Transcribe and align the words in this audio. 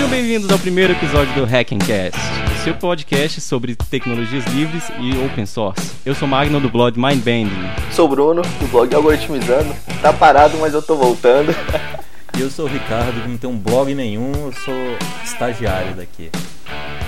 Sejam 0.00 0.12
bem-vindos 0.12 0.50
ao 0.50 0.58
primeiro 0.58 0.94
episódio 0.94 1.34
do 1.34 1.44
Hackencast, 1.44 2.18
o 2.58 2.64
seu 2.64 2.74
podcast 2.74 3.38
sobre 3.38 3.76
tecnologias 3.76 4.46
livres 4.46 4.84
e 4.98 5.10
open 5.26 5.44
source. 5.44 5.92
Eu 6.06 6.14
sou 6.14 6.26
Magno 6.26 6.58
do 6.58 6.70
blog 6.70 6.98
Mindbending. 6.98 7.70
Sou 7.92 8.06
o 8.06 8.08
Bruno, 8.08 8.40
do 8.40 8.66
blog 8.68 8.94
Algoritmizando. 8.94 9.76
Tá 10.00 10.10
parado, 10.10 10.56
mas 10.56 10.72
eu 10.72 10.80
tô 10.80 10.96
voltando. 10.96 11.54
E 12.34 12.40
eu 12.40 12.48
sou 12.48 12.64
o 12.64 12.68
Ricardo, 12.68 13.20
que 13.20 13.28
não 13.28 13.36
tem 13.36 13.50
um 13.50 13.58
blog 13.58 13.94
nenhum, 13.94 14.32
eu 14.46 14.52
sou 14.64 14.96
estagiário 15.22 15.94
daqui. 15.94 16.30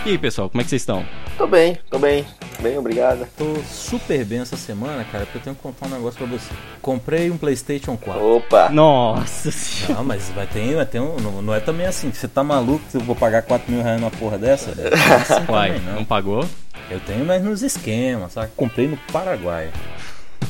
E 0.04 0.10
aí, 0.10 0.18
pessoal, 0.18 0.51
como 0.51 0.60
é 0.60 0.65
que 0.65 0.68
vocês 0.68 0.82
estão? 0.82 1.02
Tô 1.38 1.46
bem, 1.46 1.79
tô 1.88 1.98
bem. 1.98 2.27
Bem, 2.62 2.79
obrigado. 2.79 3.27
Tô 3.37 3.57
super 3.69 4.25
bem 4.25 4.41
essa 4.41 4.57
semana, 4.57 5.05
cara, 5.11 5.25
porque 5.25 5.39
eu 5.39 5.43
tenho 5.43 5.57
que 5.57 5.62
contar 5.62 5.87
um 5.87 5.91
negócio 5.91 6.16
pra 6.19 6.27
você. 6.27 6.48
Comprei 6.80 7.30
um 7.30 7.37
PlayStation 7.37 7.97
4. 7.97 8.25
Opa! 8.37 8.69
Nossa 8.69 9.51
senhora. 9.51 9.95
Não, 9.95 10.05
mas 10.05 10.29
vai 10.30 10.47
ter, 10.47 10.77
vai 10.77 10.87
ter 10.87 11.01
um. 11.01 11.16
Não, 11.16 11.43
não 11.43 11.55
é 11.55 11.59
também 11.61 11.87
assim. 11.87 12.12
Você 12.12 12.29
tá 12.29 12.45
maluco 12.45 12.85
que 12.91 12.97
eu 12.97 13.01
vou 13.01 13.16
pagar 13.16 13.43
4 13.43 13.71
mil 13.71 13.83
reais 13.83 14.01
numa 14.01 14.11
porra 14.12 14.38
dessa? 14.38 14.73
Não 14.77 14.85
é 14.85 15.16
assim 15.16 15.33
Uai, 15.52 15.69
também, 15.73 15.83
não 15.87 15.95
não. 15.97 16.05
pagou? 16.05 16.45
Eu 16.91 17.01
tenho, 17.01 17.24
mas 17.24 17.43
nos 17.43 17.63
esquemas, 17.63 18.32
sabe? 18.32 18.51
Comprei 18.57 18.87
no 18.87 18.97
Paraguai. 19.13 19.71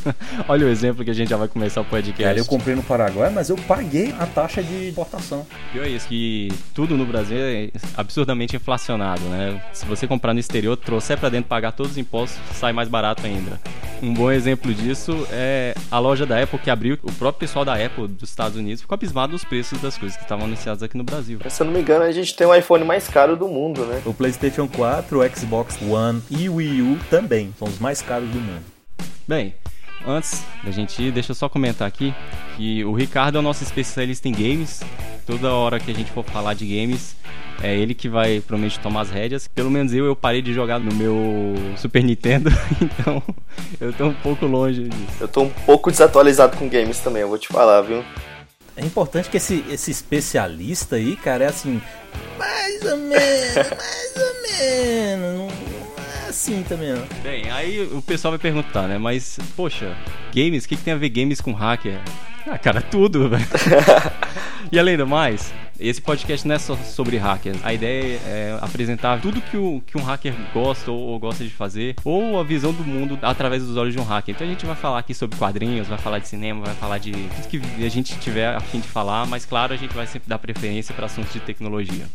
Olha 0.48 0.66
o 0.66 0.68
exemplo 0.68 1.04
que 1.04 1.10
a 1.10 1.14
gente 1.14 1.28
já 1.28 1.36
vai 1.36 1.48
começar 1.48 1.80
o 1.80 1.84
podcast. 1.84 2.22
Cara, 2.22 2.38
eu 2.38 2.44
comprei 2.44 2.74
no 2.74 2.82
Paraguai, 2.82 3.30
mas 3.30 3.50
eu 3.50 3.56
paguei 3.56 4.14
a 4.18 4.26
taxa 4.26 4.62
de 4.62 4.88
importação. 4.88 5.46
Pior 5.72 5.84
é 5.84 5.90
isso, 5.90 6.06
que 6.08 6.48
tudo 6.74 6.96
no 6.96 7.06
Brasil 7.06 7.36
é 7.38 7.70
absurdamente 7.96 8.56
inflacionado, 8.56 9.22
né? 9.24 9.62
Se 9.72 9.86
você 9.86 10.06
comprar 10.06 10.34
no 10.34 10.40
exterior, 10.40 10.76
trouxer 10.76 11.18
pra 11.18 11.28
dentro, 11.28 11.48
pagar 11.48 11.72
todos 11.72 11.92
os 11.92 11.98
impostos, 11.98 12.38
sai 12.54 12.72
mais 12.72 12.88
barato 12.88 13.26
ainda. 13.26 13.60
Um 14.02 14.12
bom 14.12 14.30
exemplo 14.32 14.74
disso 14.74 15.26
é 15.30 15.74
a 15.90 15.98
loja 15.98 16.26
da 16.26 16.42
Apple 16.42 16.58
que 16.58 16.70
abriu. 16.70 16.98
O 17.02 17.12
próprio 17.12 17.40
pessoal 17.40 17.64
da 17.64 17.74
Apple 17.74 18.08
dos 18.08 18.28
Estados 18.28 18.56
Unidos 18.56 18.80
ficou 18.80 18.94
abismado 18.94 19.32
nos 19.32 19.44
preços 19.44 19.80
das 19.80 19.96
coisas 19.96 20.16
que 20.16 20.24
estavam 20.24 20.46
anunciadas 20.46 20.82
aqui 20.82 20.96
no 20.96 21.04
Brasil. 21.04 21.38
Se 21.48 21.62
eu 21.62 21.66
não 21.66 21.72
me 21.72 21.80
engano, 21.80 22.04
a 22.04 22.10
gente 22.10 22.34
tem 22.34 22.46
o 22.46 22.54
iPhone 22.54 22.84
mais 22.84 23.08
caro 23.08 23.36
do 23.36 23.46
mundo, 23.46 23.84
né? 23.84 24.02
O 24.04 24.12
PlayStation 24.12 24.66
4, 24.66 25.20
o 25.20 25.36
Xbox 25.36 25.78
One 25.82 26.20
e 26.30 26.48
o 26.48 26.56
Wii 26.56 26.82
U 26.82 26.98
também 27.08 27.54
são 27.58 27.68
os 27.68 27.78
mais 27.78 28.02
caros 28.02 28.28
do 28.30 28.40
mundo. 28.40 28.62
Bem, 29.26 29.54
antes 30.06 30.44
da 30.62 30.70
gente 30.70 31.02
ir, 31.02 31.12
deixa 31.12 31.32
eu 31.32 31.34
só 31.34 31.48
comentar 31.48 31.86
aqui 31.86 32.14
que 32.56 32.84
o 32.84 32.92
Ricardo 32.92 33.36
é 33.36 33.38
o 33.38 33.42
nosso 33.42 33.62
especialista 33.62 34.28
em 34.28 34.32
games. 34.32 34.80
Toda 35.26 35.52
hora 35.52 35.78
que 35.78 35.90
a 35.90 35.94
gente 35.94 36.10
for 36.10 36.24
falar 36.24 36.54
de 36.54 36.66
games, 36.66 37.16
é 37.62 37.76
ele 37.76 37.94
que 37.94 38.08
vai 38.08 38.40
provavelmente 38.40 38.80
tomar 38.80 39.02
as 39.02 39.10
rédeas. 39.10 39.46
Pelo 39.46 39.70
menos 39.70 39.92
eu, 39.92 40.04
eu 40.04 40.16
parei 40.16 40.42
de 40.42 40.52
jogar 40.52 40.80
no 40.80 40.92
meu 40.94 41.54
Super 41.76 42.02
Nintendo, 42.02 42.50
então 42.82 43.22
eu 43.80 43.92
tô 43.92 44.06
um 44.06 44.14
pouco 44.14 44.46
longe 44.46 44.84
disso. 44.84 45.16
Eu 45.20 45.28
tô 45.28 45.42
um 45.42 45.50
pouco 45.50 45.90
desatualizado 45.90 46.56
com 46.56 46.68
games 46.68 46.98
também, 46.98 47.22
eu 47.22 47.28
vou 47.28 47.38
te 47.38 47.48
falar, 47.48 47.82
viu? 47.82 48.04
É 48.76 48.84
importante 48.84 49.28
que 49.28 49.36
esse, 49.36 49.64
esse 49.70 49.90
especialista 49.90 50.96
aí, 50.96 51.14
cara, 51.14 51.44
é 51.44 51.48
assim, 51.48 51.80
mais 52.38 52.82
ou 52.82 52.96
menos, 52.96 53.54
mais 53.70 54.14
ou 54.16 54.42
menos, 54.42 55.51
assim 56.42 56.64
também. 56.64 56.92
Bem, 57.22 57.48
aí 57.50 57.82
o 57.92 58.02
pessoal 58.02 58.32
vai 58.32 58.38
perguntar, 58.38 58.88
né? 58.88 58.98
Mas, 58.98 59.38
poxa, 59.56 59.96
games, 60.34 60.64
o 60.64 60.68
que, 60.68 60.76
que 60.76 60.82
tem 60.82 60.92
a 60.92 60.96
ver 60.96 61.08
games 61.08 61.40
com 61.40 61.52
hacker? 61.52 62.00
Ah, 62.44 62.58
cara, 62.58 62.82
tudo, 62.82 63.28
velho. 63.30 63.46
e 64.72 64.76
além 64.76 64.96
do 64.96 65.06
mais, 65.06 65.54
esse 65.78 66.00
podcast 66.00 66.46
não 66.46 66.56
é 66.56 66.58
só 66.58 66.74
sobre 66.76 67.16
hackers. 67.16 67.64
A 67.64 67.72
ideia 67.72 68.18
é 68.26 68.58
apresentar 68.60 69.20
tudo 69.20 69.40
que, 69.40 69.56
o, 69.56 69.80
que 69.86 69.96
um 69.96 70.02
hacker 70.02 70.34
gosta 70.52 70.90
ou, 70.90 70.98
ou 70.98 71.18
gosta 71.20 71.44
de 71.44 71.50
fazer, 71.50 71.94
ou 72.04 72.40
a 72.40 72.42
visão 72.42 72.72
do 72.72 72.82
mundo 72.82 73.16
através 73.22 73.64
dos 73.64 73.76
olhos 73.76 73.94
de 73.94 74.00
um 74.00 74.04
hacker. 74.04 74.34
Então 74.34 74.44
a 74.44 74.50
gente 74.50 74.66
vai 74.66 74.74
falar 74.74 74.98
aqui 74.98 75.14
sobre 75.14 75.38
quadrinhos, 75.38 75.86
vai 75.86 75.98
falar 75.98 76.18
de 76.18 76.26
cinema, 76.26 76.64
vai 76.64 76.74
falar 76.74 76.98
de 76.98 77.12
tudo 77.12 77.48
que 77.48 77.84
a 77.84 77.88
gente 77.88 78.18
tiver 78.18 78.52
a 78.52 78.60
fim 78.60 78.80
de 78.80 78.88
falar, 78.88 79.26
mas 79.28 79.46
claro, 79.46 79.72
a 79.72 79.76
gente 79.76 79.94
vai 79.94 80.08
sempre 80.08 80.28
dar 80.28 80.40
preferência 80.40 80.92
para 80.92 81.06
assuntos 81.06 81.32
de 81.32 81.38
tecnologia. 81.38 82.06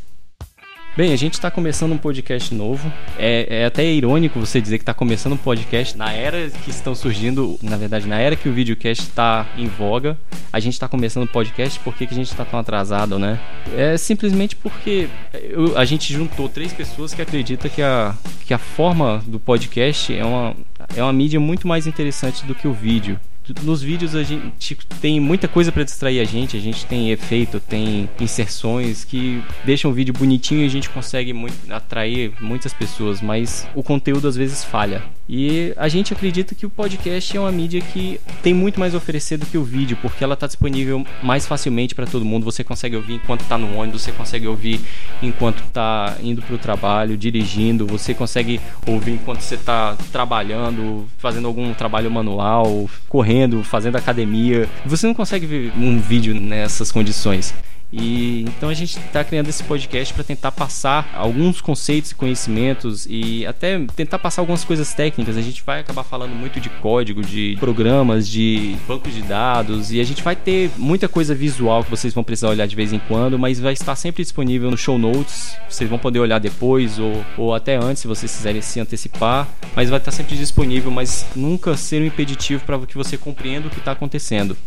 Bem, 0.97 1.13
a 1.13 1.15
gente 1.15 1.35
está 1.35 1.51
começando 1.51 1.91
um 1.91 1.97
podcast 1.97 2.51
novo. 2.55 2.91
É, 3.19 3.59
é 3.61 3.65
até 3.65 3.85
irônico 3.85 4.39
você 4.39 4.59
dizer 4.59 4.79
que 4.79 4.81
está 4.81 4.95
começando 4.95 5.33
um 5.33 5.37
podcast 5.37 5.95
na 5.95 6.11
era 6.11 6.49
que 6.49 6.71
estão 6.71 6.95
surgindo, 6.95 7.55
na 7.61 7.77
verdade, 7.77 8.07
na 8.07 8.17
era 8.17 8.35
que 8.35 8.49
o 8.49 8.51
videocast 8.51 9.03
está 9.03 9.45
em 9.55 9.67
voga. 9.67 10.17
A 10.51 10.59
gente 10.59 10.73
está 10.73 10.87
começando 10.87 11.25
um 11.25 11.27
podcast, 11.27 11.79
por 11.81 11.93
que, 11.93 12.07
que 12.07 12.15
a 12.15 12.17
gente 12.17 12.31
está 12.31 12.43
tão 12.43 12.59
atrasado, 12.59 13.19
né? 13.19 13.39
É 13.75 13.95
simplesmente 13.95 14.55
porque 14.55 15.07
eu- 15.35 15.77
a 15.77 15.85
gente 15.85 16.11
juntou 16.11 16.49
três 16.49 16.73
pessoas 16.73 17.13
que 17.13 17.21
acreditam 17.21 17.69
que 17.69 17.83
a, 17.83 18.15
que 18.47 18.53
a 18.53 18.57
forma 18.57 19.23
do 19.27 19.39
podcast 19.39 20.11
é 20.17 20.25
uma, 20.25 20.55
é 20.95 21.03
uma 21.03 21.13
mídia 21.13 21.39
muito 21.39 21.67
mais 21.67 21.85
interessante 21.85 22.43
do 22.43 22.55
que 22.55 22.67
o 22.67 22.73
vídeo 22.73 23.19
nos 23.63 23.81
vídeos 23.81 24.15
a 24.15 24.23
gente 24.23 24.77
tem 25.01 25.19
muita 25.19 25.47
coisa 25.47 25.71
para 25.71 25.83
distrair 25.83 26.19
a 26.19 26.23
gente, 26.23 26.57
a 26.57 26.59
gente 26.59 26.85
tem 26.85 27.11
efeito, 27.11 27.59
tem 27.59 28.09
inserções 28.19 29.03
que 29.03 29.43
deixam 29.65 29.91
o 29.91 29.93
vídeo 29.93 30.13
bonitinho 30.13 30.61
e 30.61 30.65
a 30.65 30.69
gente 30.69 30.89
consegue 30.89 31.33
muito, 31.33 31.71
atrair 31.71 32.33
muitas 32.39 32.73
pessoas, 32.73 33.21
mas 33.21 33.67
o 33.75 33.83
conteúdo 33.83 34.27
às 34.27 34.35
vezes 34.35 34.63
falha. 34.63 35.03
E 35.29 35.73
a 35.75 35.89
gente 35.89 36.13
acredita 36.13 36.55
que 36.55 36.65
o 36.65 36.69
podcast 36.69 37.35
é 37.35 37.39
uma 37.39 37.51
mídia 37.51 37.81
que 37.81 38.19
tem 38.41 38.53
muito 38.53 38.79
mais 38.79 38.93
a 38.93 38.97
oferecer 38.97 39.38
do 39.38 39.45
que 39.45 39.57
o 39.57 39.63
vídeo, 39.63 39.97
porque 40.01 40.23
ela 40.23 40.35
está 40.35 40.47
disponível 40.47 41.05
mais 41.21 41.45
facilmente 41.45 41.93
para 41.93 42.05
todo 42.05 42.23
mundo. 42.23 42.45
Você 42.45 42.63
consegue 42.63 42.95
ouvir 42.95 43.15
enquanto 43.15 43.41
está 43.41 43.57
no 43.57 43.75
ônibus, 43.77 44.03
você 44.03 44.11
consegue 44.11 44.47
ouvir 44.47 44.79
enquanto 45.21 45.63
está 45.63 46.15
indo 46.23 46.41
para 46.41 46.55
o 46.55 46.57
trabalho, 46.57 47.17
dirigindo, 47.17 47.85
você 47.85 48.13
consegue 48.13 48.61
ouvir 48.85 49.13
enquanto 49.13 49.41
você 49.41 49.55
está 49.55 49.97
trabalhando, 50.11 51.05
fazendo 51.17 51.47
algum 51.47 51.73
trabalho 51.73 52.09
manual, 52.09 52.89
correndo, 53.09 53.63
fazendo 53.63 53.97
academia. 53.97 54.69
Você 54.85 55.07
não 55.07 55.13
consegue 55.13 55.45
ver 55.45 55.73
um 55.77 55.99
vídeo 55.99 56.33
nessas 56.33 56.91
condições. 56.91 57.53
E 57.91 58.41
então 58.41 58.67
a 58.69 58.73
gente 58.73 58.97
está 58.97 59.23
criando 59.23 59.47
esse 59.47 59.63
podcast 59.63 60.13
para 60.13 60.23
tentar 60.23 60.51
passar 60.51 61.09
alguns 61.13 61.61
conceitos 61.61 62.11
e 62.11 62.15
conhecimentos 62.15 63.07
e 63.09 63.45
até 63.45 63.79
tentar 63.95 64.19
passar 64.19 64.41
algumas 64.41 64.63
coisas 64.65 64.93
técnicas. 64.93 65.37
A 65.37 65.41
gente 65.41 65.63
vai 65.63 65.79
acabar 65.79 66.03
falando 66.03 66.35
muito 66.35 66.59
de 66.59 66.69
código, 66.69 67.21
de 67.21 67.55
programas, 67.59 68.27
de 68.27 68.75
bancos 68.87 69.13
de 69.13 69.21
dados 69.21 69.91
e 69.91 70.01
a 70.01 70.03
gente 70.03 70.21
vai 70.21 70.35
ter 70.35 70.69
muita 70.77 71.07
coisa 71.07 71.33
visual 71.33 71.83
que 71.83 71.89
vocês 71.89 72.13
vão 72.13 72.23
precisar 72.23 72.49
olhar 72.49 72.67
de 72.67 72.75
vez 72.75 72.91
em 72.91 72.99
quando, 72.99 73.39
mas 73.39 73.59
vai 73.59 73.73
estar 73.73 73.95
sempre 73.95 74.21
disponível 74.21 74.69
no 74.69 74.77
show 74.77 74.97
notes. 74.97 75.55
Vocês 75.69 75.89
vão 75.89 75.97
poder 75.97 76.19
olhar 76.19 76.39
depois 76.39 76.99
ou, 76.99 77.23
ou 77.37 77.53
até 77.53 77.77
antes 77.77 78.01
se 78.01 78.07
vocês 78.07 78.35
quiserem 78.35 78.61
se 78.61 78.79
antecipar, 78.81 79.47
mas 79.75 79.89
vai 79.89 79.99
estar 79.99 80.11
sempre 80.11 80.35
disponível, 80.35 80.91
mas 80.91 81.25
nunca 81.35 81.77
ser 81.77 82.01
um 82.01 82.05
impeditivo 82.05 82.65
para 82.65 82.77
que 82.79 82.97
você 82.97 83.17
compreenda 83.17 83.67
o 83.67 83.69
que 83.69 83.79
está 83.79 83.93
acontecendo. 83.93 84.57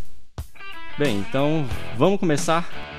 Bem, 0.99 1.19
então 1.19 1.65
vamos 1.97 2.19
começar. 2.19 2.90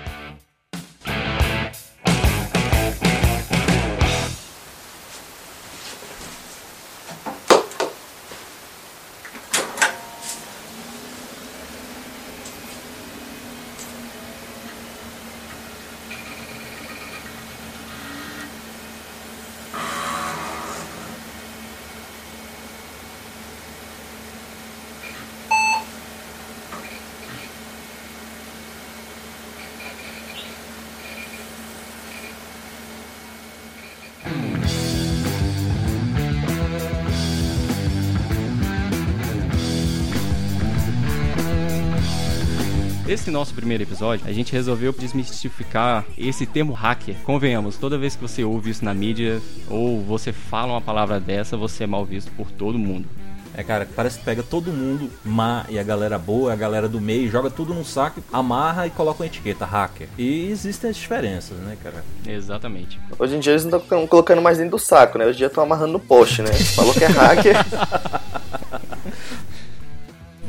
Esse 43.22 43.30
nosso 43.30 43.54
primeiro 43.54 43.84
episódio, 43.84 44.26
a 44.28 44.32
gente 44.32 44.52
resolveu 44.52 44.92
desmistificar 44.92 46.04
esse 46.18 46.44
termo 46.48 46.74
hacker. 46.74 47.16
Convenhamos, 47.24 47.78
toda 47.78 47.96
vez 47.96 48.16
que 48.16 48.22
você 48.24 48.44
ouve 48.44 48.72
isso 48.72 48.84
na 48.84 48.96
mídia 48.96 49.40
ou 49.70 50.02
você 50.02 50.34
fala 50.34 50.74
uma 50.74 50.82
palavra 50.82 51.20
dessa, 51.20 51.56
você 51.56 51.84
é 51.84 51.88
mal 51.88 52.04
visto 52.04 52.32
por 52.32 52.50
todo 52.50 52.80
mundo. 52.80 53.08
É, 53.56 53.62
cara, 53.62 53.88
parece 53.96 54.18
que 54.18 54.26
pega 54.26 54.42
todo 54.42 54.72
mundo 54.72 55.08
má 55.24 55.68
e 55.70 55.78
a 55.78 55.84
galera 55.84 56.18
boa, 56.18 56.52
a 56.52 56.56
galera 56.56 56.90
do 56.90 57.00
meio, 57.00 57.30
joga 57.30 57.52
tudo 57.52 57.76
num 57.76 57.86
saco, 57.86 58.24
amarra 58.34 58.88
e 58.88 58.90
coloca 58.90 59.22
uma 59.22 59.28
etiqueta 59.28 59.66
hacker. 59.66 60.08
E 60.18 60.50
existem 60.50 60.90
as 60.90 60.96
diferenças, 60.96 61.56
né, 61.60 61.78
cara? 61.84 62.04
Exatamente. 62.26 63.00
Hoje 63.20 63.36
em 63.36 63.40
dia 63.40 63.54
eles 63.54 63.66
não 63.66 63.78
estão 63.78 64.08
colocando 64.08 64.42
mais 64.42 64.58
dentro 64.58 64.72
do 64.72 64.80
saco, 64.80 65.20
né? 65.20 65.26
Hoje 65.26 65.36
em 65.36 65.38
dia 65.38 65.48
estão 65.48 65.64
amarrando 65.64 65.94
no 65.94 66.00
post, 66.00 66.42
né? 66.42 66.52
Falou 66.52 66.92
que 66.92 67.04
é 67.04 67.08
hacker. 67.08 67.56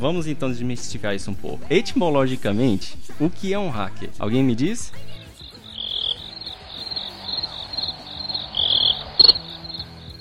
Vamos 0.02 0.26
então 0.26 0.50
desmistificar 0.50 1.14
isso 1.14 1.30
um 1.30 1.34
pouco. 1.34 1.64
Etimologicamente, 1.70 2.98
o 3.20 3.30
que 3.30 3.54
é 3.54 3.58
um 3.58 3.70
hacker? 3.70 4.10
Alguém 4.18 4.42
me 4.42 4.52
diz? 4.52 4.92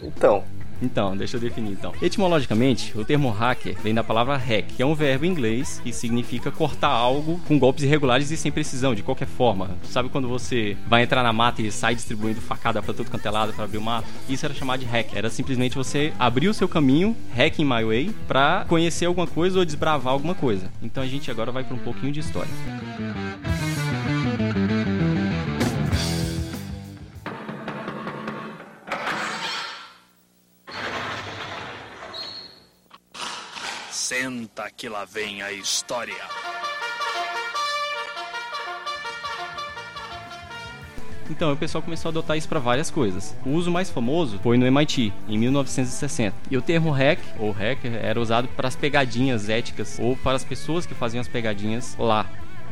Então, 0.03 0.43
Então, 0.81 1.15
deixa 1.15 1.37
eu 1.37 1.41
definir 1.41 1.71
então. 1.71 1.93
Etimologicamente, 2.01 2.97
o 2.97 3.05
termo 3.05 3.29
hacker 3.29 3.75
vem 3.81 3.93
da 3.93 4.03
palavra 4.03 4.35
hack, 4.37 4.65
que 4.75 4.81
é 4.81 4.85
um 4.85 4.95
verbo 4.95 5.25
em 5.25 5.29
inglês 5.29 5.79
que 5.83 5.93
significa 5.93 6.51
cortar 6.51 6.89
algo 6.89 7.39
com 7.47 7.59
golpes 7.59 7.83
irregulares 7.83 8.31
e 8.31 8.37
sem 8.37 8.51
precisão, 8.51 8.95
de 8.95 9.03
qualquer 9.03 9.27
forma. 9.27 9.71
Sabe 9.83 10.09
quando 10.09 10.27
você 10.27 10.75
vai 10.87 11.03
entrar 11.03 11.23
na 11.23 11.33
mata 11.33 11.61
e 11.61 11.71
sai 11.71 11.95
distribuindo 11.95 12.41
facada 12.41 12.81
para 12.81 12.93
tudo 12.93 13.09
quanto 13.11 13.25
é 13.25 13.31
para 13.31 13.63
abrir 13.63 13.77
o 13.77 13.81
mato? 13.81 14.07
Isso 14.27 14.45
era 14.45 14.53
chamado 14.53 14.79
de 14.79 14.85
hack. 14.85 15.13
Era 15.13 15.29
simplesmente 15.29 15.75
você 15.75 16.13
abrir 16.17 16.47
o 16.47 16.53
seu 16.53 16.67
caminho, 16.67 17.15
hacking 17.35 17.65
my 17.65 17.83
way, 17.83 18.15
para 18.27 18.65
conhecer 18.67 19.05
alguma 19.05 19.27
coisa 19.27 19.59
ou 19.59 19.65
desbravar 19.65 20.13
alguma 20.13 20.35
coisa. 20.35 20.71
Então 20.81 21.03
a 21.03 21.07
gente 21.07 21.29
agora 21.29 21.51
vai 21.51 21.63
para 21.63 21.75
um 21.75 21.79
pouquinho 21.79 22.11
de 22.11 22.19
história. 22.19 22.51
Senta 34.53 34.69
que 34.69 34.89
lá 34.89 35.06
vem 35.06 35.42
a 35.42 35.51
história. 35.53 36.13
Então, 41.30 41.53
o 41.53 41.57
pessoal 41.57 41.81
começou 41.81 42.09
a 42.09 42.12
adotar 42.12 42.36
isso 42.36 42.50
para 42.50 42.59
várias 42.59 42.92
coisas. 42.92 43.33
O 43.45 43.51
uso 43.51 43.71
mais 43.71 43.89
famoso 43.89 44.39
foi 44.39 44.57
no 44.57 44.65
MIT, 44.65 45.13
em 45.30 45.38
1960. 45.38 46.36
E 46.50 46.57
o 46.57 46.62
termo 46.62 46.92
hack, 46.92 47.19
ou 47.39 47.51
hacker, 47.51 47.94
era 47.94 48.19
usado 48.19 48.50
para 48.50 48.68
as 48.68 48.75
pegadinhas 48.75 49.48
éticas 49.48 49.98
ou 50.00 50.18
para 50.18 50.36
as 50.36 50.44
pessoas 50.44 50.86
que 50.86 50.94
faziam 50.94 51.21
as 51.21 51.30
pegadinhas 51.30 51.95
lá. 51.98 52.30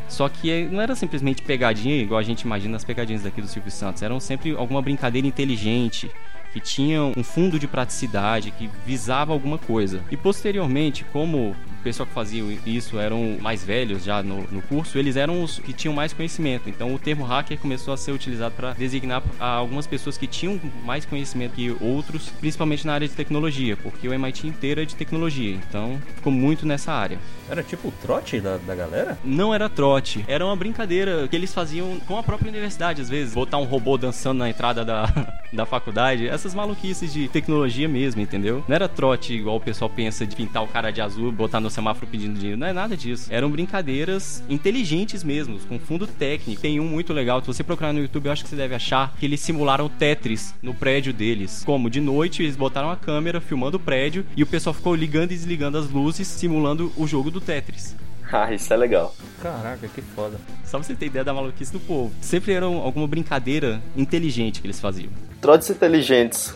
Só 0.09 0.27
que 0.27 0.65
não 0.65 0.81
era 0.81 0.95
simplesmente 0.95 1.43
pegadinha, 1.43 1.95
igual 1.95 2.19
a 2.19 2.23
gente 2.23 2.41
imagina 2.41 2.75
as 2.75 2.83
pegadinhas 2.83 3.23
daqui 3.23 3.41
do 3.41 3.47
Silvio 3.47 3.71
Santos. 3.71 4.01
Eram 4.01 4.19
sempre 4.19 4.53
alguma 4.53 4.81
brincadeira 4.81 5.27
inteligente, 5.27 6.11
que 6.53 6.59
tinha 6.59 7.03
um 7.03 7.23
fundo 7.23 7.59
de 7.59 7.67
praticidade, 7.67 8.51
que 8.51 8.69
visava 8.85 9.33
alguma 9.33 9.57
coisa. 9.57 10.01
E 10.11 10.17
posteriormente, 10.17 11.05
como 11.11 11.55
o 11.79 11.83
pessoal 11.83 12.05
que 12.05 12.13
fazia 12.13 12.43
isso 12.65 12.99
eram 12.99 13.37
mais 13.39 13.63
velhos 13.63 14.03
já 14.03 14.21
no, 14.21 14.43
no, 14.51 14.61
curso, 14.61 14.97
eles 14.97 15.15
eram 15.15 15.41
os 15.41 15.59
que 15.59 15.73
tinham 15.73 15.93
mais 15.93 16.13
conhecimento. 16.13 16.69
Então 16.69 16.93
o 16.93 16.99
termo 16.99 17.23
hacker 17.23 17.57
começou 17.57 17.93
a 17.93 17.97
ser 17.97 18.11
utilizado 18.11 18.53
para 18.55 18.73
designar 18.73 19.23
algumas 19.39 19.87
pessoas 19.87 20.17
que 20.17 20.27
tinham 20.27 20.59
mais 20.83 21.05
conhecimento 21.05 21.53
que 21.55 21.75
outros, 21.81 22.29
principalmente 22.39 22.85
na 22.85 22.93
área 22.93 23.07
de 23.07 23.13
tecnologia, 23.13 23.77
porque 23.77 24.07
o 24.07 24.13
MIT 24.13 24.47
inteiro 24.47 24.81
é 24.81 24.85
de 24.85 24.95
tecnologia, 24.95 25.55
então 25.55 25.99
ficou 26.15 26.31
muito 26.31 26.65
nessa 26.65 26.91
área. 26.91 27.17
Era 27.49 27.63
tipo 27.63 27.87
o 27.87 27.91
trote 27.91 28.39
da, 28.39 28.57
da 28.57 28.75
galera? 28.75 29.17
Não 29.23 29.53
era 29.53 29.67
trote, 29.67 30.23
era 30.27 30.45
uma 30.45 30.55
brincadeira 30.55 31.27
que 31.27 31.35
eles 31.35 31.53
faziam 31.53 31.99
com 32.01 32.17
a 32.17 32.23
própria 32.23 32.49
universidade, 32.49 33.01
às 33.01 33.09
vezes. 33.09 33.33
Botar 33.33 33.57
um 33.57 33.63
robô 33.63 33.97
dançando 33.97 34.39
na 34.39 34.49
entrada 34.49 34.85
da, 34.85 35.05
da 35.51 35.65
faculdade, 35.65 36.27
essas 36.27 36.53
maluquices 36.53 37.11
de 37.11 37.27
tecnologia 37.27 37.87
mesmo, 37.87 38.21
entendeu? 38.21 38.63
Não 38.67 38.75
era 38.75 38.87
trote 38.87 39.33
igual 39.33 39.55
o 39.55 39.61
pessoal 39.61 39.89
pensa 39.89 40.25
de 40.25 40.35
pintar 40.35 40.63
o 40.63 40.67
cara 40.67 40.91
de 40.91 41.01
azul, 41.01 41.31
botar 41.31 41.59
no 41.59 41.68
no 41.69 41.71
semáforo 41.71 42.07
pedindo 42.07 42.37
dinheiro. 42.37 42.59
Não 42.59 42.67
é 42.67 42.73
nada 42.73 42.97
disso. 42.97 43.27
Eram 43.31 43.49
brincadeiras 43.49 44.43
inteligentes 44.49 45.23
mesmo, 45.23 45.59
com 45.59 45.79
fundo 45.79 46.07
técnico. 46.07 46.61
Tem 46.61 46.79
um 46.79 46.85
muito 46.85 47.13
legal, 47.13 47.39
se 47.39 47.47
você 47.47 47.63
procurar 47.63 47.93
no 47.93 47.99
YouTube, 47.99 48.25
eu 48.25 48.31
acho 48.31 48.43
que 48.43 48.49
você 48.49 48.55
deve 48.55 48.75
achar 48.75 49.13
que 49.17 49.25
eles 49.25 49.39
simularam 49.39 49.87
Tetris 49.87 50.53
no 50.61 50.73
prédio 50.73 51.13
deles. 51.13 51.63
Como 51.65 51.89
de 51.89 52.01
noite 52.01 52.43
eles 52.43 52.55
botaram 52.55 52.89
a 52.89 52.95
câmera 52.95 53.39
filmando 53.39 53.77
o 53.77 53.79
prédio 53.79 54.25
e 54.35 54.43
o 54.43 54.47
pessoal 54.47 54.73
ficou 54.73 54.95
ligando 54.95 55.31
e 55.31 55.35
desligando 55.35 55.77
as 55.77 55.89
luzes, 55.89 56.27
simulando 56.27 56.91
o 56.97 57.07
jogo 57.07 57.31
do 57.31 57.39
Tetris. 57.39 57.95
Ah, 58.31 58.53
isso 58.53 58.71
é 58.71 58.77
legal. 58.77 59.15
Caraca, 59.41 59.87
que 59.87 60.03
foda. 60.03 60.37
Só 60.63 60.77
pra 60.77 60.83
você 60.85 60.93
ter 60.93 61.07
ideia 61.07 61.25
da 61.25 61.33
maluquice 61.33 61.73
do 61.73 61.79
povo. 61.79 62.13
Sempre 62.21 62.53
era 62.53 62.67
alguma 62.67 63.07
brincadeira 63.07 63.81
inteligente 63.97 64.61
que 64.61 64.67
eles 64.67 64.79
faziam. 64.79 65.09
Trotes 65.41 65.71
inteligentes. 65.71 66.53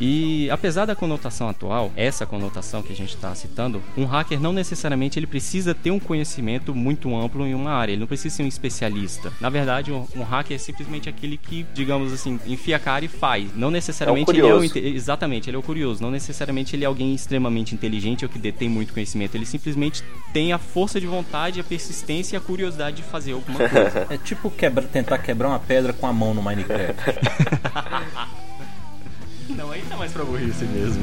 E 0.00 0.48
apesar 0.50 0.84
da 0.84 0.94
conotação 0.94 1.48
atual, 1.48 1.92
essa 1.96 2.24
conotação 2.24 2.82
que 2.82 2.92
a 2.92 2.96
gente 2.96 3.14
está 3.14 3.34
citando, 3.34 3.82
um 3.96 4.04
hacker 4.04 4.40
não 4.40 4.52
necessariamente 4.52 5.18
ele 5.18 5.26
precisa 5.26 5.74
ter 5.74 5.90
um 5.90 5.98
conhecimento 5.98 6.74
muito 6.74 7.14
amplo 7.14 7.46
em 7.46 7.54
uma 7.54 7.72
área, 7.72 7.92
ele 7.92 8.00
não 8.00 8.06
precisa 8.06 8.36
ser 8.36 8.42
um 8.42 8.46
especialista. 8.46 9.32
Na 9.40 9.48
verdade, 9.48 9.92
um 9.92 10.22
hacker 10.22 10.54
é 10.54 10.58
simplesmente 10.58 11.08
aquele 11.08 11.36
que, 11.36 11.66
digamos 11.74 12.12
assim, 12.12 12.38
enfia 12.46 12.76
a 12.76 12.78
cara 12.78 13.04
e 13.04 13.08
faz. 13.08 13.54
Não 13.56 13.70
necessariamente 13.70 14.30
é 14.30 14.34
ele 14.34 14.46
é 14.46 14.54
o 14.54 14.64
exatamente, 14.64 15.50
ele 15.50 15.56
é 15.56 15.60
o 15.60 15.62
curioso, 15.62 16.02
não 16.02 16.10
necessariamente 16.10 16.76
ele 16.76 16.84
é 16.84 16.86
alguém 16.86 17.14
extremamente 17.14 17.74
inteligente 17.74 18.24
ou 18.24 18.28
que 18.28 18.38
detém 18.38 18.68
muito 18.68 18.92
conhecimento, 18.92 19.34
ele 19.34 19.46
simplesmente 19.46 20.02
tem 20.32 20.52
a 20.52 20.58
força 20.58 21.00
de 21.00 21.06
vontade, 21.06 21.60
a 21.60 21.64
persistência 21.64 22.36
e 22.36 22.38
a 22.38 22.40
curiosidade 22.40 22.96
de 22.96 23.02
fazer 23.02 23.32
alguma 23.32 23.58
coisa. 23.58 24.06
é 24.10 24.16
tipo 24.16 24.50
quebra, 24.50 24.84
tentar 24.84 25.18
quebrar 25.18 25.48
uma 25.48 25.58
pedra 25.58 25.92
com 25.92 26.06
a 26.06 26.12
mão 26.12 26.34
no 26.34 26.42
Minecraft. 26.42 26.98
Não, 29.48 29.70
aí 29.70 29.82
tá 29.82 29.96
mais 29.96 30.12
pra 30.12 30.24
burrice 30.24 30.64
mesmo. 30.64 31.02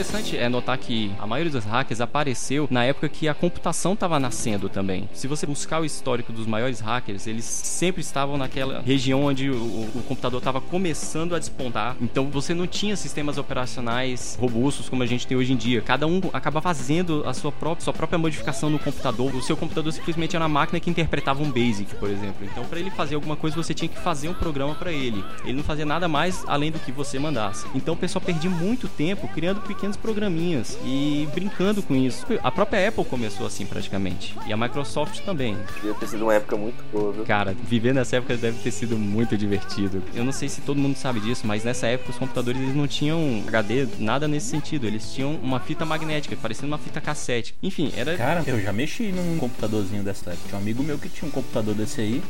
Interessante 0.00 0.34
é 0.34 0.48
notar 0.48 0.78
que 0.78 1.12
a 1.18 1.26
maioria 1.26 1.52
dos 1.52 1.64
hackers 1.66 2.00
apareceu 2.00 2.66
na 2.70 2.84
época 2.84 3.06
que 3.06 3.28
a 3.28 3.34
computação 3.34 3.92
estava 3.92 4.18
nascendo 4.18 4.66
também. 4.66 5.06
Se 5.12 5.26
você 5.26 5.44
buscar 5.44 5.82
o 5.82 5.84
histórico 5.84 6.32
dos 6.32 6.46
maiores 6.46 6.80
hackers, 6.80 7.26
eles 7.26 7.44
sempre 7.44 8.00
estavam 8.00 8.38
naquela 8.38 8.80
região 8.80 9.24
onde 9.24 9.50
o, 9.50 9.54
o 9.54 10.02
computador 10.08 10.38
estava 10.38 10.58
começando 10.58 11.34
a 11.34 11.38
despontar. 11.38 11.96
Então 12.00 12.30
você 12.30 12.54
não 12.54 12.66
tinha 12.66 12.96
sistemas 12.96 13.36
operacionais 13.36 14.38
robustos 14.40 14.88
como 14.88 15.02
a 15.02 15.06
gente 15.06 15.26
tem 15.26 15.36
hoje 15.36 15.52
em 15.52 15.56
dia. 15.56 15.82
Cada 15.82 16.06
um 16.06 16.18
acaba 16.32 16.62
fazendo 16.62 17.22
a 17.26 17.34
sua 17.34 17.52
própria, 17.52 17.84
sua 17.84 17.92
própria 17.92 18.18
modificação 18.18 18.70
no 18.70 18.78
computador. 18.78 19.34
O 19.34 19.42
seu 19.42 19.56
computador 19.56 19.92
simplesmente 19.92 20.34
era 20.34 20.46
uma 20.46 20.48
máquina 20.48 20.80
que 20.80 20.88
interpretava 20.88 21.42
um 21.42 21.50
BASIC, 21.50 21.96
por 21.96 22.08
exemplo. 22.08 22.46
Então, 22.50 22.64
para 22.64 22.80
ele 22.80 22.90
fazer 22.90 23.16
alguma 23.16 23.36
coisa, 23.36 23.54
você 23.54 23.74
tinha 23.74 23.88
que 23.88 23.98
fazer 23.98 24.30
um 24.30 24.34
programa 24.34 24.74
para 24.74 24.90
ele. 24.90 25.22
Ele 25.44 25.58
não 25.58 25.62
fazia 25.62 25.84
nada 25.84 26.08
mais 26.08 26.42
além 26.46 26.70
do 26.70 26.78
que 26.78 26.90
você 26.90 27.18
mandasse. 27.18 27.66
Então, 27.74 27.92
o 27.92 27.96
pessoal 27.98 28.24
perdia 28.24 28.48
muito 28.48 28.88
tempo 28.88 29.28
criando 29.28 29.60
pequenos 29.60 29.89
programinhas 29.96 30.78
e 30.84 31.28
brincando 31.34 31.82
com 31.82 31.94
isso. 31.94 32.26
A 32.42 32.50
própria 32.50 32.88
Apple 32.88 33.04
começou 33.04 33.46
assim 33.46 33.66
praticamente. 33.66 34.36
E 34.46 34.52
a 34.52 34.56
Microsoft 34.56 35.20
também. 35.20 35.56
Devia 35.76 35.94
ter 35.94 36.08
sido 36.08 36.22
uma 36.24 36.34
época 36.34 36.56
muito 36.56 36.82
boa. 36.92 37.12
Viu? 37.12 37.24
Cara, 37.24 37.54
viver 37.64 37.94
nessa 37.94 38.16
época 38.16 38.36
deve 38.36 38.58
ter 38.58 38.70
sido 38.70 38.96
muito 38.96 39.36
divertido. 39.36 40.02
Eu 40.14 40.24
não 40.24 40.32
sei 40.32 40.48
se 40.48 40.60
todo 40.60 40.78
mundo 40.78 40.96
sabe 40.96 41.20
disso, 41.20 41.46
mas 41.46 41.64
nessa 41.64 41.86
época 41.86 42.10
os 42.10 42.18
computadores 42.18 42.60
eles 42.60 42.74
não 42.74 42.86
tinham 42.86 43.42
HD, 43.46 43.86
nada 43.98 44.26
nesse 44.26 44.46
sentido. 44.46 44.86
Eles 44.86 45.12
tinham 45.12 45.34
uma 45.36 45.60
fita 45.60 45.84
magnética, 45.84 46.36
parecendo 46.36 46.68
uma 46.68 46.78
fita 46.78 47.00
cassete. 47.00 47.54
Enfim, 47.62 47.92
era. 47.96 48.16
Cara, 48.16 48.42
eu 48.46 48.60
já 48.60 48.72
mexi 48.72 49.12
num 49.12 49.38
computadorzinho 49.38 50.02
dessa 50.02 50.30
época. 50.30 50.48
Tinha 50.48 50.58
um 50.58 50.62
amigo 50.62 50.82
meu 50.82 50.98
que 50.98 51.08
tinha 51.08 51.28
um 51.28 51.32
computador 51.32 51.74
desse 51.74 52.00
aí. 52.00 52.22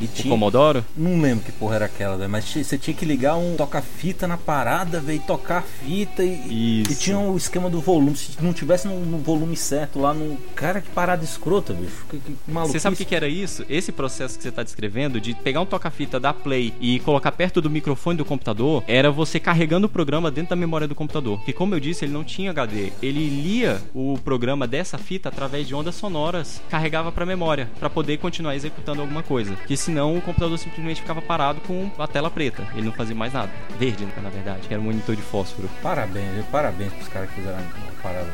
E 0.00 0.06
tinha, 0.06 0.26
o 0.26 0.30
Commodore? 0.30 0.82
Não 0.96 1.20
lembro 1.20 1.44
que 1.44 1.52
porra 1.52 1.76
era 1.76 1.84
aquela, 1.86 2.16
velho. 2.16 2.30
Mas 2.30 2.44
você 2.44 2.76
tinha 2.76 2.94
que 2.94 3.04
ligar 3.04 3.36
um 3.36 3.56
toca-fita 3.56 4.26
na 4.26 4.36
parada, 4.36 5.00
velho, 5.00 5.20
tocar 5.20 5.62
fita 5.62 6.22
e, 6.22 6.82
Isso. 6.82 6.92
e 6.92 6.96
tinha 6.96 7.18
o 7.18 7.36
esquema 7.36 7.70
do 7.70 7.80
volume. 7.80 8.16
Se 8.16 8.42
não 8.42 8.52
tivesse 8.52 8.86
no, 8.88 8.98
no 9.00 9.18
volume 9.18 9.56
certo 9.56 10.00
lá 10.00 10.12
no. 10.12 10.36
Cara, 10.54 10.80
que 10.80 10.90
parada 10.90 11.24
escrota, 11.24 11.72
bicho. 11.72 12.04
Que, 12.08 12.18
que 12.18 12.36
Você 12.46 12.80
sabe 12.80 12.94
o 12.94 12.96
que, 12.96 13.04
que, 13.04 13.14
era 13.14 13.28
isso? 13.28 13.64
Esse 13.68 13.92
processo 13.92 14.36
que 14.36 14.42
você 14.42 14.50
tá 14.50 14.62
descrevendo 14.62 15.20
de 15.20 15.34
pegar 15.34 15.60
um 15.60 15.66
toca-fita 15.66 16.18
da 16.18 16.32
Play 16.32 16.72
e 16.80 16.98
colocar 17.00 17.32
perto 17.32 17.60
do 17.60 17.70
microfone 17.70 18.16
do 18.16 18.24
computador 18.24 18.82
era 18.86 19.10
você 19.10 19.38
carregando 19.38 19.86
o 19.86 19.90
programa 19.90 20.30
dentro 20.30 20.50
da 20.50 20.56
memória 20.56 20.88
do 20.88 20.94
computador. 20.94 21.38
Porque, 21.38 21.52
como 21.52 21.74
eu 21.74 21.80
disse, 21.80 22.04
ele 22.04 22.12
não 22.12 22.24
tinha 22.24 22.50
HD. 22.50 22.92
Ele 23.02 23.28
lia 23.28 23.80
o 23.94 24.18
programa 24.24 24.66
dessa 24.66 24.98
fita 24.98 25.28
através 25.28 25.66
de 25.66 25.74
ondas 25.74 25.94
sonoras, 25.94 26.60
carregava 26.68 27.12
pra 27.12 27.24
memória, 27.26 27.70
para 27.78 27.90
poder 27.90 28.18
continuar 28.18 28.54
executando 28.56 29.00
alguma 29.00 29.22
coisa. 29.22 29.54
Que 29.66 29.76
senão 29.84 30.16
o 30.16 30.20
computador 30.20 30.58
simplesmente 30.58 31.00
ficava 31.00 31.20
parado 31.20 31.60
com 31.60 31.90
a 31.98 32.06
tela 32.06 32.30
preta. 32.30 32.66
Ele 32.74 32.86
não 32.86 32.92
fazia 32.92 33.14
mais 33.14 33.32
nada. 33.32 33.50
Verde, 33.78 34.08
na 34.22 34.30
verdade, 34.30 34.66
que 34.66 34.72
era 34.72 34.80
um 34.80 34.86
monitor 34.86 35.14
de 35.14 35.22
fósforo. 35.22 35.68
Parabéns, 35.82 36.44
parabéns 36.50 36.92
pros 36.92 37.08
caras 37.08 37.28
que 37.30 37.36
fizeram 37.36 37.58
a 37.58 38.02
parada. 38.02 38.28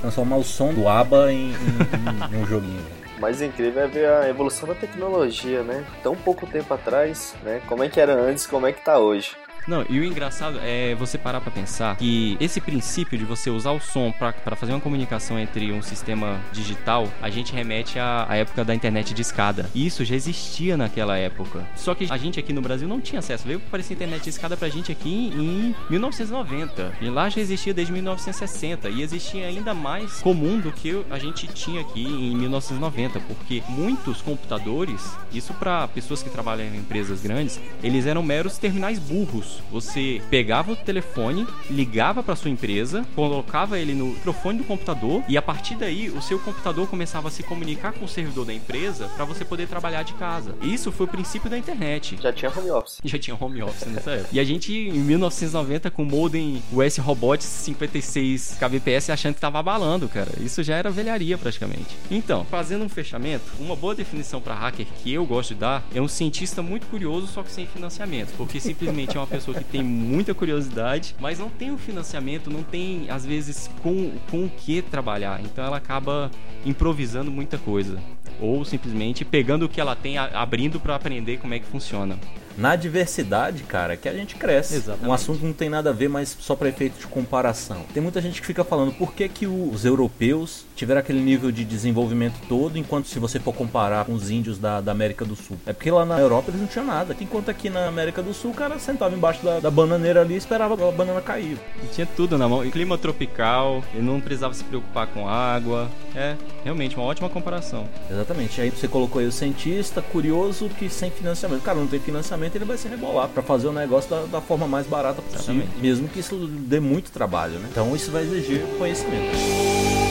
Transformar 0.00 0.36
o 0.36 0.44
som 0.44 0.74
do 0.74 0.88
ABBA 0.88 1.32
em, 1.32 1.52
em, 1.52 2.34
em 2.34 2.42
um 2.42 2.46
joguinho. 2.46 2.84
mais 3.22 3.40
incrível 3.40 3.84
é 3.84 3.86
ver 3.86 4.08
a 4.08 4.28
evolução 4.28 4.68
da 4.68 4.74
tecnologia, 4.74 5.62
né? 5.62 5.84
Tão 6.02 6.16
pouco 6.16 6.44
tempo 6.44 6.74
atrás, 6.74 7.36
né? 7.44 7.62
Como 7.68 7.84
é 7.84 7.88
que 7.88 8.00
era 8.00 8.12
antes, 8.14 8.48
como 8.48 8.66
é 8.66 8.72
que 8.72 8.84
tá 8.84 8.98
hoje. 8.98 9.36
Não, 9.66 9.84
e 9.88 10.00
o 10.00 10.04
engraçado 10.04 10.58
é 10.60 10.94
você 10.94 11.16
parar 11.16 11.40
pra 11.40 11.50
pensar 11.50 11.96
que 11.96 12.36
esse 12.40 12.60
princípio 12.60 13.16
de 13.16 13.24
você 13.24 13.48
usar 13.48 13.70
o 13.70 13.80
som 13.80 14.12
pra 14.12 14.56
fazer 14.56 14.72
uma 14.72 14.80
comunicação 14.80 15.38
entre 15.38 15.70
um 15.72 15.80
sistema 15.80 16.40
digital, 16.52 17.08
a 17.20 17.30
gente 17.30 17.52
remete 17.52 17.98
à, 17.98 18.26
à 18.28 18.36
época 18.36 18.64
da 18.64 18.74
internet 18.74 19.14
de 19.14 19.22
escada. 19.22 19.70
Isso 19.74 20.04
já 20.04 20.16
existia 20.16 20.76
naquela 20.76 21.16
época. 21.16 21.64
Só 21.76 21.94
que 21.94 22.08
a 22.10 22.16
gente 22.16 22.40
aqui 22.40 22.52
no 22.52 22.60
Brasil 22.60 22.88
não 22.88 23.00
tinha 23.00 23.20
acesso. 23.20 23.46
Veio 23.46 23.58
aparecer 23.58 23.94
internet 23.94 24.24
de 24.24 24.30
escada 24.30 24.56
pra 24.56 24.68
gente 24.68 24.90
aqui 24.90 25.32
em 25.32 25.74
1990. 25.88 26.92
E 27.00 27.08
lá 27.08 27.28
já 27.28 27.40
existia 27.40 27.72
desde 27.72 27.92
1960. 27.92 28.88
E 28.88 29.02
existia 29.02 29.46
ainda 29.46 29.72
mais 29.72 30.20
comum 30.20 30.58
do 30.58 30.72
que 30.72 31.04
a 31.08 31.18
gente 31.18 31.46
tinha 31.46 31.80
aqui 31.80 32.02
em 32.02 32.34
1990. 32.36 33.20
Porque 33.20 33.62
muitos 33.68 34.20
computadores, 34.20 35.16
isso 35.32 35.54
pra 35.54 35.86
pessoas 35.86 36.22
que 36.22 36.30
trabalham 36.30 36.66
em 36.66 36.78
empresas 36.78 37.22
grandes, 37.22 37.60
eles 37.82 38.06
eram 38.06 38.22
meros 38.22 38.58
terminais 38.58 38.98
burros. 38.98 39.51
Você 39.70 40.20
pegava 40.30 40.72
o 40.72 40.76
telefone, 40.76 41.46
ligava 41.70 42.22
pra 42.22 42.36
sua 42.36 42.50
empresa, 42.50 43.04
colocava 43.14 43.78
ele 43.78 43.94
no 43.94 44.06
microfone 44.06 44.58
do 44.58 44.64
computador 44.64 45.22
e 45.28 45.36
a 45.36 45.42
partir 45.42 45.74
daí 45.74 46.10
o 46.10 46.22
seu 46.22 46.38
computador 46.38 46.88
começava 46.88 47.28
a 47.28 47.30
se 47.30 47.42
comunicar 47.42 47.92
com 47.92 48.04
o 48.04 48.08
servidor 48.08 48.44
da 48.44 48.54
empresa 48.54 49.08
para 49.16 49.24
você 49.24 49.44
poder 49.44 49.66
trabalhar 49.68 50.02
de 50.02 50.14
casa. 50.14 50.54
Isso 50.62 50.92
foi 50.92 51.06
o 51.06 51.08
princípio 51.08 51.50
da 51.50 51.58
internet. 51.58 52.18
Já 52.20 52.32
tinha 52.32 52.50
home 52.50 52.70
office. 52.70 52.98
Já 53.04 53.18
tinha 53.18 53.36
home 53.38 53.62
office 53.62 53.86
nessa 53.86 54.10
época. 54.12 54.28
E 54.32 54.40
a 54.40 54.44
gente, 54.44 54.72
em 54.72 54.98
1990, 54.98 55.90
com 55.90 56.02
o 56.02 56.06
modem 56.06 56.62
US 56.72 56.96
Robots 56.98 57.46
56 57.46 58.56
kbps, 58.58 59.10
achando 59.10 59.34
que 59.34 59.40
tava 59.40 59.58
abalando, 59.58 60.08
cara. 60.08 60.30
Isso 60.40 60.62
já 60.62 60.76
era 60.76 60.90
velharia, 60.90 61.36
praticamente. 61.36 61.96
Então, 62.10 62.44
fazendo 62.44 62.84
um 62.84 62.88
fechamento, 62.88 63.44
uma 63.58 63.76
boa 63.76 63.94
definição 63.94 64.40
para 64.40 64.54
hacker 64.54 64.86
que 65.02 65.12
eu 65.12 65.24
gosto 65.24 65.54
de 65.54 65.60
dar 65.60 65.82
é 65.94 66.00
um 66.00 66.08
cientista 66.08 66.62
muito 66.62 66.86
curioso, 66.86 67.26
só 67.26 67.42
que 67.42 67.50
sem 67.50 67.66
financiamento. 67.66 68.32
Porque 68.36 68.60
simplesmente 68.60 69.16
é 69.16 69.20
uma 69.20 69.26
pessoa 69.26 69.41
que 69.50 69.64
tem 69.64 69.82
muita 69.82 70.34
curiosidade, 70.34 71.14
mas 71.20 71.38
não 71.38 71.48
tem 71.48 71.70
o 71.72 71.78
financiamento, 71.78 72.50
não 72.50 72.62
tem, 72.62 73.10
às 73.10 73.24
vezes, 73.26 73.70
com, 73.82 74.12
com 74.30 74.44
o 74.44 74.50
que 74.50 74.82
trabalhar. 74.82 75.40
Então 75.42 75.64
ela 75.64 75.76
acaba 75.76 76.30
improvisando 76.64 77.30
muita 77.30 77.58
coisa. 77.58 77.98
Ou 78.40 78.64
simplesmente 78.64 79.24
pegando 79.24 79.64
o 79.64 79.68
que 79.68 79.80
ela 79.80 79.94
tem, 79.94 80.18
abrindo 80.18 80.80
para 80.80 80.94
aprender 80.94 81.38
como 81.38 81.54
é 81.54 81.58
que 81.58 81.66
funciona. 81.66 82.18
Na 82.56 82.76
diversidade, 82.76 83.62
cara, 83.62 83.96
que 83.96 84.08
a 84.08 84.12
gente 84.12 84.34
cresce. 84.34 84.74
Exatamente. 84.74 85.08
Um 85.08 85.12
assunto 85.12 85.38
que 85.40 85.46
não 85.46 85.52
tem 85.52 85.70
nada 85.70 85.90
a 85.90 85.92
ver, 85.92 86.08
mas 86.08 86.36
só 86.38 86.54
para 86.54 86.68
efeito 86.68 86.98
de 86.98 87.06
comparação. 87.06 87.84
Tem 87.94 88.02
muita 88.02 88.20
gente 88.20 88.40
que 88.40 88.46
fica 88.46 88.62
falando 88.62 88.92
por 88.92 89.14
que, 89.14 89.28
que 89.28 89.46
os 89.46 89.84
europeus 89.84 90.66
tiveram 90.82 90.98
aquele 90.98 91.20
nível 91.20 91.52
de 91.52 91.64
desenvolvimento 91.64 92.34
todo, 92.48 92.76
enquanto 92.76 93.06
se 93.06 93.20
você 93.20 93.38
for 93.38 93.54
comparar 93.54 94.04
com 94.04 94.14
os 94.14 94.30
índios 94.30 94.58
da, 94.58 94.80
da 94.80 94.90
América 94.90 95.24
do 95.24 95.36
Sul. 95.36 95.56
É 95.64 95.72
porque 95.72 95.88
lá 95.92 96.04
na 96.04 96.18
Europa 96.18 96.50
eles 96.50 96.60
não 96.60 96.66
tinham 96.66 96.84
nada. 96.84 97.14
Enquanto 97.20 97.48
aqui 97.50 97.70
na 97.70 97.86
América 97.86 98.20
do 98.20 98.34
Sul, 98.34 98.50
o 98.50 98.54
cara 98.54 98.76
sentava 98.80 99.14
embaixo 99.14 99.44
da, 99.44 99.60
da 99.60 99.70
bananeira 99.70 100.22
ali 100.22 100.34
e 100.34 100.36
esperava 100.36 100.74
a 100.74 100.90
banana 100.90 101.20
cair. 101.20 101.56
E 101.84 101.86
tinha 101.92 102.04
tudo 102.04 102.36
na 102.36 102.48
mão. 102.48 102.64
E 102.64 102.70
clima 102.72 102.98
tropical, 102.98 103.84
e 103.94 103.98
não 103.98 104.20
precisava 104.20 104.54
se 104.54 104.64
preocupar 104.64 105.06
com 105.06 105.28
água. 105.28 105.88
É, 106.16 106.34
realmente, 106.64 106.96
uma 106.96 107.04
ótima 107.04 107.28
comparação. 107.28 107.86
Exatamente. 108.10 108.60
Aí 108.60 108.70
você 108.70 108.88
colocou 108.88 109.20
aí 109.20 109.26
o 109.28 109.32
cientista, 109.32 110.02
curioso, 110.02 110.68
que 110.68 110.90
sem 110.90 111.12
financiamento. 111.12 111.60
O 111.60 111.64
cara 111.64 111.78
não 111.78 111.86
tem 111.86 112.00
financiamento, 112.00 112.56
ele 112.56 112.64
vai 112.64 112.76
se 112.76 112.88
rebolar 112.88 113.28
para 113.28 113.42
fazer 113.42 113.68
o 113.68 113.72
negócio 113.72 114.10
da, 114.10 114.22
da 114.24 114.40
forma 114.40 114.66
mais 114.66 114.84
barata 114.88 115.22
possível. 115.22 115.62
Exatamente. 115.62 115.80
Mesmo 115.80 116.08
que 116.08 116.18
isso 116.18 116.36
dê 116.36 116.80
muito 116.80 117.12
trabalho, 117.12 117.60
né? 117.60 117.68
Então 117.70 117.94
isso 117.94 118.10
vai 118.10 118.24
exigir 118.24 118.62
conhecimento. 118.78 120.01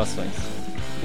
Motivações. 0.00 0.49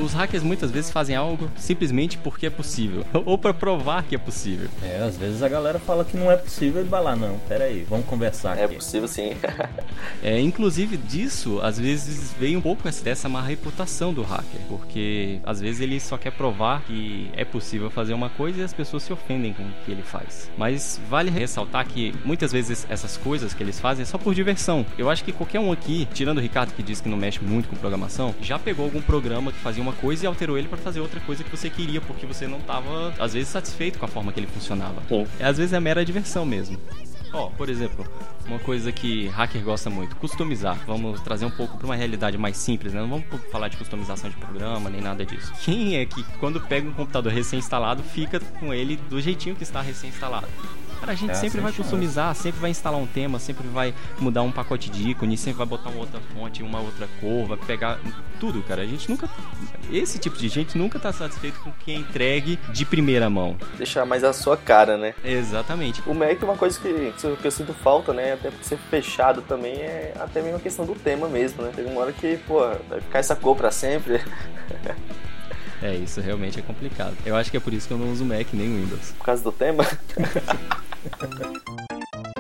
Os 0.05 0.13
hackers 0.13 0.43
muitas 0.43 0.69
vezes 0.69 0.91
fazem 0.91 1.15
algo 1.15 1.49
simplesmente 1.57 2.17
porque 2.19 2.45
é 2.45 2.49
possível, 2.49 3.03
ou 3.25 3.37
para 3.37 3.53
provar 3.53 4.03
que 4.03 4.13
é 4.13 4.17
possível. 4.17 4.69
É, 4.83 4.97
às 5.01 5.17
vezes 5.17 5.41
a 5.41 5.49
galera 5.49 5.79
fala 5.79 6.05
que 6.05 6.15
não 6.15 6.31
é 6.31 6.37
possível 6.37 6.81
e 6.83 6.85
vai 6.87 7.01
lá, 7.01 7.15
não, 7.15 7.39
pera 7.49 7.63
aí, 7.65 7.85
vamos 7.89 8.05
conversar 8.05 8.57
É 8.57 8.65
aqui. 8.65 8.75
possível 8.75 9.07
sim. 9.07 9.31
É, 10.23 10.39
inclusive 10.39 10.97
disso, 10.97 11.59
às 11.61 11.79
vezes 11.79 12.33
veio 12.39 12.57
um 12.57 12.61
pouco 12.61 12.87
essa- 12.87 13.03
dessa 13.03 13.27
má 13.29 13.41
reputação 13.41 14.13
do 14.13 14.21
hacker, 14.23 14.59
porque 14.69 15.39
às 15.43 15.59
vezes 15.59 15.81
ele 15.81 15.99
só 15.99 16.17
quer 16.17 16.31
provar 16.31 16.81
que 16.83 17.29
é 17.35 17.43
possível 17.45 17.89
fazer 17.89 18.13
uma 18.13 18.29
coisa 18.29 18.61
e 18.61 18.63
as 18.63 18.73
pessoas 18.73 19.03
se 19.03 19.13
ofendem 19.13 19.53
com 19.53 19.63
o 19.63 19.71
que 19.85 19.91
ele 19.91 20.01
faz. 20.03 20.49
Mas 20.57 20.99
vale 21.09 21.29
ressaltar 21.31 21.85
que 21.87 22.13
muitas 22.23 22.51
vezes 22.51 22.85
essas 22.89 23.17
coisas 23.17 23.53
que 23.53 23.61
eles 23.63 23.79
fazem 23.79 24.03
é 24.03 24.05
só 24.05 24.17
por 24.17 24.33
diversão. 24.35 24.85
Eu 24.97 25.09
acho 25.09 25.23
que 25.23 25.31
qualquer 25.31 25.59
um 25.59 25.71
aqui, 25.71 26.07
tirando 26.13 26.37
o 26.37 26.41
Ricardo 26.41 26.73
que 26.73 26.83
diz 26.83 27.01
que 27.01 27.09
não 27.09 27.17
mexe 27.17 27.39
muito 27.43 27.67
com 27.69 27.75
programação, 27.75 28.33
já 28.41 28.57
pegou 28.59 28.85
algum 28.85 29.01
programa 29.01 29.51
que 29.51 29.59
fazia 29.59 29.81
uma 29.81 29.93
coisa 30.01 30.25
e 30.25 30.27
alterou 30.27 30.57
ele 30.57 30.67
para 30.67 30.77
fazer 30.77 30.99
outra 30.99 31.19
coisa 31.21 31.43
que 31.43 31.49
você 31.49 31.69
queria, 31.69 32.01
porque 32.01 32.25
você 32.25 32.47
não 32.47 32.59
estava 32.59 33.13
às 33.19 33.33
vezes 33.33 33.49
satisfeito 33.49 33.99
com 33.99 34.05
a 34.05 34.07
forma 34.07 34.31
que 34.31 34.39
ele 34.39 34.47
funcionava. 34.47 35.01
Sim. 35.07 35.25
É, 35.39 35.45
Às 35.45 35.57
vezes 35.57 35.73
é 35.73 35.79
mera 35.79 36.05
diversão 36.05 36.45
mesmo. 36.45 36.77
Ó, 37.33 37.49
por 37.49 37.69
exemplo, 37.69 38.05
uma 38.47 38.59
coisa 38.59 38.91
que 38.93 39.27
hacker 39.27 39.61
gosta 39.61 39.89
muito, 39.89 40.15
customizar. 40.15 40.79
Vamos 40.87 41.19
trazer 41.19 41.45
um 41.45 41.51
pouco 41.51 41.77
para 41.77 41.85
uma 41.85 41.95
realidade 41.95 42.37
mais 42.37 42.55
simples, 42.55 42.93
né? 42.93 43.01
Não 43.01 43.09
vamos 43.09 43.25
falar 43.51 43.67
de 43.67 43.75
customização 43.75 44.29
de 44.29 44.37
programa 44.37 44.89
nem 44.89 45.01
nada 45.01 45.25
disso. 45.25 45.51
Quem 45.63 45.97
é 45.97 46.05
que 46.05 46.23
quando 46.39 46.61
pega 46.61 46.87
um 46.87 46.93
computador 46.93 47.33
recém-instalado 47.33 48.03
fica 48.03 48.39
com 48.39 48.73
ele 48.73 48.95
do 49.09 49.19
jeitinho 49.19 49.55
que 49.55 49.63
está 49.63 49.81
recém-instalado? 49.81 50.47
Cara, 51.05 51.13
a 51.13 51.19
gente 51.19 51.31
É, 51.31 51.35
sempre 51.35 51.51
sem 51.51 51.61
vai 51.61 51.71
chance. 51.71 51.83
customizar, 51.83 52.33
sempre 52.33 52.59
vai 52.59 52.71
instalar 52.71 52.99
um 52.99 53.05
tema, 53.05 53.37
sempre 53.37 53.67
vai 53.67 53.93
mudar 54.19 54.41
um 54.41 54.51
pacote 54.51 54.89
de 54.89 55.09
ícone, 55.11 55.37
sempre 55.37 55.59
vai 55.59 55.67
botar 55.67 55.89
uma 55.89 55.99
outra 55.99 56.19
fonte, 56.33 56.63
uma 56.63 56.79
outra 56.79 57.07
cor, 57.21 57.45
vai 57.47 57.57
pegar 57.57 57.99
tudo, 58.39 58.63
cara. 58.63 58.81
A 58.81 58.85
gente 58.87 59.07
nunca. 59.07 59.29
Esse 59.91 60.17
tipo 60.17 60.35
de 60.35 60.47
gente 60.49 60.75
nunca 60.75 60.97
tá 60.97 61.13
satisfeito 61.13 61.59
com 61.59 61.69
o 61.69 61.73
que 61.73 61.91
é 61.91 61.95
entregue 61.95 62.57
de 62.73 62.83
primeira 62.85 63.29
mão. 63.29 63.55
Deixar 63.77 64.03
mais 64.03 64.23
a 64.23 64.33
sua 64.33 64.57
cara, 64.57 64.97
né? 64.97 65.13
Exatamente. 65.23 66.01
O 66.07 66.13
Mac 66.15 66.41
é 66.41 66.43
uma 66.45 66.57
coisa 66.57 66.79
que, 66.79 67.13
que 67.39 67.45
eu 67.47 67.51
sinto 67.51 67.71
falta, 67.71 68.11
né? 68.11 68.33
Até 68.33 68.49
por 68.49 68.63
ser 68.63 68.77
fechado 68.89 69.43
também, 69.43 69.73
é 69.75 70.11
até 70.19 70.41
mesmo 70.41 70.57
a 70.57 70.59
questão 70.59 70.85
do 70.87 70.95
tema 70.95 71.27
mesmo, 71.29 71.61
né? 71.61 71.71
Teve 71.75 71.87
uma 71.87 72.01
hora 72.01 72.13
que, 72.13 72.37
pô, 72.47 72.61
vai 72.89 72.99
ficar 72.99 73.19
essa 73.19 73.35
cor 73.35 73.55
pra 73.55 73.69
sempre. 73.69 74.19
É, 75.83 75.93
isso 75.93 76.19
realmente 76.19 76.57
é 76.57 76.63
complicado. 76.63 77.15
Eu 77.23 77.35
acho 77.35 77.51
que 77.51 77.57
é 77.57 77.59
por 77.59 77.71
isso 77.73 77.87
que 77.87 77.93
eu 77.93 77.97
não 77.99 78.11
uso 78.11 78.25
Mac 78.25 78.47
nem 78.53 78.67
Windows. 78.81 79.11
Por 79.17 79.25
causa 79.25 79.43
do 79.43 79.51
tema. 79.51 79.85
◆ 82.25 82.34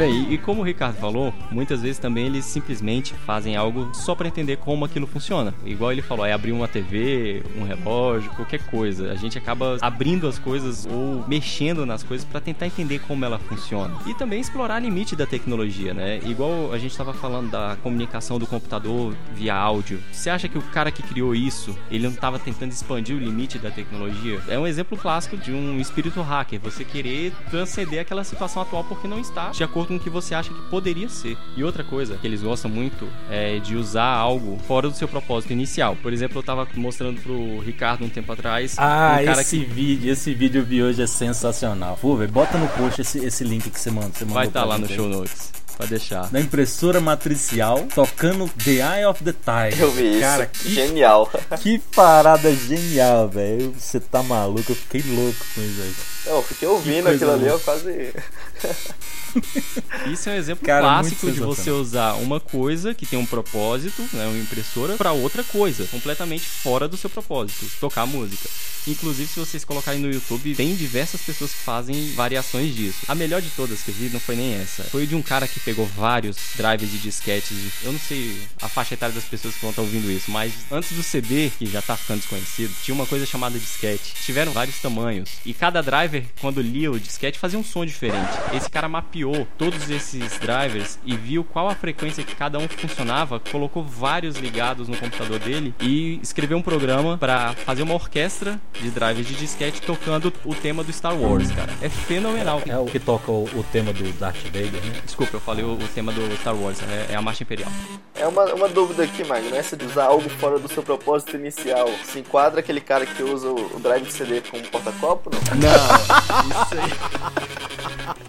Bem, 0.00 0.32
e 0.32 0.38
como 0.38 0.62
o 0.62 0.64
Ricardo 0.64 0.96
falou, 0.96 1.30
muitas 1.50 1.82
vezes 1.82 1.98
também 1.98 2.24
eles 2.24 2.46
simplesmente 2.46 3.12
fazem 3.26 3.54
algo 3.54 3.90
só 3.92 4.14
para 4.14 4.26
entender 4.26 4.56
como 4.56 4.86
aquilo 4.86 5.06
funciona. 5.06 5.52
Igual 5.62 5.92
ele 5.92 6.00
falou, 6.00 6.24
é 6.24 6.32
abrir 6.32 6.52
uma 6.52 6.66
TV, 6.66 7.42
um 7.54 7.64
relógio, 7.64 8.30
qualquer 8.30 8.64
coisa. 8.70 9.12
A 9.12 9.14
gente 9.14 9.36
acaba 9.36 9.76
abrindo 9.82 10.26
as 10.26 10.38
coisas 10.38 10.86
ou 10.90 11.22
mexendo 11.28 11.84
nas 11.84 12.02
coisas 12.02 12.24
para 12.24 12.40
tentar 12.40 12.66
entender 12.66 13.00
como 13.00 13.26
ela 13.26 13.38
funciona. 13.38 13.94
E 14.06 14.14
também 14.14 14.40
explorar 14.40 14.80
o 14.80 14.84
limite 14.86 15.14
da 15.14 15.26
tecnologia, 15.26 15.92
né? 15.92 16.18
Igual 16.24 16.72
a 16.72 16.78
gente 16.78 16.92
estava 16.92 17.12
falando 17.12 17.50
da 17.50 17.76
comunicação 17.82 18.38
do 18.38 18.46
computador 18.46 19.14
via 19.34 19.54
áudio. 19.54 20.00
Você 20.10 20.30
acha 20.30 20.48
que 20.48 20.56
o 20.56 20.62
cara 20.62 20.90
que 20.90 21.02
criou 21.02 21.34
isso, 21.34 21.76
ele 21.90 22.04
não 22.04 22.14
estava 22.14 22.38
tentando 22.38 22.72
expandir 22.72 23.14
o 23.14 23.18
limite 23.18 23.58
da 23.58 23.70
tecnologia? 23.70 24.40
É 24.48 24.58
um 24.58 24.66
exemplo 24.66 24.96
clássico 24.96 25.36
de 25.36 25.52
um 25.52 25.78
espírito 25.78 26.22
hacker, 26.22 26.58
você 26.58 26.86
querer 26.86 27.34
transcender 27.50 28.00
aquela 28.00 28.24
situação 28.24 28.62
atual 28.62 28.82
porque 28.84 29.06
não 29.06 29.20
está 29.20 29.50
de 29.50 29.62
acordo 29.62 29.89
com 29.90 29.96
o 29.96 30.00
que 30.00 30.08
você 30.08 30.36
acha 30.36 30.50
que 30.54 30.62
poderia 30.70 31.08
ser. 31.08 31.36
E 31.56 31.64
outra 31.64 31.82
coisa 31.82 32.16
que 32.16 32.24
eles 32.24 32.42
gostam 32.42 32.70
muito 32.70 33.08
é 33.28 33.58
de 33.58 33.74
usar 33.74 34.04
algo 34.04 34.56
fora 34.68 34.88
do 34.88 34.96
seu 34.96 35.08
propósito 35.08 35.52
inicial. 35.52 35.96
Por 36.00 36.12
exemplo, 36.12 36.38
eu 36.38 36.42
tava 36.44 36.66
mostrando 36.76 37.20
pro 37.20 37.58
Ricardo 37.58 38.04
um 38.04 38.08
tempo 38.08 38.32
atrás 38.32 38.76
Ah, 38.78 39.18
um 39.20 39.24
cara 39.24 39.40
esse 39.42 39.58
que 39.58 39.64
vídeo, 39.64 40.12
esse 40.12 40.32
vídeo 40.32 40.60
eu 40.60 40.64
vi 40.64 40.80
hoje 40.80 41.02
é 41.02 41.06
sensacional. 41.08 41.98
Pô, 42.00 42.14
velho, 42.16 42.30
bota 42.30 42.56
no 42.56 42.68
post 42.68 43.00
esse, 43.00 43.18
esse 43.18 43.42
link 43.42 43.68
que 43.68 43.80
você 43.80 43.90
manda. 43.90 44.10
Você 44.14 44.24
vai 44.24 44.46
estar 44.46 44.60
pra 44.60 44.68
lá 44.68 44.78
no 44.78 44.86
show 44.88 45.08
notes. 45.08 45.50
Pode 45.76 45.90
deixar. 45.90 46.28
Da 46.30 46.38
impressora 46.40 47.00
matricial, 47.00 47.88
tocando 47.94 48.48
The 48.62 48.98
Eye 48.98 49.06
of 49.06 49.24
the 49.24 49.32
Tiger. 49.32 49.80
Eu 49.82 49.90
vi 49.90 50.10
isso. 50.10 50.20
Cara, 50.20 50.46
que, 50.46 50.74
Genial. 50.74 51.30
que 51.60 51.78
parada 51.96 52.54
genial, 52.54 53.28
velho. 53.28 53.74
Você 53.78 53.98
tá 53.98 54.22
maluco, 54.22 54.70
eu 54.70 54.76
fiquei 54.76 55.02
louco 55.10 55.38
com 55.54 55.60
isso 55.62 55.80
aí. 55.80 55.94
Não, 56.26 56.36
eu 56.36 56.42
fiquei 56.42 56.68
ouvindo 56.68 57.08
aquilo 57.08 57.32
ali, 57.32 57.44
boa. 57.44 57.52
eu 57.52 57.60
quase. 57.60 58.12
Isso 60.12 60.28
é 60.28 60.32
um 60.32 60.36
exemplo 60.36 60.66
Cara, 60.66 60.80
clássico 60.82 61.30
de 61.30 61.38
você 61.40 61.70
usar 61.70 62.14
uma 62.14 62.40
coisa 62.40 62.94
que 62.94 63.06
tem 63.06 63.18
um 63.18 63.26
propósito, 63.26 64.02
né, 64.12 64.26
uma 64.26 64.38
impressora, 64.38 64.96
pra 64.96 65.12
outra 65.12 65.44
coisa, 65.44 65.84
completamente 65.86 66.44
fora 66.44 66.88
do 66.88 66.96
seu 66.96 67.08
propósito, 67.08 67.66
tocar 67.78 68.06
música. 68.06 68.48
Inclusive, 68.88 69.28
se 69.28 69.38
vocês 69.38 69.62
colocarem 69.64 70.00
no 70.00 70.10
YouTube, 70.10 70.54
tem 70.54 70.74
diversas 70.74 71.20
pessoas 71.20 71.50
que 71.52 71.58
fazem 71.58 72.12
variações 72.14 72.74
disso. 72.74 72.98
A 73.06 73.14
melhor 73.14 73.42
de 73.42 73.50
todas 73.50 73.82
que 73.82 73.90
eu 73.90 73.94
vi 73.94 74.08
não 74.08 74.18
foi 74.18 74.34
nem 74.36 74.54
essa. 74.54 74.82
Foi 74.84 75.06
de 75.06 75.14
um 75.14 75.20
cara 75.20 75.46
que 75.46 75.60
pegou 75.60 75.84
vários 75.86 76.36
drives 76.56 76.90
de 76.90 76.98
disquetes. 76.98 77.50
de- 77.56 77.70
Eu 77.84 77.92
não 77.92 78.00
sei 78.00 78.40
a 78.60 78.68
faixa 78.70 78.94
etária 78.94 79.14
das 79.14 79.24
pessoas 79.24 79.54
que 79.54 79.60
vão 79.60 79.70
estar 79.70 79.82
ouvindo 79.82 80.10
isso, 80.10 80.30
mas 80.30 80.52
antes 80.72 80.92
do 80.92 81.02
CD, 81.02 81.50
que 81.58 81.66
já 81.66 81.82
tá 81.82 81.94
ficando 81.94 82.20
desconhecido, 82.20 82.74
tinha 82.82 82.94
uma 82.94 83.04
coisa 83.06 83.26
chamada 83.26 83.58
disquete. 83.58 84.14
Tiveram 84.24 84.50
vários 84.52 84.78
tamanhos. 84.78 85.28
E 85.44 85.52
cada 85.52 85.82
driver, 85.82 86.24
quando 86.40 86.62
lia 86.62 86.90
o 86.90 86.98
disquete, 86.98 87.38
fazia 87.38 87.58
um 87.58 87.64
som 87.64 87.84
diferente. 87.84 88.32
Esse 88.52 88.68
cara 88.68 88.88
mapeou 88.88 89.46
todos 89.56 89.88
esses 89.90 90.38
drivers 90.38 90.98
e 91.04 91.16
viu 91.16 91.44
qual 91.44 91.68
a 91.68 91.74
frequência 91.74 92.24
que 92.24 92.34
cada 92.34 92.58
um 92.58 92.68
funcionava, 92.68 93.40
colocou 93.40 93.82
vários 93.82 94.36
ligados 94.36 94.88
no 94.88 94.96
computador 94.96 95.38
dele 95.38 95.74
e 95.80 96.18
escreveu 96.22 96.58
um 96.58 96.62
programa 96.62 97.16
pra 97.18 97.54
fazer 97.64 97.82
uma 97.82 97.94
orquestra 97.94 98.60
de 98.80 98.90
drivers 98.90 99.26
de 99.26 99.34
disquete 99.34 99.82
tocando 99.82 100.32
o 100.44 100.54
tema 100.54 100.82
do 100.82 100.92
Star 100.92 101.16
Wars, 101.16 101.50
cara. 101.52 101.72
É 101.80 101.88
fenomenal. 101.88 102.62
É 102.66 102.78
o 102.78 102.86
que 102.86 102.98
toca 102.98 103.30
o, 103.30 103.44
o 103.44 103.64
tema 103.72 103.92
do 103.92 104.10
Darth 104.18 104.42
Vader, 104.44 104.82
né? 104.84 105.00
Desculpa, 105.04 105.36
eu 105.36 105.40
falei 105.40 105.64
o, 105.64 105.72
o 105.72 105.88
tema 105.94 106.12
do 106.12 106.36
Star 106.36 106.54
Wars, 106.54 106.78
é, 106.82 107.12
é 107.12 107.16
a 107.16 107.22
Marcha 107.22 107.42
Imperial. 107.42 107.70
É 108.14 108.26
uma, 108.26 108.44
uma 108.54 108.68
dúvida 108.68 109.04
aqui, 109.04 109.24
Magno. 109.24 109.54
Essa 109.54 109.76
de 109.76 109.84
usar 109.84 110.04
algo 110.04 110.28
fora 110.28 110.58
do 110.58 110.68
seu 110.68 110.82
propósito 110.82 111.36
inicial. 111.36 111.88
Se 112.04 112.18
enquadra 112.18 112.60
aquele 112.60 112.80
cara 112.80 113.06
que 113.06 113.22
usa 113.22 113.48
o, 113.48 113.76
o 113.76 113.80
drive 113.80 114.04
de 114.04 114.12
CD 114.12 114.40
como 114.42 114.62
porta-copo, 114.64 115.30
não? 115.30 115.40
Não, 115.56 116.64
isso 116.64 116.74
aí. 116.74 118.16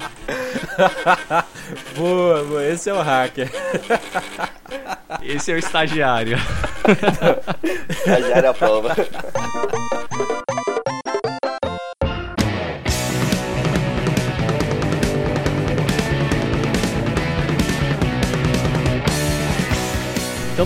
boa, 1.95 2.43
boa, 2.43 2.65
esse 2.65 2.89
é 2.89 2.93
o 2.93 3.01
hacker. 3.01 3.49
Esse 5.21 5.51
é 5.51 5.55
o 5.55 5.57
estagiário. 5.57 6.37
Estagiário 7.89 8.49
à 8.49 8.53
prova. 8.53 8.95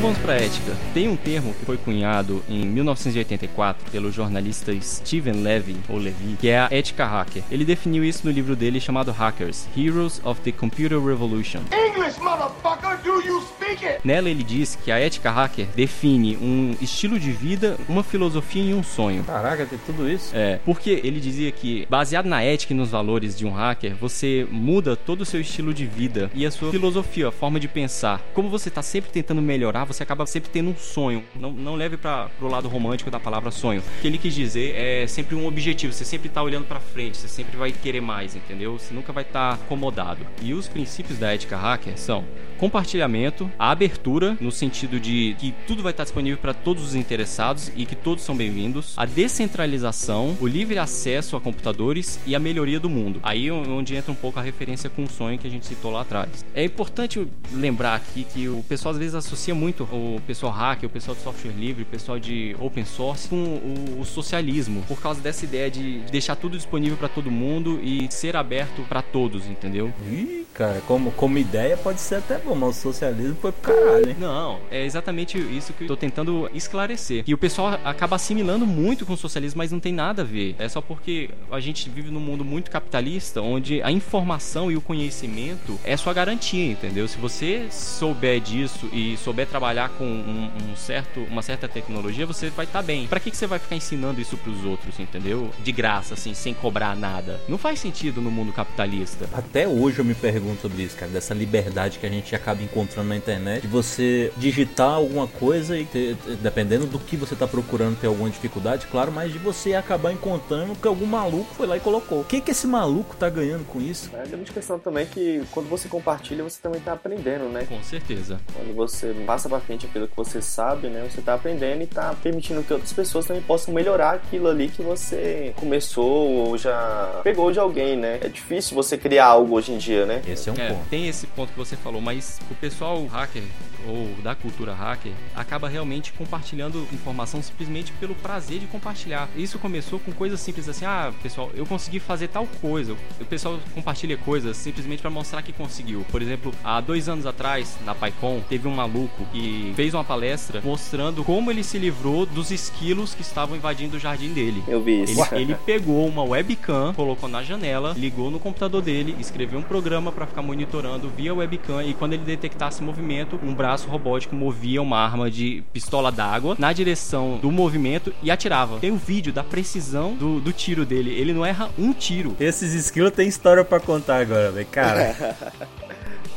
Vamos 0.06 0.20
para 0.20 0.36
ética. 0.36 0.72
Tem 0.94 1.08
um 1.08 1.16
termo 1.16 1.52
que 1.56 1.66
foi 1.66 1.78
cunhado 1.78 2.44
em 2.48 2.64
1984 2.64 3.90
pelo 3.90 4.12
jornalista 4.12 4.72
Steven 4.80 5.42
Levy, 5.42 5.78
ou 5.90 5.98
Levy, 5.98 6.38
que 6.40 6.48
é 6.48 6.60
a 6.60 6.68
ética 6.70 7.08
hacker. 7.08 7.42
Ele 7.50 7.66
definiu 7.66 8.04
isso 8.04 8.22
no 8.24 8.32
livro 8.32 8.56
dele 8.56 8.80
chamado 8.80 9.12
Hackers: 9.12 9.68
Heroes 9.76 10.22
of 10.24 10.42
the 10.42 10.52
Computer 10.52 11.00
Revolution. 11.00 11.62
English, 11.72 12.20
motherfucker, 12.20 12.98
do 13.04 13.20
you 13.26 13.42
speak? 13.42 13.65
Nela 14.04 14.30
ele 14.30 14.44
diz 14.44 14.76
que 14.76 14.92
a 14.92 15.00
ética 15.00 15.32
hacker 15.32 15.68
define 15.76 16.38
um 16.38 16.76
estilo 16.82 17.20
de 17.20 17.32
vida, 17.32 17.78
uma 17.88 18.04
filosofia 18.04 18.64
e 18.64 18.74
um 18.74 18.84
sonho. 18.84 19.24
Caraca, 19.24 19.66
tem 19.66 19.80
tudo 19.86 20.10
isso? 20.10 20.32
É, 20.36 20.60
porque 20.64 21.02
ele 21.04 21.20
dizia 21.20 21.52
que, 21.52 21.86
baseado 21.90 22.26
na 22.26 22.42
ética 22.42 22.74
e 22.74 22.76
nos 22.76 22.90
valores 22.90 23.38
de 23.38 23.46
um 23.46 23.52
hacker, 23.52 23.96
você 23.96 24.48
muda 24.52 24.96
todo 24.96 25.22
o 25.22 25.26
seu 25.26 25.42
estilo 25.42 25.74
de 25.74 25.86
vida 25.86 26.30
e 26.34 26.46
a 26.46 26.52
sua 26.52 26.72
filosofia, 26.72 27.30
a 27.30 27.32
forma 27.32 27.60
de 27.60 27.68
pensar. 27.68 28.22
Como 28.34 28.50
você 28.50 28.70
tá 28.70 28.82
sempre 28.82 29.12
tentando 29.12 29.42
melhorar, 29.42 29.86
você 29.86 30.04
acaba 30.04 30.26
sempre 30.26 30.50
tendo 30.50 30.70
um 30.70 30.76
sonho. 30.76 31.24
Não, 31.36 31.52
não 31.52 31.76
leve 31.76 31.98
para 31.98 32.30
pro 32.38 32.48
lado 32.48 32.68
romântico 32.68 33.10
da 33.10 33.20
palavra 33.20 33.52
sonho. 33.52 33.82
O 33.82 34.02
que 34.02 34.08
ele 34.08 34.18
quis 34.18 34.34
dizer 34.34 34.76
é 34.76 35.08
sempre 35.08 35.36
um 35.36 35.48
objetivo. 35.48 35.94
Você 35.94 36.06
sempre 36.06 36.30
tá 36.30 36.42
olhando 36.42 36.66
para 36.66 36.80
frente, 36.80 37.18
você 37.18 37.28
sempre 37.28 37.58
vai 37.58 37.72
querer 37.72 38.02
mais, 38.02 38.36
entendeu? 38.36 38.78
Você 38.78 38.94
nunca 38.94 39.12
vai 39.12 39.24
estar 39.24 39.54
acomodado. 39.54 40.26
E 40.42 40.54
os 40.54 40.68
princípios 40.68 41.18
da 41.18 41.34
ética 41.34 41.58
hacker 41.58 41.98
são 41.98 42.26
compartilhamento, 42.58 43.50
a 43.58 43.72
abertura, 43.72 44.38
no 44.40 44.52
sentido 44.52 45.00
de 45.00 45.36
que 45.40 45.54
tudo 45.68 45.82
vai 45.82 45.92
estar 45.92 46.04
disponível 46.04 46.38
para 46.38 46.54
todos 46.54 46.84
os 46.84 46.96
interessados 46.96 47.72
e 47.76 47.86
que 47.86 47.96
todos 47.96 48.24
são 48.24 48.36
bem-vindos, 48.36 48.94
a 48.98 49.06
descentralização, 49.06 50.36
o 50.40 50.48
livre 50.48 50.78
acesso 50.78 51.36
a 51.36 51.42
computadores 51.42 52.20
e 52.26 52.36
a 52.36 52.40
melhoria 52.40 52.80
do 52.80 52.90
mundo. 52.90 53.20
Aí 53.24 53.48
é 53.48 53.54
onde 53.54 53.96
entra 53.96 54.12
um 54.12 54.16
pouco 54.16 54.40
a 54.40 54.42
referência 54.42 54.90
com 54.90 55.04
o 55.04 55.10
sonho 55.10 55.38
que 55.38 55.48
a 55.48 55.50
gente 55.50 55.66
citou 55.66 55.92
lá 55.92 56.02
atrás. 56.02 56.46
É 56.54 56.64
importante 56.64 57.26
lembrar 57.54 57.96
aqui 57.96 58.24
que 58.24 58.48
o 58.48 58.64
pessoal 58.68 58.94
às 58.94 59.00
vezes 59.00 59.16
associa 59.16 59.56
muito 59.56 59.84
o 59.84 60.22
pessoal 60.26 60.52
hacker, 60.52 60.88
o 60.88 60.92
pessoal 60.92 61.16
de 61.16 61.22
software 61.22 61.52
livre, 61.52 61.84
o 61.84 61.86
pessoal 61.86 62.20
de 62.20 62.56
open 62.60 62.86
source 62.86 63.28
com 63.30 63.36
o, 63.36 64.00
o 64.02 64.06
socialismo, 64.06 64.84
por 64.88 65.00
causa 65.02 65.22
dessa 65.22 65.46
ideia 65.46 65.70
de 65.70 66.00
deixar 66.12 66.36
tudo 66.36 66.58
disponível 66.58 66.98
para 66.98 67.08
todo 67.08 67.32
mundo 67.32 67.80
e 67.82 68.08
ser 68.12 68.36
aberto 68.36 68.82
para 68.88 69.02
todos, 69.02 69.46
entendeu? 69.48 69.94
Ih, 70.10 70.46
cara, 70.54 70.82
como, 70.88 71.12
como 71.12 71.38
ideia 71.38 71.78
pode 71.78 72.00
ser 72.00 72.16
até 72.16 72.38
bom, 72.38 72.56
mas 72.56 72.78
o 72.78 72.82
socialismo 72.82 73.36
foi 73.46 73.52
pro 73.52 73.74
caralho, 73.74 74.10
hein? 74.10 74.16
Não, 74.20 74.60
é 74.72 74.84
exatamente 74.84 75.38
isso 75.38 75.74
que 75.74 75.84
eu 75.84 75.88
tô 75.88 75.96
tentando 75.96 76.50
esclarecer. 76.54 77.24
E 77.28 77.34
o 77.34 77.38
pessoal 77.38 77.80
acaba 77.84 78.16
assimilando 78.16 78.66
muito 78.66 79.06
com 79.06 79.14
o 79.14 79.18
socialismo, 79.18 79.60
mas 79.60 79.72
não 79.72 79.80
tem 79.80 79.94
nada 79.94 80.24
a 80.24 80.26
ver. 80.26 80.56
É 80.58 80.68
só 80.68 80.82
porque 80.82 81.30
a 81.52 81.60
gente 81.60 81.90
vive 81.90 82.10
num 82.10 82.20
mundo 82.20 82.44
muito 82.44 82.72
capitalista, 82.72 83.42
onde 83.42 83.82
a 83.84 83.92
informação 83.92 84.72
e 84.72 84.78
o 84.78 84.82
conhecimento 84.82 85.80
é 85.84 85.96
sua 85.96 86.14
garantia, 86.14 86.72
entendeu? 86.72 87.08
Se 87.08 87.18
você 87.18 87.68
souber 87.70 88.40
disso 88.40 88.90
e 88.92 89.16
souber 89.18 89.48
trabalhar 89.48 89.90
com 89.90 90.06
um, 90.06 90.50
um 90.72 90.76
certo, 90.76 91.20
uma 91.30 91.42
certa 91.42 91.68
tecnologia, 91.68 92.26
você 92.26 92.50
vai 92.50 92.66
estar 92.66 92.82
bem. 92.82 93.08
Pra 93.08 93.20
que, 93.20 93.30
que 93.30 93.38
você 93.38 93.48
vai 93.48 93.60
ficar 93.60 93.76
ensinando 93.76 94.20
isso 94.20 94.38
pros 94.38 94.64
outros, 94.66 95.00
entendeu? 95.00 95.52
De 95.64 95.72
graça, 95.72 96.16
assim, 96.16 96.34
sem 96.34 96.54
cobrar 96.54 96.96
nada. 96.96 97.40
Não 97.48 97.58
faz 97.58 97.80
sentido 97.80 98.22
no 98.22 98.32
mundo 98.32 98.52
capitalista. 98.52 99.30
Até 99.34 99.68
hoje 99.68 100.00
eu 100.00 100.06
me 100.06 100.16
pergunto 100.16 100.62
sobre 100.62 100.84
isso, 100.84 100.96
cara, 100.96 101.12
dessa 101.12 101.34
liberdade 101.34 102.00
que 102.00 102.06
a 102.06 102.10
gente 102.10 102.36
acaba 102.36 102.64
encontrando 102.64 103.10
na 103.10 103.16
internet, 103.16 103.35
de 103.62 103.68
você 103.68 104.32
digitar 104.38 104.90
alguma 104.92 105.28
coisa 105.28 105.78
e 105.78 105.86
ter- 105.86 106.16
dependendo 106.42 106.86
do 106.86 107.00
que 107.00 107.16
você 107.16 107.36
tá 107.36 107.48
procurando 107.48 107.98
ter 108.00 108.08
alguma 108.08 108.30
dificuldade, 108.30 108.88
claro, 108.92 109.12
mas 109.12 109.32
de 109.32 109.40
você 109.40 109.74
acabar 109.74 110.12
encontrando 110.12 110.76
que 110.76 110.88
algum 110.88 111.06
maluco 111.06 111.54
foi 111.56 111.68
lá 111.68 111.78
e 111.78 111.80
colocou. 111.80 112.22
O 112.22 112.24
que 112.24 112.42
que 112.42 112.52
esse 112.52 112.68
maluco 112.68 113.16
tá 113.16 113.30
ganhando 113.30 113.66
com 113.66 113.82
isso? 113.82 114.10
A 114.16 114.26
grande 114.26 114.52
questão 114.52 114.80
também 114.80 115.04
é 115.04 115.06
que 115.06 115.44
quando 115.52 115.68
você 115.70 115.88
compartilha, 115.88 116.44
você 116.44 116.60
também 116.62 116.80
tá 116.82 116.94
aprendendo, 116.94 117.46
né? 117.50 117.66
Com 117.68 117.82
certeza. 117.84 118.40
Quando 118.54 118.74
você 118.76 119.14
passa 119.26 119.50
pra 119.50 119.60
frente 119.60 119.86
aquilo 119.86 120.08
que 120.08 120.16
você 120.16 120.42
sabe, 120.42 120.88
né? 120.88 121.06
Você 121.10 121.22
tá 121.22 121.34
aprendendo 121.36 121.82
e 121.84 121.88
tá 121.88 122.14
permitindo 122.22 122.64
que 122.64 122.74
outras 122.74 122.94
pessoas 122.94 123.26
também 123.26 123.42
possam 123.42 123.74
melhorar 123.74 124.12
aquilo 124.16 124.48
ali 124.48 124.68
que 124.70 124.82
você 124.82 125.54
começou 125.56 126.06
ou 126.30 126.58
já 126.58 127.22
pegou 127.24 127.52
de 127.52 127.60
alguém, 127.60 127.96
né? 127.98 128.20
É 128.22 128.28
difícil 128.30 128.76
você 128.76 128.98
criar 128.98 129.26
algo 129.26 129.56
hoje 129.56 129.72
em 129.72 129.78
dia, 129.78 130.06
né? 130.06 130.22
Esse 130.28 130.50
é 130.50 130.52
um 130.54 130.56
É, 130.56 130.70
ponto. 130.70 130.90
tem 130.90 131.08
esse 131.08 131.28
ponto 131.28 131.52
que 131.52 131.58
você 131.58 131.76
falou, 131.76 132.02
mas 132.02 132.40
o 132.50 132.56
pessoal 132.56 133.06
hacker 133.26 133.50
ou 133.88 134.10
da 134.24 134.36
cultura 134.36 134.74
hacker 134.74 135.12
acaba 135.36 135.68
realmente 135.68 136.12
compartilhando 136.14 136.88
informação 136.92 137.42
simplesmente 137.42 137.92
pelo 137.94 138.16
prazer 138.16 138.60
de 138.60 138.68
compartilhar. 138.68 139.30
Isso 139.36 139.60
começou 139.60 140.00
com 140.00 140.12
coisas 140.12 140.40
simples 140.40 140.68
assim: 140.68 140.86
ah, 140.86 141.12
pessoal, 141.22 141.52
eu 141.56 141.66
consegui 141.66 142.00
fazer 142.00 142.28
tal 142.28 142.48
coisa. 142.62 142.96
O 143.20 143.26
pessoal 143.26 143.60
compartilha 143.74 144.18
coisas 144.18 144.58
simplesmente 144.58 145.02
para 145.02 145.10
mostrar 145.10 145.42
que 145.42 145.54
conseguiu. 145.54 146.06
Por 146.12 146.22
exemplo, 146.22 146.54
há 146.64 146.80
dois 146.82 147.10
anos 147.10 147.26
atrás, 147.26 147.78
na 147.86 147.94
PyCon, 147.94 148.42
teve 148.48 148.68
um 148.68 148.76
maluco 148.76 149.26
que 149.32 149.74
fez 149.76 149.94
uma 149.94 150.04
palestra 150.04 150.62
mostrando 150.64 151.24
como 151.24 151.52
ele 151.52 151.64
se 151.64 151.78
livrou 151.78 152.26
dos 152.26 152.52
esquilos 152.52 153.14
que 153.14 153.22
estavam 153.22 153.56
invadindo 153.56 153.98
o 153.98 154.00
jardim 154.00 154.34
dele. 154.34 154.64
Eu 154.68 154.82
vi 154.82 155.04
isso. 155.04 155.22
Ele, 155.34 155.44
ele 155.44 155.56
pegou 155.66 156.08
uma 156.08 156.24
webcam, 156.24 156.94
colocou 156.94 157.30
na 157.30 157.44
janela, 157.44 157.94
ligou 157.98 158.32
no 158.32 158.40
computador 158.40 158.82
dele, 158.82 159.16
escreveu 159.20 159.60
um 159.60 159.64
programa 159.64 160.12
para 160.12 160.26
ficar 160.26 160.42
monitorando 160.42 161.10
via 161.10 161.34
webcam 161.34 161.84
e 161.84 161.94
quando 161.94 162.14
ele 162.14 162.24
detectasse 162.24 162.82
movimento, 162.82 163.40
um 163.44 163.54
braço 163.54 163.75
robótico 163.84 164.36
movia 164.36 164.82
uma 164.82 164.98
arma 164.98 165.30
de 165.30 165.64
pistola 165.74 166.12
d'água 166.12 166.56
na 166.58 166.72
direção 166.72 167.38
do 167.42 167.52
movimento 167.52 168.14
e 168.24 168.32
atirava. 168.32 168.80
Tem 168.80 168.92
o 168.92 168.98
vídeo 168.98 169.34
da 169.34 169.44
precisão 169.44 170.14
do, 170.16 170.40
do 170.40 170.54
tiro 170.54 170.86
dele. 170.86 171.12
Ele 171.12 171.34
não 171.34 171.46
erra 171.46 171.70
um 171.78 171.92
tiro. 171.94 172.36
Esses 172.40 172.74
skills 172.74 173.12
tem 173.12 173.28
história 173.28 173.64
pra 173.64 173.80
contar 173.80 174.22
agora, 174.22 174.52
velho. 174.52 174.68
Cara, 174.72 175.36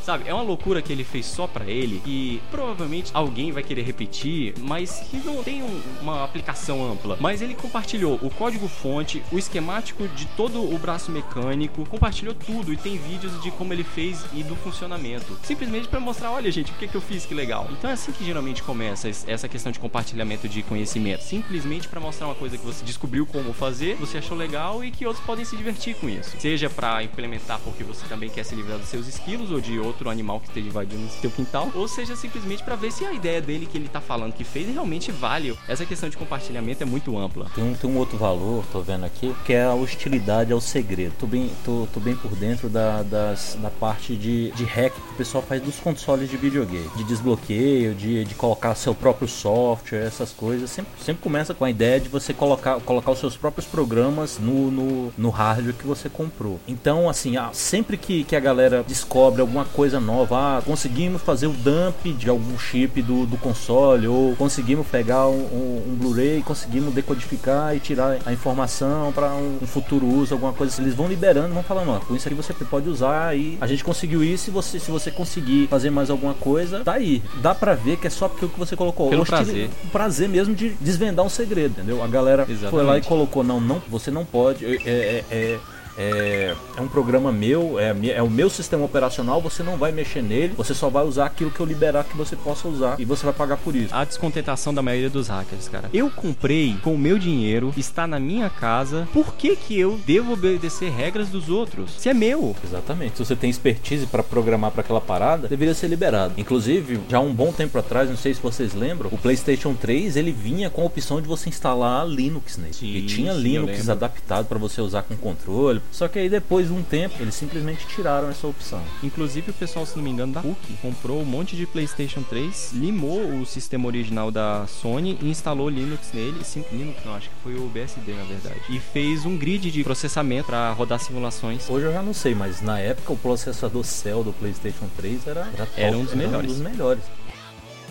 Sabe, 0.09 0.27
é 0.27 0.33
uma 0.33 0.43
loucura 0.43 0.81
que 0.81 0.91
ele 0.91 1.05
fez 1.05 1.27
só 1.27 1.47
pra 1.47 1.67
ele 1.67 2.01
e 2.07 2.41
provavelmente 2.51 3.11
alguém 3.13 3.53
vai 3.53 3.63
querer 3.63 3.83
repetir, 3.83 4.55
mas 4.59 5.01
que 5.01 5.19
não 5.19 5.45
tem 5.45 5.63
um- 5.63 5.83
uma 6.01 6.25
aplicação 6.25 6.83
ampla. 6.93 7.19
Mas 7.21 7.43
ele 7.43 7.53
compartilhou 7.55 8.19
o 8.23 8.31
código 8.31 8.67
fonte, 8.69 9.23
o 9.31 9.39
esquemático 9.39 10.09
de 10.09 10.25
todo 10.29 10.63
o 10.63 10.79
braço 10.79 11.13
mecânico, 11.13 11.85
compartilhou 11.85 12.33
tudo 12.35 12.73
e 12.73 12.77
tem 12.79 12.97
vídeos 12.97 13.39
de 13.43 13.51
como 13.51 13.75
ele 13.75 13.85
fez 13.85 14.25
e 14.33 14.43
do 14.43 14.57
funcionamento. 14.57 15.37
Simplesmente 15.43 15.89
pra 15.89 16.01
mostrar, 16.01 16.31
olha 16.31 16.51
gente, 16.51 16.73
o 16.73 16.75
que, 16.77 16.89
que 16.89 16.95
eu 16.95 17.03
fiz, 17.03 17.27
que 17.27 17.35
legal. 17.35 17.69
Então 17.71 17.91
é 17.91 17.93
assim 17.93 18.11
que 18.11 18.25
geralmente 18.25 18.63
começa 18.63 19.11
es- 19.11 19.27
essa 19.29 19.47
questão 19.47 19.71
de 19.71 19.79
compartilhamento 19.79 20.49
de 20.49 20.63
conhecimento. 20.63 21.23
Simplesmente 21.23 21.87
pra 21.87 22.01
mostrar 22.01 22.29
uma 22.29 22.35
coisa 22.35 22.57
que 22.57 22.65
você 22.65 22.83
descobriu 22.83 23.27
como 23.27 23.53
fazer, 23.53 23.97
você 23.97 24.17
achou 24.17 24.39
legal 24.39 24.83
e 24.83 24.91
que 24.91 25.05
outros 25.05 25.23
podem 25.27 25.45
se 25.45 25.55
divertir 25.55 25.95
com 25.97 26.09
isso. 26.09 26.35
Seja 26.41 26.71
pra 26.71 27.03
implementar 27.05 27.61
porque 27.63 27.85
você 27.85 28.07
também 28.07 28.31
quer 28.31 28.45
se 28.45 28.55
livrar 28.55 28.79
dos 28.79 28.89
seus 28.89 29.07
esquilos 29.07 29.51
ou 29.53 29.61
de 29.61 29.79
outros 29.79 29.98
outro 29.99 30.09
animal 30.09 30.39
que 30.39 30.47
esteja 30.47 30.69
invadindo 30.69 31.09
seu 31.21 31.31
quintal, 31.31 31.71
ou 31.75 31.89
seja 31.89 32.15
simplesmente 32.15 32.63
para 32.63 32.77
ver 32.77 32.93
se 32.93 33.05
a 33.05 33.13
ideia 33.13 33.41
dele 33.41 33.67
que 33.67 33.77
ele 33.77 33.89
tá 33.89 34.01
falando 34.01 34.33
que 34.33 34.45
fez 34.45 34.73
realmente 34.73 35.11
vale. 35.11 35.59
Essa 35.67 35.85
questão 35.85 36.09
de 36.09 36.17
compartilhamento 36.17 36.83
é 36.83 36.87
muito 36.87 37.19
ampla. 37.19 37.51
Tem 37.55 37.65
um, 37.65 37.75
tem 37.75 37.91
um 37.91 37.97
outro 37.97 38.17
valor, 38.17 38.65
tô 38.71 38.81
vendo 38.81 39.05
aqui, 39.05 39.35
que 39.45 39.53
é 39.53 39.65
a 39.65 39.75
hostilidade 39.75 40.53
ao 40.53 40.61
segredo. 40.61 41.15
Tô 41.19 41.27
bem, 41.27 41.51
tô, 41.65 41.89
tô 41.93 41.99
bem 41.99 42.15
por 42.15 42.31
dentro 42.37 42.69
da, 42.69 43.03
das, 43.03 43.59
da 43.61 43.71
parte 43.71 44.15
de, 44.15 44.53
de 44.53 44.65
hack 44.65 44.95
que 44.95 45.13
o 45.15 45.17
pessoal 45.17 45.43
faz 45.43 45.61
dos 45.61 45.77
consoles 45.77 46.31
de 46.31 46.37
videogame, 46.37 46.89
de 46.97 47.05
desbloqueio, 47.05 47.95
de, 47.95 48.25
de 48.25 48.35
colocar 48.35 48.75
seu 48.75 48.95
próprio 48.95 49.27
software, 49.27 50.07
essas 50.07 50.31
coisas. 50.31 50.71
Sempre, 50.71 50.93
sempre 51.03 51.23
começa 51.23 51.55
com 51.55 51.65
a 51.65 51.71
ideia 51.71 51.99
de 51.99 52.09
você 52.09 52.33
colocar, 52.33 52.79
colocar 52.81 53.11
os 53.11 53.19
seus 53.19 53.37
próprios 53.37 53.67
programas 53.67 54.39
no, 54.39 54.71
no, 54.71 55.13
no 55.17 55.31
hardware 55.31 55.75
que 55.75 55.87
você 55.87 56.09
comprou. 56.09 56.61
Então, 56.69 57.09
assim, 57.09 57.35
sempre 57.53 57.97
que, 57.97 58.25
que 58.25 58.37
a 58.37 58.41
galera 58.41 58.85
descobre 58.87 59.41
alguma 59.41 59.65
coisa 59.65 59.88
nova, 59.97 60.59
ah, 60.59 60.63
conseguimos 60.63 61.23
fazer 61.23 61.47
o 61.47 61.53
dump 61.53 62.13
de 62.17 62.29
algum 62.29 62.59
chip 62.59 63.01
do, 63.03 63.27
do 63.27 63.37
console, 63.37 64.07
ou 64.07 64.37
conseguimos 64.37 64.87
pegar 64.87 65.27
um, 65.29 65.41
um, 65.41 65.85
um 65.89 65.97
Blu-ray, 65.97 66.43
conseguimos 66.43 66.93
decodificar 66.93 67.75
e 67.75 67.81
tirar 67.81 68.19
a 68.25 68.33
informação 68.33 69.13
para 69.13 69.29
um, 69.31 69.59
um, 69.63 69.67
futuro 69.67 70.07
uso, 70.07 70.35
alguma 70.35 70.53
coisa 70.53 70.73
assim. 70.73 70.83
Eles 70.83 70.95
vão 70.95 71.09
liberando, 71.09 71.55
vão 71.55 71.63
falando, 71.63 71.93
ó, 71.93 71.99
com 71.99 72.15
isso 72.15 72.29
aqui 72.29 72.37
você 72.37 72.53
pode 72.53 72.89
usar 72.89 73.37
e 73.37 73.57
a 73.61 73.67
gente 73.67 73.83
conseguiu 73.83 74.23
isso 74.23 74.51
e 74.51 74.53
você, 74.53 74.79
se 74.79 74.91
você 74.91 75.11
conseguir 75.11 75.67
fazer 75.69 75.91
mais 75.91 76.11
alguma 76.11 76.35
coisa, 76.35 76.81
tá 76.85 76.95
aí. 76.95 77.23
Dá 77.41 77.55
pra 77.55 77.75
ver 77.75 77.97
que 77.97 78.07
é 78.07 78.11
só 78.11 78.29
porque 78.29 78.45
o 78.45 78.49
que 78.49 78.59
você 78.59 78.77
colocou. 78.77 79.09
Pelo 79.09 79.25
prazer. 79.25 79.71
O 79.85 79.89
prazer 79.89 80.29
mesmo 80.29 80.55
de 80.55 80.71
desvendar 80.81 81.25
um 81.25 81.31
segredo, 81.31 81.73
entendeu? 81.73 82.03
A 82.03 82.07
galera 82.07 82.43
Exatamente. 82.43 82.71
foi 82.71 82.83
lá 82.83 82.99
e 82.99 83.03
colocou, 83.03 83.43
não, 83.43 83.61
não, 83.61 83.83
você 83.89 84.11
não 84.11 84.25
pode. 84.25 84.65
é, 84.65 84.79
é, 84.85 85.25
é 85.31 85.59
é, 85.99 86.55
é 86.77 86.81
um 86.81 86.89
programa 86.89 87.33
meu, 87.33 87.79
é, 87.79 87.95
é 88.15 88.23
o 88.23 88.31
meu 88.31 88.49
sistema 88.49 88.85
operacional, 88.85 89.43
você 89.43 89.63
não 89.63 89.77
vai 89.77 89.91
mexer 89.91 90.23
nele, 90.23 90.55
você 90.57 90.73
só 90.73 90.89
vai 90.89 91.05
usar 91.05 91.27
aquilo 91.27 91.51
que 91.51 91.61
eu 91.61 91.67
liberar 91.67 92.05
que 92.05 92.17
você 92.17 92.37
possa 92.37 92.69
usar 92.69 92.99
e 93.01 93.05
você 93.05 93.25
vai 93.25 93.35
pagar 93.35 93.57
por 93.57 93.75
isso. 93.75 93.95
A 93.95 94.05
descontentação 94.05 94.73
da 94.73 94.81
maioria 94.81 95.11
dos 95.11 95.29
hackers, 95.29 95.69
cara. 95.69 95.91
Eu 95.93 96.11
comprei 96.11 96.77
com 96.83 96.95
o 96.95 96.99
meu 96.99 97.19
dinheiro, 97.19 97.73
está 97.77 98.07
na 98.07 98.21
minha 98.21 98.49
casa, 98.49 99.09
por 99.13 99.35
que 99.35 99.57
que 99.57 99.79
eu 99.79 99.99
devo 100.07 100.35
obedecer 100.35 100.91
regras 100.91 101.29
dos 101.29 101.49
outros? 101.49 101.91
Se 101.99 102.09
é 102.09 102.15
meu. 102.15 102.55
Exatamente. 102.65 103.17
Se 103.17 103.25
você 103.25 103.35
tem 103.35 103.51
expertise 103.51 104.07
para 104.07 104.23
programar 104.23 104.71
para 104.71 104.83
aquela 104.83 105.01
parada, 105.01 105.49
deveria 105.49 105.75
ser 105.75 105.89
liberado. 105.89 106.35
Inclusive, 106.37 107.01
já 107.09 107.19
um 107.19 107.35
bom 107.35 107.53
tempo 107.53 107.77
atrás, 107.77 108.09
não 108.09 108.17
sei 108.17 108.35
se 108.35 108.41
vocês 108.41 108.75
lembram, 108.75 109.11
o 109.13 109.19
PlayStation 109.19 109.75
3 109.75 110.17
ele 110.17 110.31
vinha 110.31 110.71
com 110.71 110.83
a 110.83 110.85
opção 110.85 111.21
de 111.21 111.27
você 111.27 111.49
instalar 111.49 112.07
Linux 112.07 112.57
nele. 112.57 112.73
Sim, 112.73 112.95
e 112.95 113.07
tinha 113.07 113.35
sim, 113.35 113.41
Linux 113.41 113.89
adaptado 113.89 114.47
para 114.47 114.59
você 114.59 114.81
usar 114.81 115.03
com 115.03 115.17
controle, 115.17 115.81
só 115.91 116.09
que 116.09 116.19
aí 116.19 116.29
depois 116.29 116.69
de 116.69 116.73
um 116.73 116.83
tempo, 116.83 117.17
eles 117.21 117.35
simplesmente 117.35 117.87
tiraram 117.87 118.29
essa 118.29 118.47
opção. 118.47 118.83
Inclusive 119.03 119.51
o 119.51 119.55
pessoal, 119.55 119.85
se 119.87 119.97
não 119.97 120.03
me 120.03 120.11
engano, 120.11 120.33
da 120.33 120.41
PUC 120.41 120.75
comprou 120.81 121.21
um 121.21 121.25
monte 121.25 121.57
de 121.57 121.67
PlayStation 121.67 122.23
3, 122.23 122.73
limou 122.75 123.41
o 123.41 123.47
sistema 123.47 123.87
original 123.87 124.31
da 124.31 124.67
Sony 124.67 125.19
e 125.21 125.29
instalou 125.29 125.69
Linux 125.69 126.11
nele. 126.13 126.45
Sim, 126.45 126.65
Linux 126.73 127.05
não, 127.05 127.15
acho 127.15 127.29
que 127.29 127.35
foi 127.43 127.55
o 127.57 127.67
BSD 127.69 128.13
na 128.13 128.25
verdade. 128.25 128.61
E 128.69 128.79
fez 128.79 129.25
um 129.25 129.37
grid 129.37 129.71
de 129.71 129.85
processamento 129.85 130.47
para 130.47 130.71
rodar 130.73 131.01
simulações. 131.01 131.69
Hoje 131.69 131.87
eu 131.87 131.93
já 131.93 132.03
não 132.03 132.15
sei, 132.15 132.35
mas 132.35 132.61
na 132.61 132.79
época 132.79 133.13
o 133.13 133.17
processador 133.17 133.85
Cell 133.85 134.23
do 134.23 134.33
PlayStation 134.33 134.89
3 134.97 135.27
era, 135.27 135.41
era, 135.41 135.67
top, 135.67 135.73
era 135.77 135.97
um 135.97 136.05
dos 136.05 136.15
melhores. 136.15 136.35
Era 136.35 136.43
um 136.45 136.47
dos 136.47 136.59
melhores. 136.59 137.05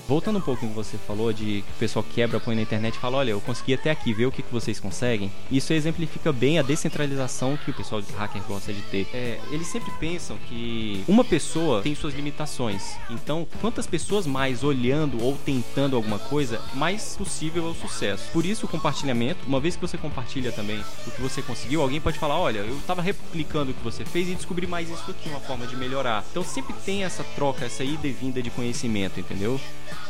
Voltando 0.07 0.37
um 0.37 0.41
pouco 0.41 0.65
no 0.65 0.69
que 0.71 0.75
você 0.75 0.97
falou 0.97 1.33
de 1.33 1.43
que 1.43 1.71
o 1.75 1.79
pessoal 1.79 2.05
quebra, 2.13 2.39
põe 2.39 2.55
na 2.55 2.61
internet 2.61 2.95
e 2.95 2.97
fala, 2.97 3.17
olha, 3.17 3.31
eu 3.31 3.41
consegui 3.41 3.73
até 3.73 3.91
aqui 3.91 4.13
ver 4.13 4.25
o 4.25 4.31
que, 4.31 4.41
que 4.41 4.51
vocês 4.53 4.79
conseguem. 4.79 5.29
Isso 5.51 5.73
exemplifica 5.73 6.31
bem 6.31 6.57
a 6.57 6.61
descentralização 6.61 7.57
que 7.57 7.71
o 7.71 7.73
pessoal 7.73 8.01
de 8.01 8.13
hacker 8.13 8.41
gosta 8.43 8.71
de 8.71 8.81
ter. 8.83 9.05
É, 9.13 9.37
eles 9.51 9.67
sempre 9.67 9.91
pensam 9.99 10.37
que 10.47 11.03
uma 11.09 11.25
pessoa 11.25 11.81
tem 11.81 11.93
suas 11.93 12.13
limitações. 12.13 12.95
Então, 13.09 13.45
quantas 13.59 13.85
pessoas 13.85 14.25
mais 14.25 14.63
olhando 14.63 15.21
ou 15.21 15.37
tentando 15.43 15.97
alguma 15.97 16.19
coisa, 16.19 16.61
mais 16.73 17.17
possível 17.17 17.67
é 17.67 17.71
o 17.71 17.75
sucesso. 17.75 18.31
Por 18.31 18.45
isso 18.45 18.65
o 18.65 18.69
compartilhamento, 18.69 19.45
uma 19.45 19.59
vez 19.59 19.75
que 19.75 19.81
você 19.81 19.97
compartilha 19.97 20.53
também 20.53 20.81
o 21.05 21.11
que 21.11 21.21
você 21.21 21.41
conseguiu, 21.41 21.81
alguém 21.81 21.99
pode 21.99 22.17
falar, 22.17 22.39
olha, 22.39 22.59
eu 22.59 22.77
estava 22.77 23.01
replicando 23.01 23.71
o 23.71 23.73
que 23.73 23.83
você 23.83 24.05
fez 24.05 24.29
e 24.29 24.35
descobri 24.35 24.65
mais 24.67 24.89
isso 24.89 25.11
aqui, 25.11 25.27
uma 25.27 25.41
forma 25.41 25.67
de 25.67 25.75
melhorar. 25.75 26.23
Então 26.31 26.43
sempre 26.45 26.73
tem 26.85 27.03
essa 27.03 27.25
troca, 27.35 27.65
essa 27.65 27.83
ida 27.83 28.07
e 28.07 28.11
vinda 28.11 28.41
de 28.41 28.49
conhecimento, 28.49 29.19
entendeu? 29.19 29.59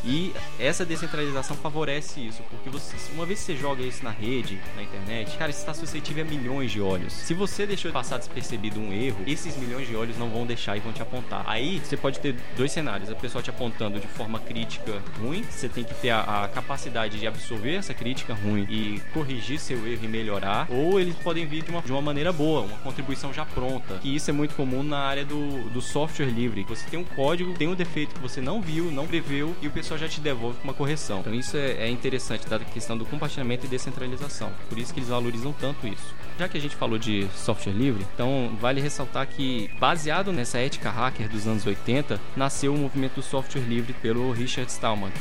E 0.03 0.33
essa 0.59 0.85
descentralização 0.85 1.55
favorece 1.57 2.19
isso, 2.19 2.43
porque 2.49 2.69
você, 2.69 2.95
uma 3.13 3.25
vez 3.25 3.39
que 3.39 3.45
você 3.45 3.55
joga 3.55 3.83
isso 3.83 4.03
na 4.03 4.11
rede, 4.11 4.59
na 4.75 4.83
internet, 4.83 5.37
cara, 5.37 5.51
você 5.51 5.59
está 5.59 5.73
suscetível 5.73 6.23
a 6.23 6.27
milhões 6.27 6.71
de 6.71 6.81
olhos. 6.81 7.13
Se 7.13 7.33
você 7.33 7.65
deixou 7.65 7.91
passar 7.91 8.17
despercebido 8.17 8.79
um 8.79 8.93
erro, 8.93 9.17
esses 9.27 9.55
milhões 9.57 9.87
de 9.87 9.95
olhos 9.95 10.17
não 10.17 10.29
vão 10.29 10.45
deixar 10.45 10.77
e 10.77 10.79
vão 10.79 10.93
te 10.93 11.01
apontar. 11.01 11.43
Aí 11.47 11.79
você 11.79 11.97
pode 11.97 12.19
ter 12.19 12.35
dois 12.55 12.71
cenários: 12.71 13.09
a 13.09 13.15
pessoa 13.15 13.41
te 13.41 13.49
apontando 13.49 13.99
de 13.99 14.07
forma 14.07 14.39
crítica 14.39 15.01
ruim, 15.19 15.43
você 15.43 15.67
tem 15.67 15.83
que 15.83 15.93
ter 15.95 16.09
a, 16.09 16.43
a 16.43 16.47
capacidade 16.47 17.19
de 17.19 17.27
absorver 17.27 17.75
essa 17.75 17.93
crítica 17.93 18.33
ruim 18.33 18.65
e 18.69 19.01
corrigir 19.13 19.59
seu 19.59 19.85
erro 19.87 20.03
e 20.03 20.07
melhorar, 20.07 20.67
ou 20.69 20.99
eles 20.99 21.15
podem 21.15 21.45
vir 21.45 21.63
de 21.63 21.71
uma, 21.71 21.81
de 21.81 21.91
uma 21.91 22.01
maneira 22.01 22.31
boa, 22.31 22.61
uma 22.61 22.77
contribuição 22.79 23.33
já 23.33 23.45
pronta. 23.45 23.95
Que 23.95 24.15
isso 24.15 24.29
é 24.29 24.33
muito 24.33 24.55
comum 24.55 24.83
na 24.83 24.99
área 24.99 25.25
do, 25.25 25.69
do 25.69 25.81
software 25.81 26.27
livre. 26.27 26.65
Você 26.69 26.89
tem 26.89 26.99
um 26.99 27.03
código, 27.03 27.53
tem 27.53 27.67
um 27.67 27.75
defeito 27.75 28.13
que 28.15 28.21
você 28.21 28.41
não 28.41 28.61
viu, 28.61 28.91
não 28.91 29.07
preveu 29.07 29.55
e 29.61 29.67
o 29.67 29.71
pessoa 29.77 29.97
já 29.97 30.07
te 30.07 30.19
devolve 30.19 30.57
com 30.57 30.63
uma 30.63 30.73
correção. 30.73 31.19
Então 31.19 31.33
isso 31.33 31.55
é, 31.55 31.73
é 31.73 31.89
interessante 31.89 32.47
da 32.47 32.57
questão 32.59 32.97
do 32.97 33.05
compartilhamento 33.05 33.65
e 33.65 33.69
descentralização. 33.69 34.51
Por 34.67 34.77
isso 34.79 34.91
que 34.91 34.99
eles 34.99 35.09
valorizam 35.09 35.53
tanto 35.53 35.87
isso. 35.87 36.15
Já 36.39 36.47
que 36.47 36.57
a 36.57 36.61
gente 36.61 36.75
falou 36.75 36.97
de 36.97 37.27
software 37.35 37.73
livre, 37.73 38.05
então 38.13 38.55
vale 38.59 38.81
ressaltar 38.81 39.27
que, 39.27 39.69
baseado 39.79 40.31
nessa 40.31 40.57
ética 40.57 40.89
hacker 40.89 41.29
dos 41.29 41.45
anos 41.47 41.65
80, 41.65 42.19
nasceu 42.35 42.73
o 42.73 42.77
movimento 42.77 43.15
do 43.15 43.23
software 43.23 43.61
livre 43.61 43.93
pelo 43.93 44.31
Richard 44.31 44.71
Stallman. 44.71 45.11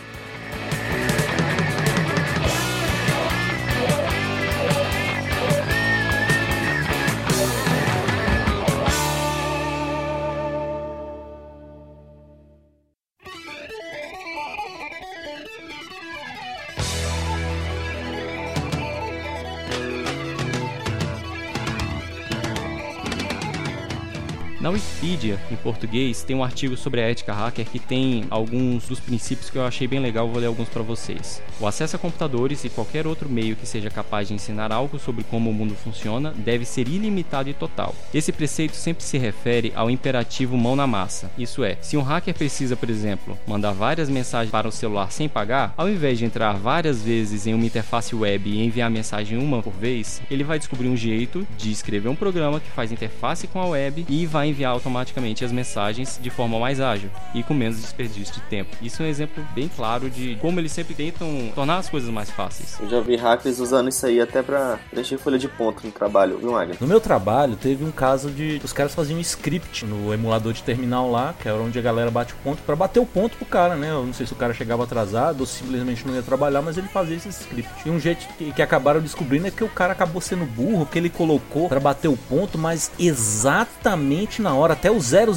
Na 24.58 24.70
Wikipedia, 24.70 25.38
em 25.50 25.56
português, 25.56 26.22
tem 26.22 26.34
um 26.34 26.42
artigo 26.42 26.78
sobre 26.78 27.02
a 27.02 27.10
ética 27.10 27.34
hacker 27.34 27.66
que 27.66 27.78
tem 27.78 28.24
alguns 28.30 28.88
dos 28.88 28.98
princípios 28.98 29.50
que 29.50 29.56
eu 29.56 29.66
achei 29.66 29.86
bem 29.86 30.00
legal, 30.00 30.26
vou 30.28 30.40
ler 30.40 30.46
alguns 30.46 30.70
para 30.70 30.82
vocês. 30.82 31.42
O 31.60 31.66
acesso 31.66 31.96
a 31.96 31.98
computadores 31.98 32.64
e 32.64 32.70
qualquer 32.70 33.06
outro 33.06 33.28
meio 33.28 33.54
que 33.54 33.66
seja 33.66 33.90
capaz 33.90 34.28
de 34.28 34.34
ensinar 34.34 34.72
algo 34.72 34.98
sobre 34.98 35.24
como 35.24 35.50
o 35.50 35.52
mundo 35.52 35.74
funciona 35.74 36.32
deve 36.34 36.64
ser 36.64 36.88
ilimitado 36.88 37.50
e 37.50 37.54
total. 37.54 37.94
Esse 38.14 38.32
preceito 38.32 38.74
sempre 38.76 39.04
se 39.04 39.18
refere 39.18 39.74
ao 39.76 39.90
imperativo 39.90 40.56
mão 40.56 40.74
na 40.74 40.86
massa. 40.86 41.30
Isso 41.36 41.62
é, 41.62 41.76
se 41.82 41.98
um 41.98 42.02
hacker 42.02 42.34
precisa, 42.34 42.76
por 42.76 42.88
exemplo, 42.88 43.38
mandar 43.46 43.72
várias 43.72 44.08
mensagens 44.08 44.50
para 44.50 44.68
o 44.68 44.72
celular 44.72 45.12
sem 45.12 45.28
pagar, 45.28 45.74
ao 45.76 45.88
invés 45.88 46.18
de 46.18 46.24
entrar 46.24 46.54
várias 46.54 47.02
vezes 47.02 47.46
em 47.46 47.52
uma 47.52 47.66
interface 47.66 48.16
web 48.16 48.48
e 48.48 48.64
enviar 48.64 48.90
mensagem 48.90 49.36
uma 49.36 49.62
por 49.62 49.74
vez, 49.74 50.22
ele 50.30 50.44
vai 50.44 50.58
descobrir 50.58 50.88
um 50.88 50.96
jeito 50.96 51.46
de 51.58 51.70
escrever 51.70 52.08
um 52.08 52.16
programa 52.16 52.58
que 52.58 52.70
faz 52.70 52.90
interface 52.90 53.46
com 53.46 53.60
a 53.60 53.66
web 53.66 54.06
e 54.08 54.24
vai 54.24 54.45
enviar 54.46 54.72
automaticamente 54.72 55.44
as 55.44 55.52
mensagens 55.52 56.18
de 56.20 56.30
forma 56.30 56.58
mais 56.58 56.80
ágil 56.80 57.10
e 57.34 57.42
com 57.42 57.54
menos 57.54 57.80
desperdício 57.80 58.34
de 58.34 58.40
tempo. 58.42 58.76
Isso 58.80 59.02
é 59.02 59.06
um 59.06 59.08
exemplo 59.08 59.44
bem 59.54 59.68
claro 59.68 60.08
de 60.10 60.36
como 60.40 60.60
eles 60.60 60.72
sempre 60.72 60.94
tentam 60.94 61.50
tornar 61.54 61.78
as 61.78 61.88
coisas 61.88 62.10
mais 62.10 62.30
fáceis. 62.30 62.78
Eu 62.80 62.88
já 62.88 63.00
vi 63.00 63.16
hackers 63.16 63.58
usando 63.58 63.88
isso 63.88 64.04
aí 64.06 64.20
até 64.20 64.42
para 64.42 64.78
preencher 64.90 65.18
folha 65.18 65.38
de 65.38 65.48
ponto 65.48 65.86
no 65.86 65.92
trabalho, 65.92 66.38
viu, 66.38 66.52
Magno? 66.52 66.76
No 66.80 66.86
meu 66.86 67.00
trabalho, 67.00 67.56
teve 67.56 67.84
um 67.84 67.90
caso 67.90 68.30
de 68.30 68.60
os 68.62 68.72
caras 68.72 68.94
faziam 68.94 69.18
um 69.18 69.20
script 69.20 69.84
no 69.84 70.12
emulador 70.12 70.52
de 70.52 70.62
terminal 70.62 71.10
lá, 71.10 71.34
que 71.38 71.48
era 71.48 71.58
onde 71.58 71.78
a 71.78 71.82
galera 71.82 72.10
bate 72.10 72.32
o 72.32 72.36
ponto, 72.36 72.62
para 72.62 72.76
bater 72.76 73.00
o 73.00 73.06
ponto 73.06 73.36
pro 73.36 73.46
cara, 73.46 73.76
né? 73.76 73.90
Eu 73.90 74.04
não 74.04 74.12
sei 74.12 74.26
se 74.26 74.32
o 74.32 74.36
cara 74.36 74.52
chegava 74.52 74.84
atrasado 74.84 75.40
ou 75.40 75.46
simplesmente 75.46 76.06
não 76.06 76.14
ia 76.14 76.22
trabalhar, 76.22 76.62
mas 76.62 76.76
ele 76.76 76.88
fazia 76.88 77.16
esse 77.16 77.28
script. 77.28 77.70
E 77.84 77.90
um 77.90 77.98
jeito 77.98 78.26
que, 78.36 78.52
que 78.52 78.62
acabaram 78.62 79.00
descobrindo 79.00 79.46
é 79.46 79.50
que 79.50 79.64
o 79.64 79.68
cara 79.68 79.92
acabou 79.92 80.20
sendo 80.20 80.44
burro, 80.44 80.86
que 80.86 80.98
ele 80.98 81.10
colocou 81.10 81.68
para 81.68 81.80
bater 81.80 82.08
o 82.08 82.16
ponto, 82.16 82.58
mas 82.58 82.90
exatamente 82.98 84.35
na 84.42 84.54
hora, 84.54 84.72
até 84.72 84.90
o 84.90 85.00
000 85.00 85.32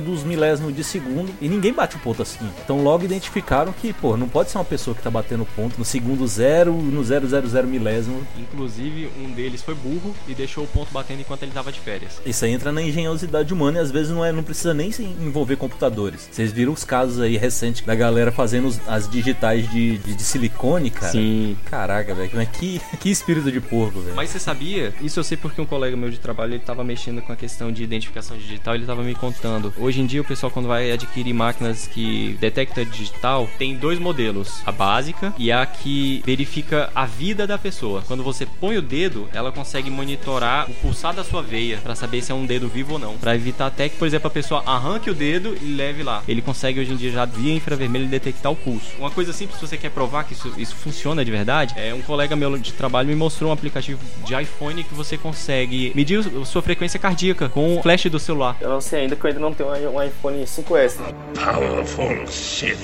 dos 0.00 0.24
milésimos 0.24 0.74
de 0.74 0.84
segundo, 0.84 1.32
e 1.40 1.48
ninguém 1.48 1.72
bate 1.72 1.96
o 1.96 1.98
ponto 1.98 2.22
assim. 2.22 2.48
Então 2.64 2.82
logo 2.82 3.04
identificaram 3.04 3.72
que, 3.72 3.92
pô, 3.92 4.16
não 4.16 4.28
pode 4.28 4.50
ser 4.50 4.58
uma 4.58 4.64
pessoa 4.64 4.94
que 4.94 5.02
tá 5.02 5.10
batendo 5.10 5.44
ponto 5.44 5.78
no 5.78 5.84
segundo 5.84 6.26
zero, 6.26 6.72
no 6.72 7.02
000 7.02 7.66
milésimo. 7.66 8.26
Inclusive, 8.36 9.10
um 9.18 9.30
deles 9.30 9.62
foi 9.62 9.74
burro 9.74 10.14
e 10.26 10.34
deixou 10.34 10.64
o 10.64 10.66
ponto 10.66 10.92
batendo 10.92 11.20
enquanto 11.20 11.42
ele 11.42 11.52
tava 11.52 11.72
de 11.72 11.80
férias. 11.80 12.20
Isso 12.24 12.44
aí 12.44 12.52
entra 12.52 12.72
na 12.72 12.82
engenhosidade 12.82 13.52
humana 13.52 13.78
e 13.78 13.80
às 13.80 13.90
vezes 13.90 14.10
não, 14.10 14.24
é, 14.24 14.32
não 14.32 14.42
precisa 14.42 14.72
nem 14.72 14.90
se 14.90 15.02
envolver 15.02 15.56
computadores. 15.56 16.28
Vocês 16.30 16.52
viram 16.52 16.72
os 16.72 16.84
casos 16.84 17.20
aí 17.20 17.36
recentes 17.36 17.84
da 17.84 17.94
galera 17.94 18.32
fazendo 18.32 18.68
as 18.86 19.08
digitais 19.08 19.70
de, 19.70 19.98
de, 19.98 20.14
de, 20.14 20.22
silicone, 20.22 20.90
cara? 20.90 21.12
Sim. 21.12 21.56
Caraca, 21.66 22.14
velho, 22.14 22.30
que, 22.46 22.80
que 22.98 23.10
espírito 23.10 23.50
de 23.50 23.60
porco, 23.60 24.00
velho. 24.00 24.16
Mas 24.16 24.30
você 24.30 24.38
sabia? 24.38 24.94
Isso 25.00 25.18
eu 25.18 25.24
sei 25.24 25.36
porque 25.36 25.60
um 25.60 25.66
colega 25.66 25.96
meu 25.96 26.10
de 26.10 26.18
trabalho 26.18 26.54
ele 26.54 26.62
tava 26.62 26.84
mexendo 26.84 27.22
com 27.22 27.32
a 27.32 27.36
questão 27.36 27.70
de 27.70 27.82
identificação 27.82 28.37
digital, 28.38 28.74
ele 28.74 28.84
estava 28.84 29.02
me 29.02 29.14
contando. 29.14 29.72
Hoje 29.76 30.00
em 30.00 30.06
dia, 30.06 30.20
o 30.20 30.24
pessoal, 30.24 30.50
quando 30.50 30.68
vai 30.68 30.90
adquirir 30.90 31.32
máquinas 31.32 31.86
que 31.86 32.36
detecta 32.40 32.84
digital, 32.84 33.48
tem 33.58 33.76
dois 33.76 33.98
modelos: 33.98 34.62
a 34.64 34.72
básica 34.72 35.32
e 35.38 35.50
a 35.52 35.64
que 35.66 36.22
verifica 36.24 36.90
a 36.94 37.06
vida 37.06 37.46
da 37.46 37.58
pessoa. 37.58 38.02
Quando 38.06 38.22
você 38.22 38.46
põe 38.46 38.76
o 38.76 38.82
dedo, 38.82 39.28
ela 39.32 39.52
consegue 39.52 39.90
monitorar 39.90 40.70
o 40.70 40.74
pulsar 40.74 41.14
da 41.14 41.24
sua 41.24 41.42
veia 41.42 41.78
para 41.78 41.94
saber 41.94 42.22
se 42.22 42.32
é 42.32 42.34
um 42.34 42.46
dedo 42.46 42.68
vivo 42.68 42.94
ou 42.94 42.98
não. 42.98 43.16
Para 43.16 43.34
evitar 43.34 43.66
até 43.66 43.88
que, 43.88 43.96
por 43.96 44.06
exemplo, 44.06 44.28
a 44.28 44.30
pessoa 44.30 44.62
arranque 44.66 45.10
o 45.10 45.14
dedo 45.14 45.56
e 45.60 45.74
leve 45.74 46.02
lá. 46.02 46.22
Ele 46.26 46.42
consegue 46.42 46.80
hoje 46.80 46.92
em 46.92 46.96
dia 46.96 47.10
já 47.10 47.24
via 47.24 47.54
infravermelho 47.54 48.06
detectar 48.06 48.50
o 48.50 48.56
pulso. 48.56 48.92
Uma 48.98 49.10
coisa 49.10 49.32
simples, 49.32 49.58
se 49.58 49.66
você 49.66 49.76
quer 49.76 49.90
provar 49.90 50.24
que 50.24 50.32
isso, 50.32 50.52
isso 50.56 50.74
funciona 50.74 51.24
de 51.24 51.30
verdade, 51.30 51.74
é 51.76 51.92
um 51.94 52.02
colega 52.02 52.34
meu 52.34 52.48
de 52.56 52.72
trabalho 52.72 53.08
me 53.08 53.14
mostrou 53.14 53.50
um 53.50 53.52
aplicativo 53.52 54.00
de 54.24 54.40
iPhone 54.40 54.82
que 54.84 54.94
você 54.94 55.18
consegue 55.18 55.92
medir 55.94 56.22
sua 56.44 56.62
frequência 56.62 56.98
cardíaca 56.98 57.48
com 57.48 57.78
o 57.78 57.82
flash 57.82 58.06
do 58.06 58.18
celular. 58.28 58.56
Eu 58.60 58.68
não 58.68 58.80
sei 58.80 59.00
ainda 59.00 59.16
que 59.16 59.24
eu 59.24 59.28
ainda 59.28 59.40
não 59.40 59.54
tenho 59.54 59.70
um 59.70 60.02
iPhone 60.02 60.44
5S. 60.44 60.98
Powerful 61.34 62.26
Sith 62.26 62.78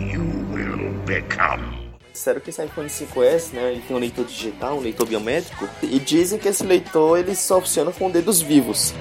you 0.00 0.22
will 0.52 0.92
become. 1.04 1.86
Disseram 2.12 2.40
que 2.40 2.48
esse 2.48 2.64
iPhone 2.64 2.88
5S, 2.88 3.52
né, 3.52 3.72
ele 3.72 3.82
tem 3.86 3.94
um 3.94 4.00
leitor 4.00 4.24
digital, 4.24 4.78
um 4.78 4.80
leitor 4.80 5.06
biométrico, 5.06 5.68
e 5.82 5.98
dizem 5.98 6.38
que 6.38 6.48
esse 6.48 6.64
leitor 6.64 7.18
ele 7.18 7.34
só 7.34 7.60
funciona 7.60 7.92
com 7.92 8.10
dedos 8.10 8.40
vivos. 8.40 8.94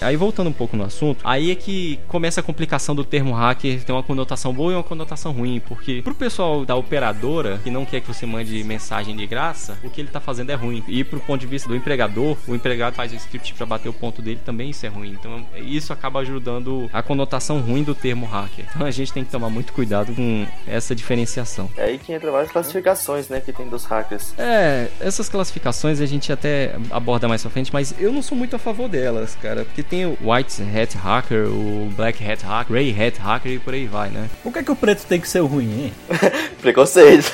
Aí 0.00 0.16
voltando 0.16 0.48
um 0.48 0.52
pouco 0.52 0.76
no 0.76 0.84
assunto, 0.84 1.20
aí 1.24 1.50
é 1.50 1.54
que 1.54 1.98
começa 2.08 2.40
a 2.40 2.42
complicação 2.42 2.94
do 2.94 3.04
termo 3.04 3.32
hacker, 3.32 3.82
tem 3.84 3.94
uma 3.94 4.02
conotação 4.02 4.52
boa 4.52 4.72
e 4.72 4.74
uma 4.74 4.82
conotação 4.82 5.32
ruim, 5.32 5.60
porque 5.66 6.02
pro 6.02 6.14
pessoal 6.14 6.64
da 6.64 6.74
operadora, 6.74 7.60
que 7.62 7.70
não 7.70 7.84
quer 7.84 8.00
que 8.00 8.06
você 8.06 8.24
mande 8.26 8.62
mensagem 8.64 9.16
de 9.16 9.26
graça, 9.26 9.78
o 9.82 9.90
que 9.90 10.00
ele 10.00 10.08
tá 10.08 10.20
fazendo 10.20 10.50
é 10.50 10.54
ruim. 10.54 10.82
E 10.86 11.02
pro 11.04 11.20
ponto 11.20 11.40
de 11.40 11.46
vista 11.46 11.68
do 11.68 11.76
empregador, 11.76 12.36
o 12.46 12.54
empregado 12.54 12.94
faz 12.94 13.12
o 13.12 13.16
script 13.16 13.54
para 13.54 13.66
bater 13.66 13.88
o 13.88 13.92
ponto 13.92 14.22
dele, 14.22 14.40
também 14.44 14.70
isso 14.70 14.86
é 14.86 14.88
ruim. 14.88 15.16
Então 15.18 15.44
isso 15.56 15.92
acaba 15.92 16.20
ajudando 16.20 16.88
a 16.92 17.02
conotação 17.02 17.60
ruim 17.60 17.82
do 17.82 17.94
termo 17.94 18.26
hacker. 18.26 18.66
Então 18.74 18.86
a 18.86 18.90
gente 18.90 19.12
tem 19.12 19.24
que 19.24 19.30
tomar 19.30 19.50
muito 19.50 19.72
cuidado 19.72 20.14
com 20.14 20.46
essa 20.66 20.94
diferenciação. 20.94 21.70
É 21.76 21.84
aí 21.84 21.98
que 21.98 22.12
entra 22.12 22.30
várias 22.30 22.50
classificações, 22.50 23.28
né, 23.28 23.40
que 23.40 23.52
tem 23.52 23.68
dos 23.68 23.84
hackers. 23.84 24.34
É, 24.38 24.88
essas 25.00 25.28
classificações 25.28 26.00
a 26.00 26.06
gente 26.06 26.32
até 26.32 26.76
aborda 26.90 27.28
mais 27.28 27.42
pra 27.42 27.50
frente, 27.50 27.72
mas 27.72 27.94
eu 27.98 28.12
não 28.12 28.22
sou 28.22 28.36
muito 28.36 28.54
a 28.56 28.58
favor 28.58 28.88
delas, 28.88 29.36
cara, 29.40 29.64
porque 29.64 29.82
tem 29.88 30.06
o 30.06 30.16
White 30.22 30.62
Hat 30.62 30.96
Hacker, 30.96 31.48
o 31.48 31.90
Black 31.96 32.22
Hat 32.24 32.44
Hacker, 32.44 32.72
Grey 32.72 32.90
Hat 32.90 33.18
Hacker 33.18 33.52
e 33.52 33.58
por 33.58 33.74
aí 33.74 33.86
vai, 33.86 34.10
né? 34.10 34.28
Por 34.42 34.52
que, 34.52 34.62
que 34.62 34.70
o 34.70 34.76
preto 34.76 35.04
tem 35.06 35.20
que 35.20 35.28
ser 35.28 35.40
ruim, 35.40 35.84
hein? 35.84 35.92
Preconceito. 36.60 37.32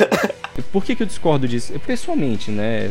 Por 0.72 0.84
que, 0.84 0.94
que 0.94 1.02
eu 1.02 1.06
discordo 1.06 1.48
disso? 1.48 1.72
Pessoalmente, 1.86 2.50
né? 2.50 2.90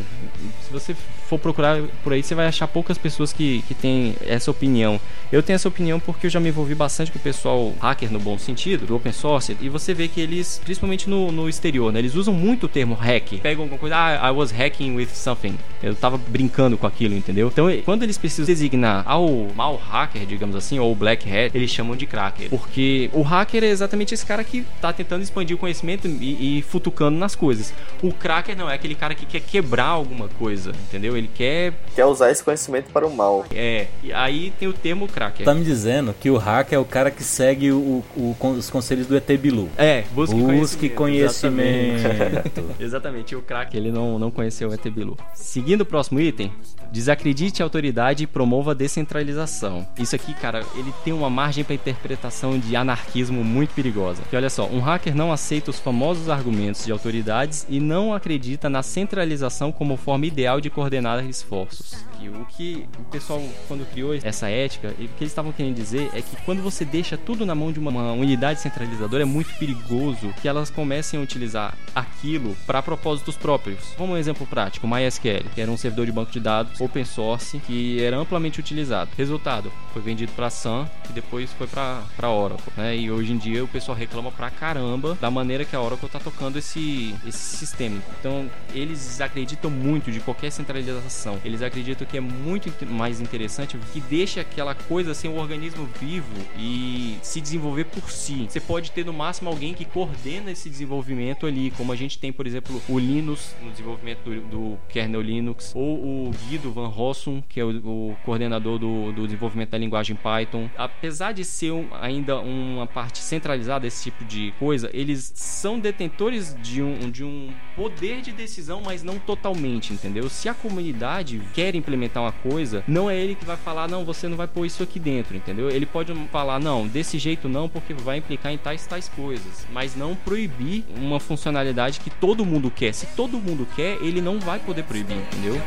Se 0.66 0.72
você 0.72 0.96
for 1.28 1.40
procurar 1.40 1.82
por 2.04 2.14
aí, 2.14 2.22
você 2.22 2.36
vai 2.36 2.48
achar 2.48 2.68
poucas 2.68 2.98
pessoas 2.98 3.34
que, 3.34 3.64
que 3.68 3.74
têm 3.74 4.16
essa 4.26 4.52
opinião. 4.52 5.00
Eu 5.32 5.42
tenho 5.42 5.56
essa 5.56 5.68
opinião 5.68 6.00
porque 6.00 6.28
eu 6.28 6.30
já 6.30 6.40
me 6.40 6.50
envolvi 6.50 6.76
bastante 6.76 7.12
com 7.12 7.18
o 7.18 7.22
pessoal 7.22 7.74
hacker 7.80 8.12
no 8.12 8.20
bom 8.20 8.38
sentido, 8.38 8.86
do 8.86 8.96
open 8.96 9.12
source, 9.12 9.58
e 9.60 9.70
você 9.70 9.94
vê 9.94 10.08
que 10.08 10.22
eles, 10.22 10.62
principalmente 10.64 11.10
no, 11.10 11.32
no 11.32 11.50
exterior, 11.50 11.92
né, 11.92 12.00
eles 12.00 12.16
usam 12.16 12.34
muito 12.34 12.66
o 12.66 12.70
termo 12.70 12.94
hack. 12.94 13.40
Pegam 13.42 13.64
alguma 13.64 13.80
coisa, 13.80 13.96
ah, 13.96 14.30
I 14.30 14.32
was 14.32 14.52
hacking 14.52 14.96
with 14.96 15.08
something. 15.08 15.58
Eu 15.82 15.96
tava 15.96 16.18
brincando 16.18 16.78
com 16.78 16.86
aquilo, 16.86 17.16
entendeu? 17.16 17.48
Então, 17.48 17.68
quando 17.84 18.04
eles 18.04 18.18
precisam 18.18 18.46
designar 18.46 19.04
ao 19.06 19.28
mal 19.56 19.76
hacker, 19.76 20.26
digamos 20.26 20.56
assim, 20.56 20.80
ou 20.80 20.94
black 20.96 21.30
hat, 21.30 21.56
eles 21.56 21.72
chamam 21.72 21.96
de 21.96 22.06
cracker. 22.06 22.50
Porque 22.50 23.10
o 23.14 23.22
hacker 23.22 23.64
é 23.64 23.68
exatamente 23.68 24.14
esse 24.14 24.26
cara 24.26 24.44
que 24.44 24.66
tá 24.82 24.94
tentando 24.94 25.24
expandir 25.24 25.56
o 25.56 25.60
conhecimento 25.60 26.08
e, 26.08 26.60
e 26.60 26.62
futucando 26.62 27.18
nas 27.18 27.36
coisas. 27.36 27.74
O 28.02 28.14
cracker 28.14 28.56
não 28.58 28.70
é 28.70 28.76
aquele 28.76 28.96
cara 28.96 29.16
que 29.16 29.26
quer 29.26 29.42
quebrar 29.42 29.86
alguma 29.86 30.28
coisa, 30.28 30.72
entendeu? 30.88 31.13
Ele 31.18 31.30
quer. 31.34 31.74
Quer 31.96 32.06
usar 32.06 32.32
esse 32.32 32.44
conhecimento 32.44 32.92
para 32.92 33.06
o 33.06 33.16
mal. 33.16 33.46
É, 33.54 33.88
e 34.04 34.12
aí 34.14 34.54
tem 34.60 34.68
o 34.68 34.74
termo 34.74 35.08
cracker. 35.08 35.46
Tá 35.46 35.54
me 35.54 35.64
dizendo 35.64 36.14
que 36.20 36.30
o 36.30 36.38
hacker 36.38 36.78
é 36.78 36.80
o 36.80 36.86
cara 36.86 37.12
que 37.12 37.24
segue 37.24 37.72
o, 37.72 38.04
o, 38.16 38.36
o 38.42 38.48
os 38.54 38.70
conselhos 38.70 39.08
do 39.08 39.16
ET 39.16 39.28
Bilu. 39.38 39.70
É, 39.78 40.04
busque, 40.14 40.36
Busque 40.36 40.90
conhecimento. 40.90 42.02
conhecimento. 42.04 42.44
Exatamente. 42.44 42.74
Exatamente, 42.84 43.36
o 43.36 43.42
cracker 43.42 43.80
ele 43.80 43.92
não, 43.92 44.18
não 44.20 44.32
conheceu 44.32 44.70
o 44.70 44.74
ET 44.74 44.84
Bilu. 44.90 45.18
Seguindo 45.34 45.82
o 45.82 45.86
próximo 45.86 46.20
item, 46.20 46.52
desacredite 46.92 47.62
a 47.62 47.66
autoridade 47.66 48.24
e 48.24 48.28
promova 48.28 48.72
a 48.72 48.74
descentralização. 48.74 49.88
Isso 49.98 50.16
aqui, 50.16 50.34
cara, 50.34 50.64
ele 50.76 50.94
tem 51.04 51.14
uma 51.14 51.30
margem 51.30 51.64
para 51.64 51.74
interpretação 51.76 52.58
de 52.60 52.76
anarquismo 52.76 53.44
muito 53.44 53.74
perigosa. 53.74 54.22
Que 54.30 54.36
olha 54.36 54.50
só, 54.50 54.68
um 54.68 54.80
hacker 54.80 55.16
não 55.16 55.32
aceita 55.32 55.72
os 55.72 55.80
famosos 55.80 56.30
argumentos 56.30 56.86
de 56.86 56.92
autoridades 56.92 57.66
e 57.70 57.80
não 57.80 58.14
acredita 58.14 58.70
na 58.70 58.84
centralização 58.84 59.72
como 59.72 59.98
forma 59.98 60.26
ideal 60.26 60.62
de 60.62 60.70
coordenar 60.70 61.03
esforços. 61.26 61.96
O 62.30 62.46
que 62.46 62.86
o 63.00 63.04
pessoal, 63.06 63.42
quando 63.68 63.90
criou 63.92 64.14
essa 64.16 64.50
ética, 64.50 64.90
o 64.90 64.94
que 64.94 65.04
eles 65.24 65.32
estavam 65.32 65.52
querendo 65.52 65.76
dizer 65.76 66.10
é 66.14 66.22
que 66.22 66.36
quando 66.44 66.62
você 66.62 66.86
deixa 66.86 67.18
tudo 67.18 67.46
na 67.46 67.56
mão 67.56 67.72
de 67.72 67.80
uma, 67.80 67.92
uma 67.92 68.14
unidade 68.14 68.62
centralizadora, 68.62 69.24
é 69.24 69.26
muito 69.26 69.54
perigoso 69.58 70.34
que 70.42 70.48
elas 70.48 70.70
comecem 70.70 71.20
a 71.20 71.24
utilizar 71.24 71.78
aquilo 71.96 72.56
para 72.66 72.82
propósitos 72.82 73.36
próprios. 73.36 73.80
Vamos 73.98 74.16
um 74.16 74.18
exemplo 74.18 74.46
prático: 74.46 74.88
MySQL, 74.88 75.46
que 75.54 75.62
era 75.62 75.70
um 75.70 75.78
servidor 75.78 76.06
de 76.06 76.12
banco 76.12 76.32
de 76.32 76.40
dados 76.40 76.80
open 76.80 77.06
source 77.06 77.60
que 77.60 78.02
era 78.02 78.18
amplamente 78.18 78.60
utilizado. 78.60 79.10
Resultado: 79.18 79.72
foi 79.92 80.02
vendido 80.02 80.32
para 80.34 80.50
Sun 80.50 80.86
e 81.10 81.14
depois 81.14 81.52
foi 81.54 81.68
para 81.68 82.30
Oracle. 82.30 82.74
Né? 82.76 82.98
E 82.98 83.12
hoje 83.12 83.34
em 83.34 83.38
dia 83.38 83.64
o 83.64 83.68
pessoal 83.68 83.98
reclama 83.98 84.32
pra 84.32 84.50
caramba 84.50 85.18
da 85.20 85.30
maneira 85.30 85.66
que 85.66 85.76
a 85.76 85.82
Oracle 85.82 86.10
tá 86.10 86.20
tocando 86.20 86.58
esse, 86.58 87.16
esse 87.26 87.58
sistema. 87.58 88.02
Então 88.20 88.50
eles 88.74 89.22
acreditam 89.22 89.70
muito 89.70 90.12
de 90.12 90.20
qualquer 90.20 90.52
centralização. 90.52 91.40
Eles 91.44 91.62
acreditam 91.62 92.06
que 92.14 92.18
é 92.18 92.22
muito 92.22 92.72
mais 92.86 93.20
interessante 93.20 93.76
que 93.92 94.00
deixa 94.00 94.42
aquela 94.42 94.76
coisa 94.76 95.16
ser 95.16 95.30
um 95.30 95.40
organismo 95.40 95.90
vivo 96.00 96.36
e 96.60 97.18
se 97.24 97.42
desenvolver 97.42 97.86
por 97.86 98.08
si. 98.12 98.46
Você 98.48 98.60
pode 98.60 98.92
ter 98.92 99.04
no 99.04 99.12
máximo 99.12 99.50
alguém 99.50 99.74
que 99.74 99.84
coordena 99.84 100.52
esse 100.52 100.70
desenvolvimento 100.70 101.48
ali, 101.48 101.72
como 101.72 101.92
a 101.92 101.96
gente 101.96 102.20
tem, 102.20 102.32
por 102.32 102.46
exemplo, 102.46 102.80
o 102.88 103.00
Linux 103.00 103.56
no 103.64 103.72
desenvolvimento 103.72 104.20
do, 104.26 104.42
do 104.42 104.78
kernel 104.90 105.22
Linux, 105.22 105.74
ou 105.76 106.28
o 106.28 106.32
Guido 106.48 106.72
Van 106.72 106.88
Rossum, 106.88 107.42
que 107.50 107.60
é 107.60 107.66
o, 107.66 108.12
o 108.12 108.16
coordenador 108.24 108.78
do, 108.78 109.12
do, 109.12 109.26
desenvolvimento 109.26 109.72
da 109.72 109.80
linguagem 109.80 110.16
Python. 110.16 110.70
Apesar 110.78 111.32
de 111.32 111.44
ser 111.44 111.72
um, 111.72 111.88
ainda 112.00 112.40
uma 112.40 112.86
parte 112.86 113.18
centralizada 113.18 113.80
desse 113.80 114.04
tipo 114.04 114.24
de 114.24 114.54
coisa, 114.60 114.88
eles 114.94 115.32
são 115.34 115.80
detentores 115.80 116.56
de 116.62 116.84
um, 116.84 117.10
de 117.10 117.24
um 117.24 117.50
poder 117.76 118.22
de 118.22 118.32
decisão, 118.32 118.84
mas 118.86 119.02
não 119.02 119.18
totalmente, 119.18 119.92
entendeu? 119.94 120.30
Se 120.30 120.48
a 120.48 120.54
comunidade 120.54 121.42
quer 121.56 121.74
implementar 121.74 122.03
uma 122.20 122.32
coisa, 122.32 122.84
não 122.88 123.10
é 123.10 123.18
ele 123.18 123.36
que 123.36 123.46
vai 123.46 123.58
falar, 123.58 123.88
não, 123.88 124.06
você 124.06 124.28
não 124.28 124.38
vai 124.38 124.48
pôr 124.48 124.66
isso 124.66 124.84
aqui 124.84 125.00
dentro, 125.00 125.36
entendeu? 125.36 125.70
Ele 125.70 125.86
pode 125.86 126.14
falar, 126.32 126.60
não, 126.60 126.88
desse 126.88 127.18
jeito 127.18 127.50
não, 127.50 127.70
porque 127.70 127.94
vai 127.94 128.18
implicar 128.18 128.52
em 128.52 128.58
tais 128.58 128.86
tais 128.86 129.10
coisas, 129.10 129.66
mas 129.72 129.96
não 129.96 130.16
proibir 130.16 130.84
uma 130.98 131.20
funcionalidade 131.20 132.00
que 132.00 132.10
todo 132.10 132.46
mundo 132.46 132.72
quer. 132.72 132.94
Se 132.94 133.06
todo 133.08 133.38
mundo 133.38 133.68
quer, 133.76 133.98
ele 134.02 134.22
não 134.22 134.40
vai 134.40 134.60
poder 134.60 134.84
proibir, 134.84 135.18
entendeu? 135.18 135.62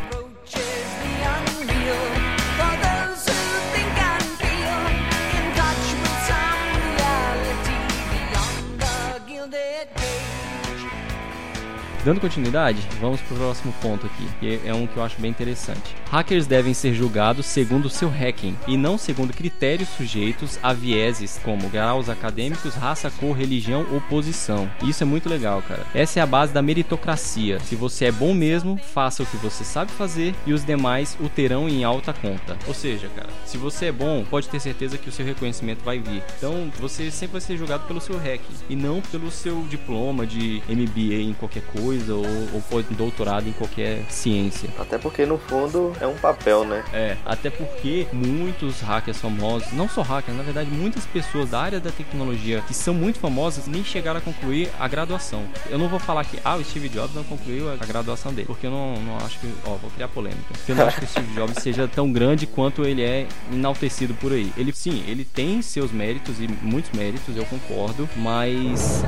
Dando 12.06 12.20
continuidade, 12.20 12.78
vamos 13.00 13.20
para 13.20 13.34
o 13.34 13.38
próximo 13.38 13.74
ponto 13.82 14.06
aqui, 14.06 14.28
que 14.38 14.60
é 14.64 14.72
um 14.72 14.86
que 14.86 14.96
eu 14.96 15.02
acho 15.02 15.20
bem 15.20 15.28
interessante. 15.28 15.96
Hackers 16.08 16.46
devem 16.46 16.72
ser 16.72 16.94
julgados 16.94 17.46
segundo 17.46 17.86
o 17.86 17.90
seu 17.90 18.08
hacking 18.08 18.56
e 18.68 18.76
não 18.76 18.96
segundo 18.96 19.32
critérios 19.32 19.88
sujeitos 19.88 20.56
a 20.62 20.72
vieses 20.72 21.40
como 21.42 21.68
graus 21.68 22.08
acadêmicos, 22.08 22.76
raça, 22.76 23.10
cor, 23.10 23.36
religião 23.36 23.84
ou 23.90 24.00
posição. 24.02 24.70
Isso 24.84 25.02
é 25.02 25.04
muito 25.04 25.28
legal, 25.28 25.60
cara. 25.62 25.84
Essa 25.92 26.20
é 26.20 26.22
a 26.22 26.26
base 26.26 26.52
da 26.52 26.62
meritocracia. 26.62 27.58
Se 27.58 27.74
você 27.74 28.04
é 28.04 28.12
bom 28.12 28.32
mesmo, 28.32 28.76
faça 28.76 29.24
o 29.24 29.26
que 29.26 29.36
você 29.38 29.64
sabe 29.64 29.90
fazer 29.90 30.32
e 30.46 30.52
os 30.52 30.64
demais 30.64 31.18
o 31.20 31.28
terão 31.28 31.68
em 31.68 31.82
alta 31.82 32.12
conta. 32.12 32.56
Ou 32.68 32.74
seja, 32.74 33.08
cara, 33.16 33.30
se 33.44 33.58
você 33.58 33.86
é 33.86 33.92
bom, 33.92 34.24
pode 34.30 34.48
ter 34.48 34.60
certeza 34.60 34.96
que 34.96 35.08
o 35.08 35.12
seu 35.12 35.26
reconhecimento 35.26 35.82
vai 35.82 35.98
vir. 35.98 36.22
Então, 36.38 36.70
você 36.78 37.10
sempre 37.10 37.32
vai 37.32 37.40
ser 37.40 37.56
julgado 37.56 37.84
pelo 37.88 38.00
seu 38.00 38.16
hacking 38.16 38.54
e 38.70 38.76
não 38.76 39.00
pelo 39.00 39.28
seu 39.28 39.60
diploma 39.62 40.24
de 40.24 40.62
MBA 40.68 41.22
em 41.22 41.34
qualquer 41.34 41.62
coisa 41.62 41.95
coisa 41.96 42.14
ou, 42.14 42.24
ou 42.24 42.82
doutorado 42.90 43.48
em 43.48 43.52
qualquer 43.52 44.02
ciência. 44.08 44.68
Até 44.78 44.98
porque 44.98 45.24
no 45.24 45.38
fundo 45.38 45.92
é 46.00 46.06
um 46.06 46.14
papel, 46.14 46.64
né? 46.64 46.84
É, 46.92 47.16
até 47.24 47.50
porque 47.50 48.06
muitos 48.12 48.80
hackers 48.80 49.18
famosos, 49.18 49.72
não 49.72 49.88
só 49.88 50.02
hackers, 50.02 50.36
na 50.36 50.42
verdade 50.42 50.70
muitas 50.70 51.06
pessoas 51.06 51.50
da 51.50 51.60
área 51.60 51.80
da 51.80 51.90
tecnologia 51.90 52.62
que 52.66 52.74
são 52.74 52.92
muito 52.92 53.18
famosas 53.18 53.66
nem 53.66 53.82
chegaram 53.82 54.18
a 54.18 54.20
concluir 54.20 54.70
a 54.78 54.86
graduação. 54.86 55.44
Eu 55.70 55.78
não 55.78 55.88
vou 55.88 55.98
falar 55.98 56.24
que 56.24 56.38
ah, 56.44 56.56
o 56.56 56.64
Steve 56.64 56.88
Jobs 56.88 57.14
não 57.14 57.24
concluiu 57.24 57.72
a 57.72 57.76
graduação 57.76 58.32
dele, 58.32 58.46
porque 58.46 58.66
eu 58.66 58.70
não, 58.70 59.00
não 59.00 59.16
acho 59.18 59.38
que, 59.38 59.52
ó, 59.64 59.76
vou 59.76 59.90
criar 59.90 60.08
polêmica. 60.08 60.42
Porque 60.48 60.72
eu 60.72 60.76
não 60.76 60.86
acho 60.86 60.98
que 60.98 61.04
o 61.04 61.08
Steve 61.08 61.32
Jobs 61.34 61.62
seja 61.62 61.88
tão 61.88 62.12
grande 62.12 62.46
quanto 62.46 62.84
ele 62.84 63.02
é 63.02 63.26
enaltecido 63.52 64.14
por 64.14 64.32
aí. 64.32 64.52
Ele 64.56 64.72
sim, 64.72 65.04
ele 65.06 65.24
tem 65.24 65.62
seus 65.62 65.90
méritos 65.90 66.40
e 66.40 66.48
muitos 66.62 66.90
méritos, 66.92 67.36
eu 67.36 67.44
concordo, 67.46 68.08
mas 68.16 69.02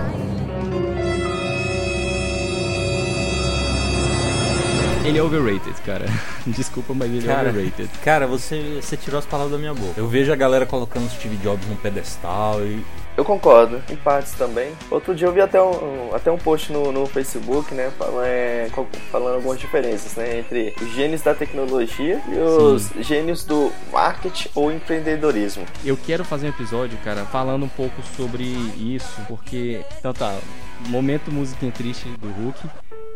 Ele 5.09 5.19
é 5.19 5.23
overrated, 5.23 5.75
cara. 5.85 6.05
Desculpa, 6.47 6.93
mas 6.95 7.11
ele 7.11 7.27
Cara, 7.27 7.49
é 7.49 7.51
overrated. 7.51 7.89
cara 8.05 8.27
você, 8.27 8.79
você 8.81 8.97
tirou 8.97 9.19
as 9.19 9.27
palavras 9.27 9.53
da 9.53 9.59
minha 9.59 9.75
boca. 9.75 9.95
Eu 9.97 10.07
vejo 10.07 10.33
a 10.33 10.37
galera 10.37 10.67
colocando 10.67 11.07
o 11.07 11.11
Steve 11.11 11.37
Jobs 11.37 11.67
num 11.67 11.77
pedestal 11.77 12.61
e. 12.65 12.85
Eu 13.17 13.25
concordo, 13.25 13.83
em 13.91 13.97
partes 13.97 14.33
também. 14.35 14.71
Outro 14.89 15.13
dia 15.13 15.27
eu 15.27 15.33
vi 15.33 15.41
até 15.41 15.61
um, 15.61 16.15
até 16.15 16.31
um 16.31 16.39
post 16.39 16.73
no, 16.73 16.93
no 16.93 17.05
Facebook, 17.05 17.75
né, 17.75 17.91
falando, 17.99 18.25
é, 18.25 18.71
falando 19.11 19.35
algumas 19.35 19.59
diferenças, 19.59 20.15
né, 20.15 20.39
entre 20.39 20.73
os 20.81 20.95
gênios 20.95 21.21
da 21.23 21.35
tecnologia 21.35 22.23
e 22.29 22.39
os 22.39 22.93
gênios 23.01 23.43
do 23.43 23.73
marketing 23.91 24.51
ou 24.55 24.71
empreendedorismo. 24.71 25.65
Eu 25.85 25.97
quero 25.97 26.25
fazer 26.25 26.47
um 26.47 26.51
episódio, 26.51 26.97
cara, 27.03 27.25
falando 27.25 27.65
um 27.65 27.69
pouco 27.69 28.01
sobre 28.17 28.45
isso, 28.45 29.21
porque. 29.27 29.81
Então 29.99 30.13
tá, 30.13 30.39
momento 30.87 31.33
musiquinha 31.33 31.73
triste 31.73 32.09
do 32.21 32.29
Hulk. 32.29 32.61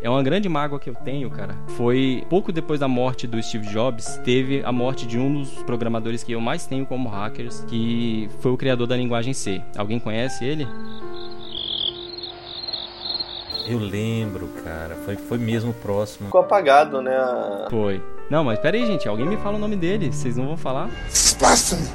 É 0.03 0.09
uma 0.09 0.21
grande 0.21 0.49
mágoa 0.49 0.79
que 0.79 0.89
eu 0.89 0.95
tenho, 0.95 1.29
cara. 1.29 1.55
Foi 1.77 2.25
pouco 2.29 2.51
depois 2.51 2.77
da 2.77 2.89
morte 2.89 3.25
do 3.25 3.41
Steve 3.41 3.65
Jobs, 3.67 4.17
teve 4.25 4.61
a 4.65 4.71
morte 4.71 5.07
de 5.07 5.17
um 5.17 5.33
dos 5.39 5.49
programadores 5.63 6.23
que 6.23 6.33
eu 6.33 6.41
mais 6.41 6.65
tenho 6.67 6.85
como 6.85 7.07
hackers, 7.07 7.63
que 7.69 8.29
foi 8.41 8.51
o 8.51 8.57
criador 8.57 8.85
da 8.85 8.97
linguagem 8.97 9.33
C. 9.33 9.61
Alguém 9.77 9.99
conhece 9.99 10.43
ele? 10.43 10.67
Eu 13.65 13.79
lembro, 13.79 14.47
cara. 14.63 14.95
Foi, 15.05 15.15
foi 15.15 15.37
mesmo 15.37 15.73
próximo. 15.73 16.25
Ficou 16.25 16.41
apagado, 16.41 17.01
né, 17.01 17.15
a- 17.15 17.67
Foi. 17.69 18.03
Não, 18.29 18.43
mas 18.43 18.59
pera 18.59 18.75
aí, 18.75 18.85
gente. 18.85 19.07
Alguém 19.07 19.25
me 19.25 19.37
fala 19.37 19.55
o 19.55 19.59
nome 19.59 19.77
dele. 19.77 20.11
Vocês 20.11 20.35
não 20.35 20.47
vão 20.47 20.57
falar? 20.57 20.89
This 21.07 21.25
is 21.27 21.33
blasphemy. 21.39 21.87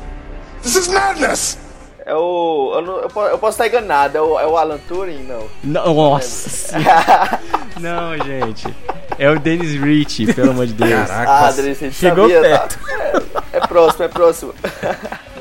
This 0.62 0.76
is 0.76 0.88
madness. 0.88 1.58
É 2.06 2.14
o. 2.14 2.72
Eu, 2.74 2.82
não- 2.82 2.96
eu 3.00 3.08
po- 3.08 3.26
eu 3.26 3.38
posso 3.38 3.62
estar 3.62 3.66
enganado, 3.66 4.16
é 4.16 4.22
o, 4.22 4.40
é 4.40 4.46
o 4.46 4.56
Alan 4.56 4.78
Turing? 4.88 5.24
Não. 5.24 5.46
Nossa 5.94 6.48
senhora. 6.48 7.38
Não, 7.80 8.16
gente. 8.24 8.74
É 9.18 9.30
o 9.30 9.38
Dennis 9.38 9.72
Rich, 9.80 10.32
pelo 10.34 10.50
amor 10.50 10.66
de 10.66 10.74
Deus. 10.74 11.08
Caraca, 11.08 11.30
Ah, 11.30 11.48
Adri, 11.48 11.74
você 11.74 11.90
chegou 11.90 12.24
sabia, 12.30 12.40
perto. 12.40 12.78
Tá? 12.78 13.42
É, 13.52 13.56
é 13.56 13.60
próximo, 13.66 14.04
é 14.04 14.08
próximo. 14.08 14.54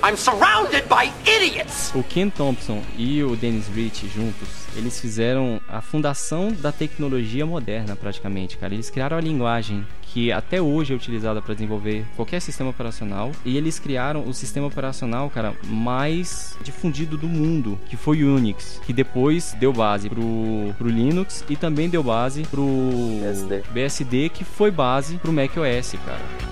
I'm 0.07 0.15
surrounded 0.15 0.87
by 0.87 1.11
idiots! 1.29 1.91
O 1.93 2.01
Ken 2.01 2.29
Thompson 2.29 2.81
e 2.97 3.21
o 3.21 3.35
Dennis 3.35 3.67
Rich 3.67 4.07
juntos, 4.07 4.47
eles 4.73 5.01
fizeram 5.01 5.59
a 5.67 5.81
fundação 5.81 6.49
da 6.49 6.71
tecnologia 6.71 7.45
moderna, 7.45 7.93
praticamente, 7.93 8.57
cara. 8.57 8.73
Eles 8.73 8.89
criaram 8.89 9.17
a 9.17 9.19
linguagem 9.19 9.85
que 10.03 10.31
até 10.31 10.61
hoje 10.61 10.93
é 10.93 10.95
utilizada 10.95 11.41
para 11.41 11.53
desenvolver 11.53 12.05
qualquer 12.15 12.39
sistema 12.39 12.69
operacional 12.69 13.33
e 13.43 13.57
eles 13.57 13.79
criaram 13.79 14.25
o 14.25 14.33
sistema 14.33 14.67
operacional, 14.67 15.29
cara, 15.29 15.53
mais 15.65 16.55
difundido 16.63 17.17
do 17.17 17.27
mundo, 17.27 17.77
que 17.89 17.97
foi 17.97 18.23
o 18.23 18.33
Unix, 18.33 18.79
que 18.85 18.93
depois 18.93 19.57
deu 19.59 19.73
base 19.73 20.07
pro, 20.07 20.23
pro 20.77 20.87
Linux 20.87 21.43
e 21.49 21.57
também 21.57 21.89
deu 21.89 22.01
base 22.01 22.43
pro 22.43 22.65
BSD. 23.19 23.63
BSD, 23.73 24.29
que 24.29 24.45
foi 24.45 24.71
base 24.71 25.17
pro 25.17 25.33
macOS, 25.33 25.95
cara. 26.05 26.47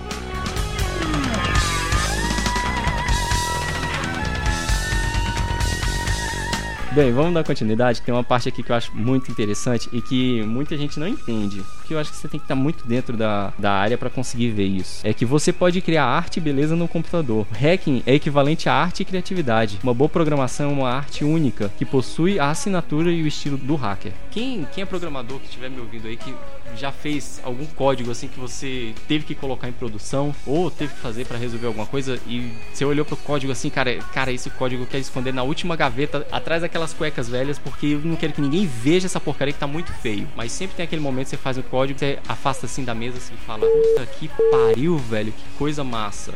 Bem, 6.96 7.12
vamos 7.12 7.34
dar 7.34 7.44
continuidade. 7.44 8.02
Tem 8.02 8.14
uma 8.14 8.24
parte 8.24 8.48
aqui 8.48 8.64
que 8.64 8.72
eu 8.72 8.76
acho 8.76 8.96
muito 8.96 9.30
interessante 9.30 9.90
e 9.92 10.02
que 10.02 10.42
muita 10.44 10.78
gente 10.78 10.98
não 10.98 11.06
entende. 11.06 11.62
Porque 11.76 11.94
eu 11.94 12.00
acho 12.00 12.10
que 12.10 12.16
você 12.16 12.30
tem 12.30 12.40
que 12.40 12.46
estar 12.46 12.56
muito 12.56 12.88
dentro 12.88 13.18
da, 13.18 13.52
da 13.60 13.74
área 13.74 13.98
para 13.98 14.10
conseguir 14.10 14.52
ver 14.52 14.64
isso. 14.64 15.06
É 15.06 15.14
que 15.14 15.26
você 15.26 15.52
pode 15.52 15.82
criar 15.82 16.06
arte 16.06 16.38
e 16.38 16.42
beleza 16.42 16.74
no 16.74 16.88
computador. 16.88 17.46
Hacking 17.52 18.02
é 18.06 18.14
equivalente 18.14 18.70
a 18.70 18.74
arte 18.74 19.02
e 19.02 19.06
criatividade. 19.06 19.78
Uma 19.84 19.94
boa 19.94 20.08
programação 20.08 20.70
é 20.70 20.74
uma 20.74 20.90
arte 20.90 21.26
única 21.26 21.70
que 21.78 21.84
possui 21.84 22.40
a 22.40 22.50
assinatura 22.50 23.12
e 23.12 23.24
o 23.24 23.28
estilo 23.28 23.58
do 23.58 23.76
hacker. 23.76 24.14
Quem, 24.32 24.66
quem 24.74 24.82
é 24.82 24.86
programador 24.86 25.40
que 25.40 25.48
estiver 25.48 25.70
me 25.70 25.82
ouvindo 25.82 26.08
aí 26.08 26.16
que 26.16 26.34
já 26.76 26.92
fez 26.92 27.40
algum 27.44 27.66
código 27.66 28.12
assim 28.12 28.28
que 28.28 28.40
você 28.40 28.94
teve 29.08 29.26
que 29.26 29.36
colocar 29.36 29.68
em 29.68 29.72
produção 29.72 30.34
ou 30.46 30.70
teve 30.72 30.94
que 30.94 31.00
fazer 31.00 31.26
para 31.26 31.38
resolver 31.38 31.68
alguma 31.68 31.86
coisa 31.86 32.20
e 32.28 32.52
você 32.74 32.84
olhou 32.84 33.06
pro 33.06 33.16
código 33.16 33.52
assim, 33.52 33.70
cara, 33.70 33.98
cara, 34.14 34.32
esse 34.32 34.50
código 34.50 34.84
eu 34.84 34.88
quero 34.88 35.02
esconder 35.02 35.34
na 35.34 35.44
última 35.44 35.76
gaveta 35.76 36.26
atrás 36.32 36.64
daquelas 36.86 36.94
cuecas 36.94 37.28
velhas 37.28 37.58
porque 37.58 37.88
eu 37.88 38.00
não 38.00 38.16
quero 38.16 38.34
que 38.34 38.42
ninguém 38.42 38.66
veja 38.66 39.08
essa 39.08 39.20
porcaria 39.20 39.54
que 39.54 39.60
tá 39.60 39.68
muito 39.68 39.92
feio. 39.94 40.28
Mas 40.36 40.52
sempre 40.52 40.76
tem 40.76 40.84
aquele 40.84 41.02
momento 41.02 41.26
que 41.26 41.32
você 41.32 41.38
faz 41.38 41.58
o 41.58 41.64
código, 41.64 41.98
você 41.98 42.20
afasta 42.28 42.66
assim 42.66 42.84
da 42.84 42.94
mesa 42.94 43.18
assim 43.18 43.34
e 43.34 43.46
fala: 43.46 43.66
"Puta 43.66 44.06
que 44.06 44.30
pariu, 44.52 44.98
velho, 44.98 45.32
que 45.32 45.58
coisa 45.58 45.84
massa". 45.84 46.34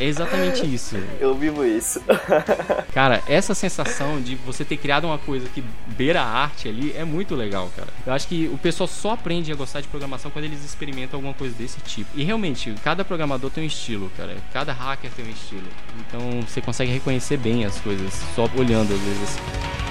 É 0.00 0.04
exatamente 0.04 0.64
isso. 0.64 0.96
Eu 1.18 1.34
vivo 1.34 1.64
isso. 1.64 2.00
Cara, 2.94 3.22
essa 3.26 3.52
sensação 3.52 4.20
de 4.20 4.36
você 4.36 4.64
ter 4.64 4.76
criado 4.76 5.06
uma 5.06 5.18
coisa 5.18 5.48
que 5.48 5.62
beira 5.88 6.22
a 6.22 6.26
arte 6.26 6.68
ali 6.68 6.94
é 6.96 7.04
muito 7.04 7.34
legal, 7.34 7.68
cara. 7.74 7.88
Eu 8.06 8.12
acho 8.12 8.28
que 8.28 8.48
o 8.52 8.58
pessoal 8.58 8.86
só 8.86 9.12
aprende 9.12 9.50
a 9.50 9.56
gostar 9.56 9.80
de 9.80 9.88
programação 9.88 10.30
quando 10.30 10.44
eles 10.44 10.64
experimentam 10.64 11.18
alguma 11.18 11.34
coisa 11.34 11.54
desse 11.54 11.80
tipo. 11.80 12.10
E 12.14 12.22
realmente, 12.22 12.72
cada 12.84 13.04
programador 13.04 13.50
tem 13.50 13.64
um 13.64 13.66
estilo, 13.66 14.10
cara. 14.16 14.36
Cada 14.52 14.72
hacker 14.72 15.10
tem 15.10 15.24
um 15.24 15.30
estilo. 15.30 15.66
Então 16.06 16.20
você 16.42 16.60
consegue 16.60 16.92
reconhecer 16.92 17.36
bem 17.36 17.64
as 17.64 17.80
coisas 17.80 18.14
só 18.36 18.48
olhando 18.56 18.94
às 18.94 19.00
vezes. 19.00 19.87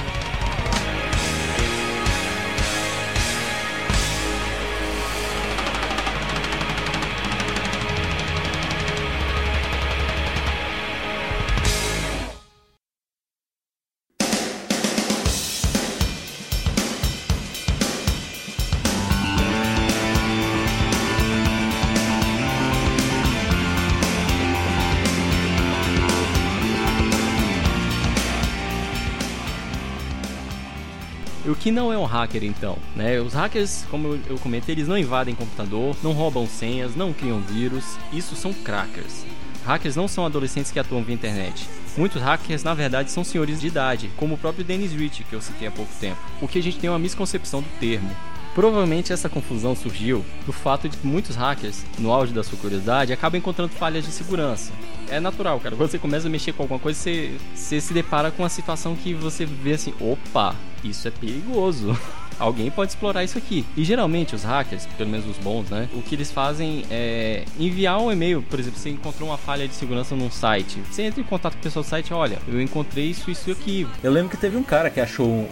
Que 31.67 31.71
não 31.71 31.91
é 31.91 31.97
um 31.97 32.05
hacker 32.05 32.45
então? 32.45 32.77
Né? 32.95 33.19
Os 33.19 33.33
hackers, 33.33 33.85
como 33.91 34.17
eu- 34.29 34.37
comentei, 34.39 34.73
eles 34.73 34.87
não 34.87 34.97
invadem 34.97 35.35
computador, 35.35 35.97
não 36.01 36.13
roubam 36.13 36.47
senhas, 36.47 36.95
não 36.95 37.11
criam 37.11 37.41
vírus. 37.41 37.83
Isso 38.13 38.37
são 38.37 38.53
crackers. 38.53 39.25
Hackers 39.65 39.97
não 39.97 40.07
são 40.07 40.25
adolescentes 40.25 40.71
que 40.71 40.79
atuam 40.79 41.03
via 41.03 41.13
internet. 41.13 41.67
Muitos 41.97 42.21
hackers, 42.21 42.63
na 42.63 42.73
verdade, 42.73 43.11
são 43.11 43.21
senhores 43.21 43.59
de 43.59 43.67
idade, 43.67 44.09
como 44.15 44.35
o 44.35 44.37
próprio 44.37 44.63
Dennis 44.63 44.93
Rich, 44.93 45.25
que 45.25 45.33
eu 45.33 45.41
citei 45.41 45.67
há 45.67 45.71
pouco 45.71 45.91
tempo. 45.99 46.17
O 46.41 46.47
que 46.47 46.57
a 46.57 46.63
gente 46.63 46.77
tem 46.79 46.87
é 46.87 46.91
uma 46.91 46.99
misconcepção 46.99 47.61
do 47.61 47.67
termo. 47.81 48.09
Provavelmente 48.55 49.11
essa 49.11 49.27
confusão 49.27 49.75
surgiu 49.75 50.23
do 50.45 50.53
fato 50.53 50.87
de 50.87 50.95
que 50.95 51.05
muitos 51.05 51.35
hackers, 51.35 51.83
no 51.99 52.13
auge 52.13 52.31
da 52.33 52.43
sua 52.45 52.57
curiosidade, 52.57 53.11
acabam 53.11 53.37
encontrando 53.37 53.73
falhas 53.73 54.05
de 54.05 54.11
segurança. 54.11 54.71
É 55.09 55.19
natural, 55.19 55.59
cara. 55.59 55.75
Quando 55.75 55.91
você 55.91 55.99
começa 55.99 56.27
a 56.27 56.29
mexer 56.29 56.53
com 56.53 56.63
alguma 56.63 56.79
coisa, 56.79 56.97
você, 56.97 57.35
você 57.53 57.81
se 57.81 57.93
depara 57.93 58.31
com 58.31 58.43
uma 58.43 58.49
situação 58.49 58.95
que 58.95 59.13
você 59.13 59.45
vê 59.45 59.73
assim: 59.73 59.93
opa, 59.99 60.55
isso 60.83 61.07
é 61.07 61.11
perigoso. 61.11 61.97
Alguém 62.39 62.69
pode 62.69 62.91
explorar 62.91 63.23
isso 63.23 63.35
aqui. 63.35 63.65
E 63.75 63.83
geralmente 63.83 64.35
os 64.35 64.43
hackers, 64.43 64.85
pelo 64.95 65.09
menos 65.09 65.25
os 65.25 65.37
bons, 65.37 65.69
né? 65.71 65.89
O 65.93 66.03
que 66.03 66.13
eles 66.13 66.31
fazem 66.31 66.85
é 66.91 67.43
enviar 67.59 67.99
um 67.99 68.11
e-mail. 68.11 68.43
Por 68.43 68.59
exemplo, 68.59 68.77
você 68.79 68.91
encontrou 68.91 69.27
uma 69.29 69.39
falha 69.39 69.67
de 69.67 69.73
segurança 69.73 70.15
num 70.15 70.29
site. 70.29 70.77
Você 70.91 71.01
entra 71.01 71.19
em 71.19 71.23
contato 71.23 71.53
com 71.53 71.59
o 71.59 71.63
pessoal 71.63 71.81
do 71.83 71.87
site, 71.87 72.13
olha, 72.13 72.37
eu 72.47 72.61
encontrei 72.61 73.05
isso, 73.05 73.31
isso 73.31 73.49
aqui. 73.49 73.87
Eu 74.03 74.11
lembro 74.11 74.29
que 74.29 74.37
teve 74.37 74.55
um 74.55 74.61
cara 74.61 74.91
que 74.91 74.99
achou 74.99 75.27
um, 75.27 75.47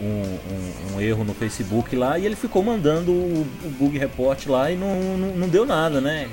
um- 0.91 0.95
um 0.95 1.01
erro 1.01 1.23
no 1.23 1.33
Facebook 1.33 1.95
lá 1.95 2.19
e 2.19 2.25
ele 2.27 2.35
ficou 2.35 2.61
mandando 2.63 3.11
o, 3.11 3.47
o 3.63 3.69
bug 3.79 3.97
report 3.97 4.45
lá 4.45 4.71
e 4.71 4.75
não, 4.75 5.17
não, 5.17 5.27
não 5.37 5.49
deu 5.49 5.65
nada, 5.65 5.99
né? 5.99 6.29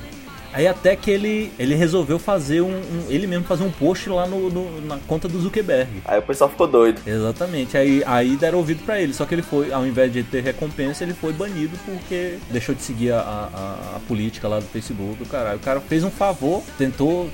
Aí 0.53 0.67
até 0.67 0.95
que 0.97 1.11
ele, 1.11 1.53
ele 1.59 1.75
resolveu 1.75 2.19
fazer 2.19 2.61
um, 2.61 2.69
um- 2.71 3.07
Ele 3.09 3.27
mesmo 3.27 3.45
fazer 3.45 3.65
um 3.65 3.71
post 3.71 4.09
lá 4.09 4.27
no, 4.27 4.51
no- 4.51 4.81
na 4.83 4.99
conta 5.07 5.29
do 5.29 5.41
Zuckerberg. 5.41 5.89
Aí 6.05 6.19
o 6.19 6.23
pessoal 6.23 6.49
ficou 6.51 6.67
doido. 6.67 7.01
Exatamente. 7.07 7.77
Aí, 7.77 8.03
aí 8.07 8.37
deram 8.37 8.59
ouvido 8.59 8.83
pra 8.85 9.01
ele. 9.01 9.13
Só 9.15 9.25
que 9.25 9.35
ele 9.35 9.43
foi, 9.43 9.73
ao 9.73 9.87
invés 9.87 10.13
de 10.13 10.23
ter 10.23 10.43
recompensa, 10.43 11.05
ele 11.05 11.15
foi 11.15 11.33
banido 11.33 11.77
porque 11.85 12.39
deixou 12.51 12.75
de 12.75 12.83
seguir 12.83 13.13
a, 13.13 13.19
a- 13.21 13.97
a 13.97 14.01
política 14.07 14.47
lá 14.49 14.59
do 14.61 14.67
Facebook. 14.67 15.23
O 15.23 15.27
cara, 15.27 15.57
o 15.57 15.59
cara 15.59 15.81
fez 15.81 16.05
um 16.05 16.11
favor, 16.11 16.63
tentou. 16.79 17.31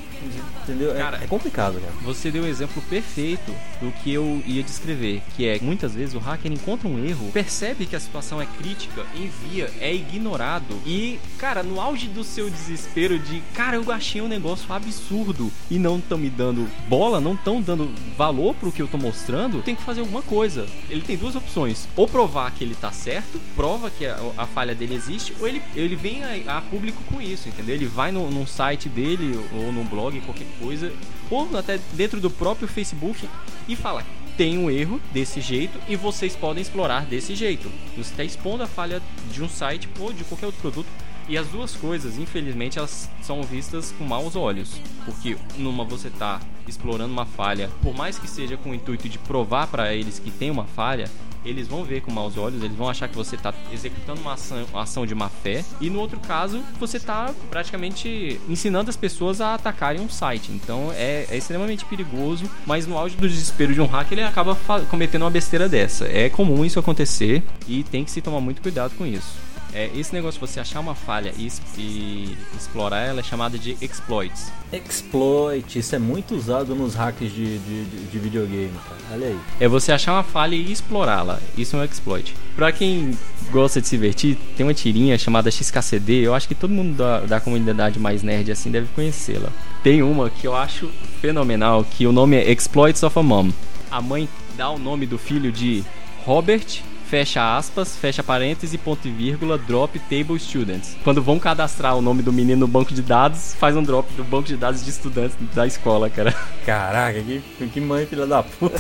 Entendeu? 0.63 0.95
É- 0.95 0.99
Cara, 0.99 1.21
é, 1.23 1.27
complicado, 1.27 1.81
cara. 1.81 1.93
Você 2.03 2.31
deu 2.31 2.45
o 2.45 2.47
exemplo 2.47 2.83
perfeito 2.83 3.53
do 3.81 3.91
que 4.03 4.13
eu 4.13 4.43
ia 4.47 4.63
descrever, 4.63 5.23
que 5.37 5.47
é 5.47 5.59
muitas 5.61 5.95
vezes 5.95 6.15
o 6.15 6.19
hacker 6.19 6.53
encontra 6.53 6.89
um 6.89 7.05
erro, 7.05 7.31
percebe 7.33 7.87
que 7.87 7.97
a 7.97 8.01
situação 8.01 8.41
é 8.41 8.47
crítica, 8.47 9.05
envia, 9.15 9.71
é 9.81 9.95
ignorado 9.95 10.77
e, 10.87 11.19
cara, 11.39 11.63
no 11.63 11.81
auge 11.81 12.09
do 12.09 12.25
seu 12.25 12.51
desespero 12.51 13.19
de, 13.19 13.41
cara, 13.55 13.77
eu 13.77 13.91
achei 13.93 14.21
um 14.21 14.29
negócio 14.29 14.73
absurdo 14.73 15.51
e 15.71 15.79
não 15.79 15.99
estão 15.99 16.19
me 16.19 16.31
dando 16.31 16.69
bola, 16.89 17.21
não 17.21 17.35
estão 17.35 17.61
dando 17.61 17.91
valor 18.17 18.55
pro 18.55 18.73
que 18.73 18.83
eu 18.83 18.89
tô 18.89 18.99
mostrando, 18.99 19.63
tem 19.63 19.75
que 19.75 19.83
fazer 19.83 20.01
alguma 20.01 20.23
coisa. 20.23 20.67
Ele 20.89 21.03
tem 21.03 21.17
duas 21.17 21.37
opções: 21.37 21.89
ou 21.97 22.07
provar 22.09 22.51
que 22.53 22.65
ele 22.65 22.75
tá 22.75 22.91
certo, 22.93 23.41
prova 23.57 23.91
que 23.91 24.07
a, 24.07 24.19
a 24.37 24.47
falha 24.47 24.75
dele 24.75 24.95
existe, 24.95 25.35
ou 25.41 25.47
ele, 25.49 25.63
ele 25.75 25.97
vem 25.97 26.23
a, 26.25 26.59
a 26.59 26.61
público 26.61 27.03
com 27.13 27.21
isso, 27.21 27.49
entendeu? 27.49 27.75
Ele 27.75 27.87
vai 27.87 28.11
no, 28.13 28.31
num 28.31 28.47
site 28.47 28.89
dele 28.89 29.39
ou 29.53 29.73
num 29.73 29.85
blog, 29.85 30.08
qualquer 30.21 30.47
coisa, 30.59 30.93
ou 31.31 31.49
até 31.57 31.79
dentro 31.93 32.21
do 32.21 32.31
próprio 32.31 32.67
Facebook 32.67 33.29
e 33.69 33.77
fala. 33.77 34.05
Tem 34.37 34.57
um 34.57 34.71
erro 34.71 35.01
desse 35.13 35.41
jeito 35.41 35.79
e 35.89 35.97
vocês 35.97 36.37
podem 36.37 36.63
explorar 36.63 37.05
desse 37.05 37.35
jeito. 37.35 37.69
Você 37.97 38.11
está 38.11 38.25
expondo 38.25 38.63
a 38.63 38.67
falha 38.69 39.03
de 39.33 39.43
um 39.43 39.49
site 39.49 39.89
ou 39.99 40.13
de 40.13 40.25
qualquer 40.25 40.47
outro 40.47 40.61
produto 40.61 40.89
E 41.29 41.37
as 41.37 41.47
duas 41.49 41.77
coisas, 41.77 42.17
infelizmente, 42.17 42.79
elas 42.79 43.11
são 43.21 43.43
vistas 43.43 43.93
com 43.93 44.05
maus 44.05 44.35
olhos. 44.35 44.81
Porque 45.05 45.37
numa 45.59 45.85
você 45.85 46.09
tá 46.09 46.41
explorando 46.67 47.13
uma 47.13 47.27
falha, 47.27 47.69
por 47.83 47.95
mais 47.95 48.19
que 48.19 48.27
seja 48.27 48.57
com 48.57 48.71
o 48.71 48.75
intuito 48.75 49.09
de 49.11 49.19
provar 49.19 49.67
para 49.67 49.93
eles 49.93 50.19
que 50.19 50.31
tem 50.31 50.51
uma 50.51 50.65
falha, 50.65 51.11
eles 51.45 51.69
vão 51.69 51.85
ver 51.85 52.03
com 52.03 52.11
maus 52.11 52.37
olhos, 52.37 52.63
eles 52.63 52.77
vão 52.77 52.89
achar 52.89 53.09
que 53.09 53.17
você 53.17 53.37
está 53.37 53.53
executando 53.73 54.21
uma 54.21 54.35
ação, 54.35 54.65
uma 54.73 54.83
ação, 54.83 55.07
de 55.07 55.15
má 55.15 55.29
fé. 55.29 55.65
E 55.81 55.89
no 55.89 56.01
outro 56.01 56.19
caso, 56.21 56.63
você 56.79 56.97
está 56.97 57.33
praticamente 57.51 58.41
ensinando 58.49 58.91
as 58.91 58.97
pessoas 58.97 59.41
a 59.41 59.55
atacarem 59.55 60.01
um 60.01 60.09
site. 60.09 60.53
Então 60.53 60.91
é, 60.93 61.27
é, 61.31 61.37
extremamente 61.37 61.85
perigoso, 61.85 62.49
mas 62.67 62.87
no 62.87 62.97
auge 62.97 63.17
do 63.17 63.29
desespero 63.29 63.73
de 63.73 63.81
um 63.81 63.87
hacker, 63.87 64.19
ele 64.19 64.27
acaba 64.27 64.57
cometendo 64.91 65.23
uma 65.23 65.31
besteira 65.31 65.69
dessa. 65.69 66.07
É 66.07 66.29
comum 66.29 66.65
isso 66.65 66.79
acontecer 66.79 67.43
e 67.67 67.83
tem 67.85 68.05
que 68.05 68.11
se 68.11 68.21
tomar 68.21 68.41
muito 68.41 68.61
cuidado 68.61 68.95
com 68.97 69.07
isso. 69.07 69.48
É, 69.73 69.91
esse 69.95 70.15
negócio 70.15 70.41
de 70.41 70.47
você 70.47 70.61
achar 70.61 70.81
uma 70.81 70.95
falha 70.95 71.33
e, 71.37 71.49
e, 71.77 72.37
explorar 72.57 73.01
ela 73.01 73.21
é 73.21 73.23
chamada 73.23 73.59
de 73.59 73.77
exploits. 73.83 74.51
Exploit, 74.73 75.79
isso 75.79 75.95
é 75.95 75.99
muito 75.99 76.35
usado 76.35 76.75
nos 76.75 76.95
hacks 76.95 77.33
de, 77.33 77.59
de, 77.59 77.85
de 77.85 78.19
videogame, 78.19 78.73
cara. 78.89 79.01
Olha 79.13 79.27
aí. 79.29 79.39
É 79.61 79.69
você 79.69 79.93
achar 79.93 80.15
uma 80.15 80.23
falha 80.23 80.55
e 80.55 80.73
explorá-la. 80.73 81.39
Isso 81.57 81.77
é 81.77 81.81
um 81.81 81.85
exploit. 81.85 82.35
Pra 82.57 82.73
quem 82.73 83.17
gosta 83.51 83.81
de 83.81 83.87
se 83.87 83.97
divertir, 83.97 84.37
tem 84.57 84.65
uma 84.65 84.75
tirinha 84.75 85.19
chamada 85.19 85.51
XKCD. 85.51 86.27
Eu 86.27 86.35
acho 86.35 86.49
que 86.49 86.55
todo 86.55 86.71
mundo 86.71 86.97
da, 86.97 87.21
da 87.21 87.41
comunidade 87.41 87.99
mais 87.99 88.23
nerd 88.23 88.51
assim 88.51 88.71
deve 88.71 88.89
conhecê-la. 88.95 89.51
Tem 89.83 90.03
uma 90.03 90.31
que 90.31 90.47
eu 90.47 90.57
acho 90.57 90.89
fenomenal, 91.21 91.85
que 91.85 92.07
o 92.07 92.13
nome 92.13 92.37
é 92.37 92.51
Exploits 92.51 93.03
of 93.03 93.19
a 93.19 93.23
Mom. 93.23 93.51
A 93.91 94.01
mãe 94.01 94.29
dá 94.57 94.71
o 94.71 94.79
nome 94.79 95.07
do 95.07 95.19
filho 95.19 95.53
de 95.53 95.85
Robert 96.25 96.83
fecha 97.09 97.57
aspas, 97.57 97.97
fecha 97.97 98.23
parênteses, 98.23 98.79
ponto 98.79 99.09
e 99.09 99.11
vírgula, 99.11 99.57
drop 99.57 99.99
table 100.01 100.39
students. 100.39 100.97
Quando 101.03 101.23
vão 101.23 101.39
cadastrar 101.39 101.97
o 101.97 102.03
nome 102.03 102.23
do 102.23 102.33
menino 102.33 102.61
no 102.61 102.69
banco 102.69 102.93
de 102.93 103.01
dados, 103.01 103.55
faz 103.55 103.75
um 103.77 103.83
drop 103.83 104.13
do 104.13 104.23
banco 104.23 104.47
de 104.47 104.57
dados 104.57 104.85
de 104.85 104.91
estudantes 104.91 105.37
da 105.55 105.67
escola, 105.67 106.11
cara. 106.11 106.35
Caraca, 106.67 107.21
que, 107.21 107.41
que 107.73 107.81
mãe 107.81 108.07
filha 108.07 108.27
da 108.27 108.43
puta. 108.43 108.79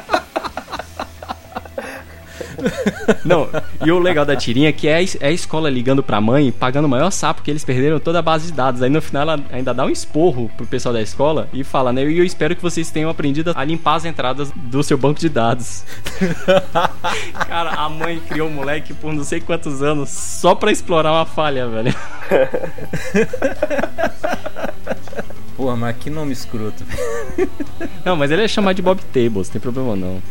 Não, 3.24 3.48
e 3.84 3.90
o 3.90 3.98
legal 3.98 4.24
da 4.24 4.36
tirinha 4.36 4.68
é 4.68 4.72
que 4.72 4.88
é, 4.88 5.02
é 5.20 5.28
a 5.28 5.30
escola 5.30 5.70
ligando 5.70 6.02
pra 6.02 6.20
mãe, 6.20 6.52
pagando 6.52 6.84
o 6.86 6.88
maior 6.88 7.10
sapo 7.10 7.42
que 7.42 7.50
eles 7.50 7.64
perderam 7.64 7.98
toda 7.98 8.18
a 8.18 8.22
base 8.22 8.46
de 8.46 8.52
dados. 8.52 8.82
Aí 8.82 8.90
no 8.90 9.02
final 9.02 9.22
ela 9.22 9.40
ainda 9.50 9.72
dá 9.74 9.84
um 9.84 9.90
esporro 9.90 10.50
pro 10.56 10.66
pessoal 10.66 10.92
da 10.92 11.02
escola 11.02 11.48
e 11.52 11.64
fala, 11.64 11.92
né? 11.92 12.04
E 12.04 12.18
eu 12.18 12.24
espero 12.24 12.56
que 12.56 12.62
vocês 12.62 12.90
tenham 12.90 13.10
aprendido 13.10 13.52
a 13.54 13.64
limpar 13.64 13.96
as 13.96 14.04
entradas 14.04 14.52
do 14.54 14.82
seu 14.82 14.98
banco 14.98 15.20
de 15.20 15.28
dados. 15.28 15.84
Cara, 17.48 17.70
a 17.70 17.88
mãe 17.88 18.20
criou 18.28 18.48
o 18.48 18.50
um 18.50 18.54
moleque 18.54 18.94
por 18.94 19.12
não 19.12 19.24
sei 19.24 19.40
quantos 19.40 19.82
anos 19.82 20.08
só 20.10 20.54
pra 20.54 20.70
explorar 20.72 21.12
uma 21.12 21.26
falha, 21.26 21.68
velho. 21.68 21.94
Porra, 25.56 25.76
mas 25.76 25.96
que 25.96 26.08
nome 26.08 26.32
escroto. 26.32 26.82
Não, 28.04 28.16
mas 28.16 28.30
ele 28.30 28.42
é 28.42 28.48
chamado 28.48 28.76
de 28.76 28.82
Bob 28.82 28.98
Tables, 29.12 29.50
tem 29.50 29.60
problema 29.60 29.94
não. 29.94 30.22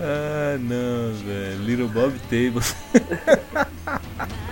Ah, 0.00 0.56
não, 0.58 1.12
velho. 1.14 1.62
Little 1.62 1.88
Bob 1.88 2.18
Tables. 2.28 2.74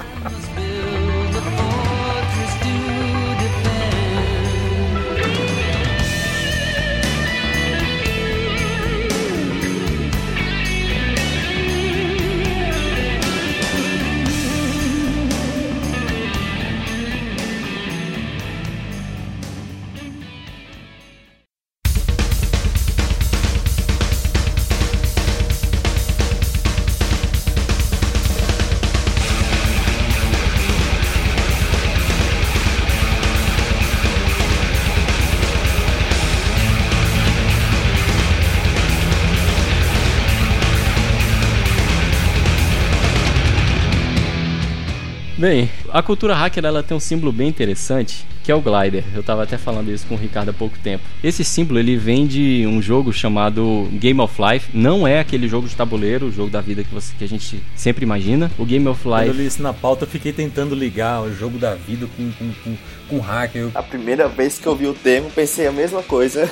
Bem, 45.42 45.68
a 45.90 46.00
cultura 46.00 46.36
hacker 46.36 46.64
ela 46.64 46.84
tem 46.84 46.96
um 46.96 47.00
símbolo 47.00 47.32
bem 47.32 47.48
interessante, 47.48 48.24
que 48.44 48.52
é 48.52 48.54
o 48.54 48.60
glider. 48.60 49.02
Eu 49.12 49.24
tava 49.24 49.42
até 49.42 49.58
falando 49.58 49.90
isso 49.90 50.06
com 50.06 50.14
o 50.14 50.16
Ricardo 50.16 50.50
há 50.50 50.52
pouco 50.52 50.78
tempo. 50.78 51.02
Esse 51.20 51.42
símbolo 51.42 51.80
ele 51.80 51.96
vem 51.96 52.28
de 52.28 52.64
um 52.64 52.80
jogo 52.80 53.12
chamado 53.12 53.88
Game 53.94 54.20
of 54.20 54.40
Life. 54.40 54.68
Não 54.72 55.04
é 55.04 55.18
aquele 55.18 55.48
jogo 55.48 55.66
de 55.66 55.74
tabuleiro, 55.74 56.26
o 56.26 56.32
jogo 56.32 56.48
da 56.48 56.60
vida 56.60 56.84
que, 56.84 56.94
você, 56.94 57.12
que 57.18 57.24
a 57.24 57.28
gente 57.28 57.60
sempre 57.74 58.04
imagina. 58.04 58.52
O 58.56 58.64
Game 58.64 58.86
of 58.86 59.00
Life. 59.02 59.16
Quando 59.16 59.26
eu 59.26 59.34
li 59.34 59.46
isso 59.46 59.60
na 59.60 59.72
pauta, 59.72 60.04
eu 60.04 60.08
fiquei 60.08 60.32
tentando 60.32 60.76
ligar 60.76 61.20
o 61.22 61.34
jogo 61.34 61.58
da 61.58 61.74
vida 61.74 62.06
com, 62.16 62.30
com, 62.30 62.52
com, 62.62 62.76
com 63.08 63.18
hacker. 63.18 63.70
A 63.74 63.82
primeira 63.82 64.28
vez 64.28 64.60
que 64.60 64.66
eu 64.68 64.76
vi 64.76 64.86
o 64.86 64.94
termo, 64.94 65.28
pensei 65.28 65.66
a 65.66 65.72
mesma 65.72 66.04
coisa. 66.04 66.48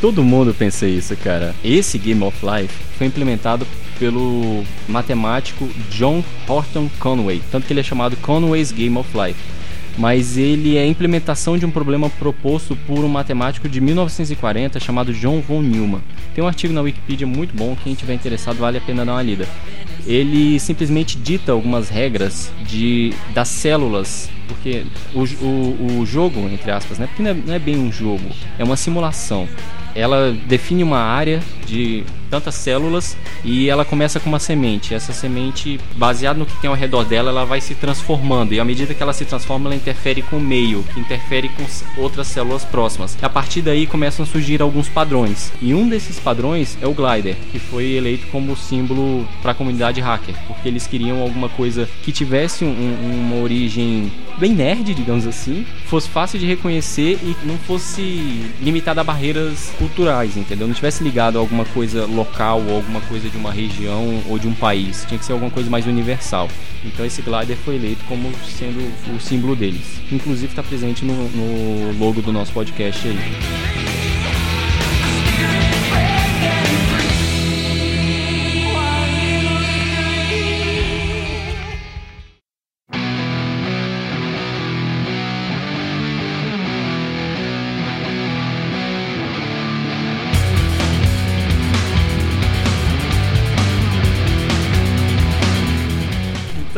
Todo 0.00 0.24
mundo 0.24 0.52
pensa 0.52 0.84
isso, 0.84 1.16
cara. 1.18 1.54
Esse 1.62 1.96
Game 1.96 2.24
of 2.24 2.36
Life 2.44 2.74
foi 2.98 3.06
implementado 3.06 3.64
pelo 4.02 4.64
matemático 4.88 5.70
John 5.88 6.24
Horton 6.48 6.90
Conway, 6.98 7.40
tanto 7.52 7.68
que 7.68 7.72
ele 7.72 7.78
é 7.78 7.84
chamado 7.84 8.16
Conway's 8.16 8.72
Game 8.72 8.98
of 8.98 9.08
Life. 9.16 9.38
Mas 9.96 10.36
ele 10.36 10.76
é 10.76 10.80
a 10.80 10.86
implementação 10.86 11.56
de 11.56 11.64
um 11.64 11.70
problema 11.70 12.10
proposto 12.10 12.74
por 12.84 12.98
um 13.04 13.08
matemático 13.08 13.68
de 13.68 13.80
1940 13.80 14.80
chamado 14.80 15.12
John 15.12 15.40
von 15.40 15.62
Neumann. 15.62 16.02
Tem 16.34 16.42
um 16.42 16.48
artigo 16.48 16.74
na 16.74 16.80
Wikipedia 16.80 17.28
muito 17.28 17.54
bom, 17.54 17.76
quem 17.84 17.94
tiver 17.94 18.14
interessado 18.14 18.56
vale 18.56 18.78
a 18.78 18.80
pena 18.80 19.04
dar 19.04 19.12
uma 19.12 19.22
lida. 19.22 19.46
Ele 20.04 20.58
simplesmente 20.58 21.16
dita 21.16 21.52
algumas 21.52 21.88
regras 21.88 22.50
de 22.66 23.12
das 23.32 23.46
células, 23.46 24.28
porque 24.48 24.84
o, 25.14 25.20
o, 25.20 26.00
o 26.00 26.06
jogo, 26.06 26.40
entre 26.48 26.72
aspas, 26.72 26.98
né? 26.98 27.06
porque 27.06 27.22
não 27.22 27.30
é, 27.30 27.34
não 27.34 27.54
é 27.54 27.58
bem 27.60 27.76
um 27.76 27.92
jogo, 27.92 28.24
é 28.58 28.64
uma 28.64 28.76
simulação 28.76 29.46
ela 29.94 30.34
define 30.46 30.82
uma 30.82 30.98
área 30.98 31.42
de 31.66 32.04
tantas 32.32 32.54
células 32.54 33.14
e 33.44 33.68
ela 33.68 33.84
começa 33.84 34.18
com 34.18 34.30
uma 34.30 34.38
semente. 34.38 34.94
Essa 34.94 35.12
semente, 35.12 35.78
baseado 35.96 36.38
no 36.38 36.46
que 36.46 36.58
tem 36.62 36.70
ao 36.70 36.74
redor 36.74 37.04
dela, 37.04 37.28
ela 37.28 37.44
vai 37.44 37.60
se 37.60 37.74
transformando 37.74 38.54
e 38.54 38.58
à 38.58 38.64
medida 38.64 38.94
que 38.94 39.02
ela 39.02 39.12
se 39.12 39.26
transforma, 39.26 39.68
ela 39.68 39.76
interfere 39.76 40.22
com 40.22 40.38
o 40.38 40.40
meio, 40.40 40.82
que 40.82 40.98
interfere 40.98 41.50
com 41.50 41.62
outras 42.00 42.28
células 42.28 42.64
próximas. 42.64 43.18
E 43.20 43.24
a 43.24 43.28
partir 43.28 43.60
daí 43.60 43.86
começam 43.86 44.22
a 44.22 44.26
surgir 44.26 44.62
alguns 44.62 44.88
padrões. 44.88 45.52
E 45.60 45.74
um 45.74 45.86
desses 45.86 46.18
padrões 46.18 46.78
é 46.80 46.86
o 46.86 46.94
glider, 46.94 47.36
que 47.50 47.58
foi 47.58 47.92
eleito 47.92 48.26
como 48.28 48.56
símbolo 48.56 49.28
para 49.42 49.52
a 49.52 49.54
comunidade 49.54 50.00
hacker, 50.00 50.34
porque 50.46 50.66
eles 50.66 50.86
queriam 50.86 51.20
alguma 51.20 51.50
coisa 51.50 51.86
que 52.02 52.12
tivesse 52.12 52.64
um, 52.64 53.26
uma 53.26 53.42
origem 53.42 54.10
bem 54.38 54.54
nerd, 54.54 54.94
digamos 54.94 55.26
assim, 55.26 55.66
fosse 55.86 56.08
fácil 56.08 56.38
de 56.38 56.46
reconhecer 56.46 57.18
e 57.22 57.36
não 57.44 57.58
fosse 57.58 58.50
limitada 58.62 59.02
a 59.02 59.04
barreiras 59.04 59.70
culturais, 59.78 60.36
entendeu? 60.36 60.66
Não 60.66 60.74
tivesse 60.74 61.04
ligado 61.04 61.36
a 61.36 61.40
alguma 61.40 61.64
coisa 61.66 62.06
local 62.22 62.62
ou 62.62 62.76
alguma 62.76 63.00
coisa 63.02 63.28
de 63.28 63.36
uma 63.36 63.52
região 63.52 64.22
ou 64.28 64.38
de 64.38 64.48
um 64.48 64.54
país. 64.54 65.04
Tinha 65.06 65.18
que 65.18 65.24
ser 65.24 65.32
alguma 65.32 65.50
coisa 65.50 65.68
mais 65.68 65.86
universal. 65.86 66.48
Então 66.84 67.04
esse 67.04 67.20
glider 67.22 67.56
foi 67.56 67.76
eleito 67.76 68.04
como 68.04 68.32
sendo 68.44 68.80
o 69.14 69.20
símbolo 69.20 69.54
deles. 69.54 70.00
Inclusive 70.10 70.52
está 70.52 70.62
presente 70.62 71.04
no, 71.04 71.14
no 71.14 71.98
logo 71.98 72.22
do 72.22 72.32
nosso 72.32 72.52
podcast 72.52 73.06
aí. 73.06 74.01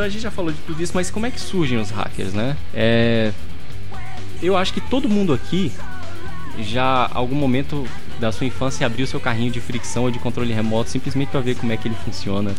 A 0.02 0.08
gente 0.08 0.22
já 0.22 0.30
falou 0.30 0.52
de 0.52 0.58
tudo 0.58 0.82
isso, 0.82 0.92
mas 0.94 1.10
como 1.10 1.26
é 1.26 1.30
que 1.30 1.40
surgem 1.40 1.78
os 1.78 1.90
hackers, 1.90 2.32
né? 2.32 2.56
É... 2.72 3.32
Eu 4.42 4.56
acho 4.56 4.72
que 4.72 4.80
todo 4.80 5.08
mundo 5.08 5.32
aqui 5.32 5.72
já, 6.58 7.08
algum 7.12 7.34
momento 7.34 7.86
da 8.18 8.30
sua 8.30 8.46
infância, 8.46 8.86
abriu 8.86 9.06
seu 9.06 9.20
carrinho 9.20 9.50
de 9.50 9.60
fricção 9.60 10.04
ou 10.04 10.10
de 10.10 10.18
controle 10.18 10.52
remoto 10.52 10.90
simplesmente 10.90 11.28
para 11.28 11.40
ver 11.40 11.56
como 11.56 11.72
é 11.72 11.76
que 11.76 11.88
ele 11.88 11.96
funciona. 12.04 12.52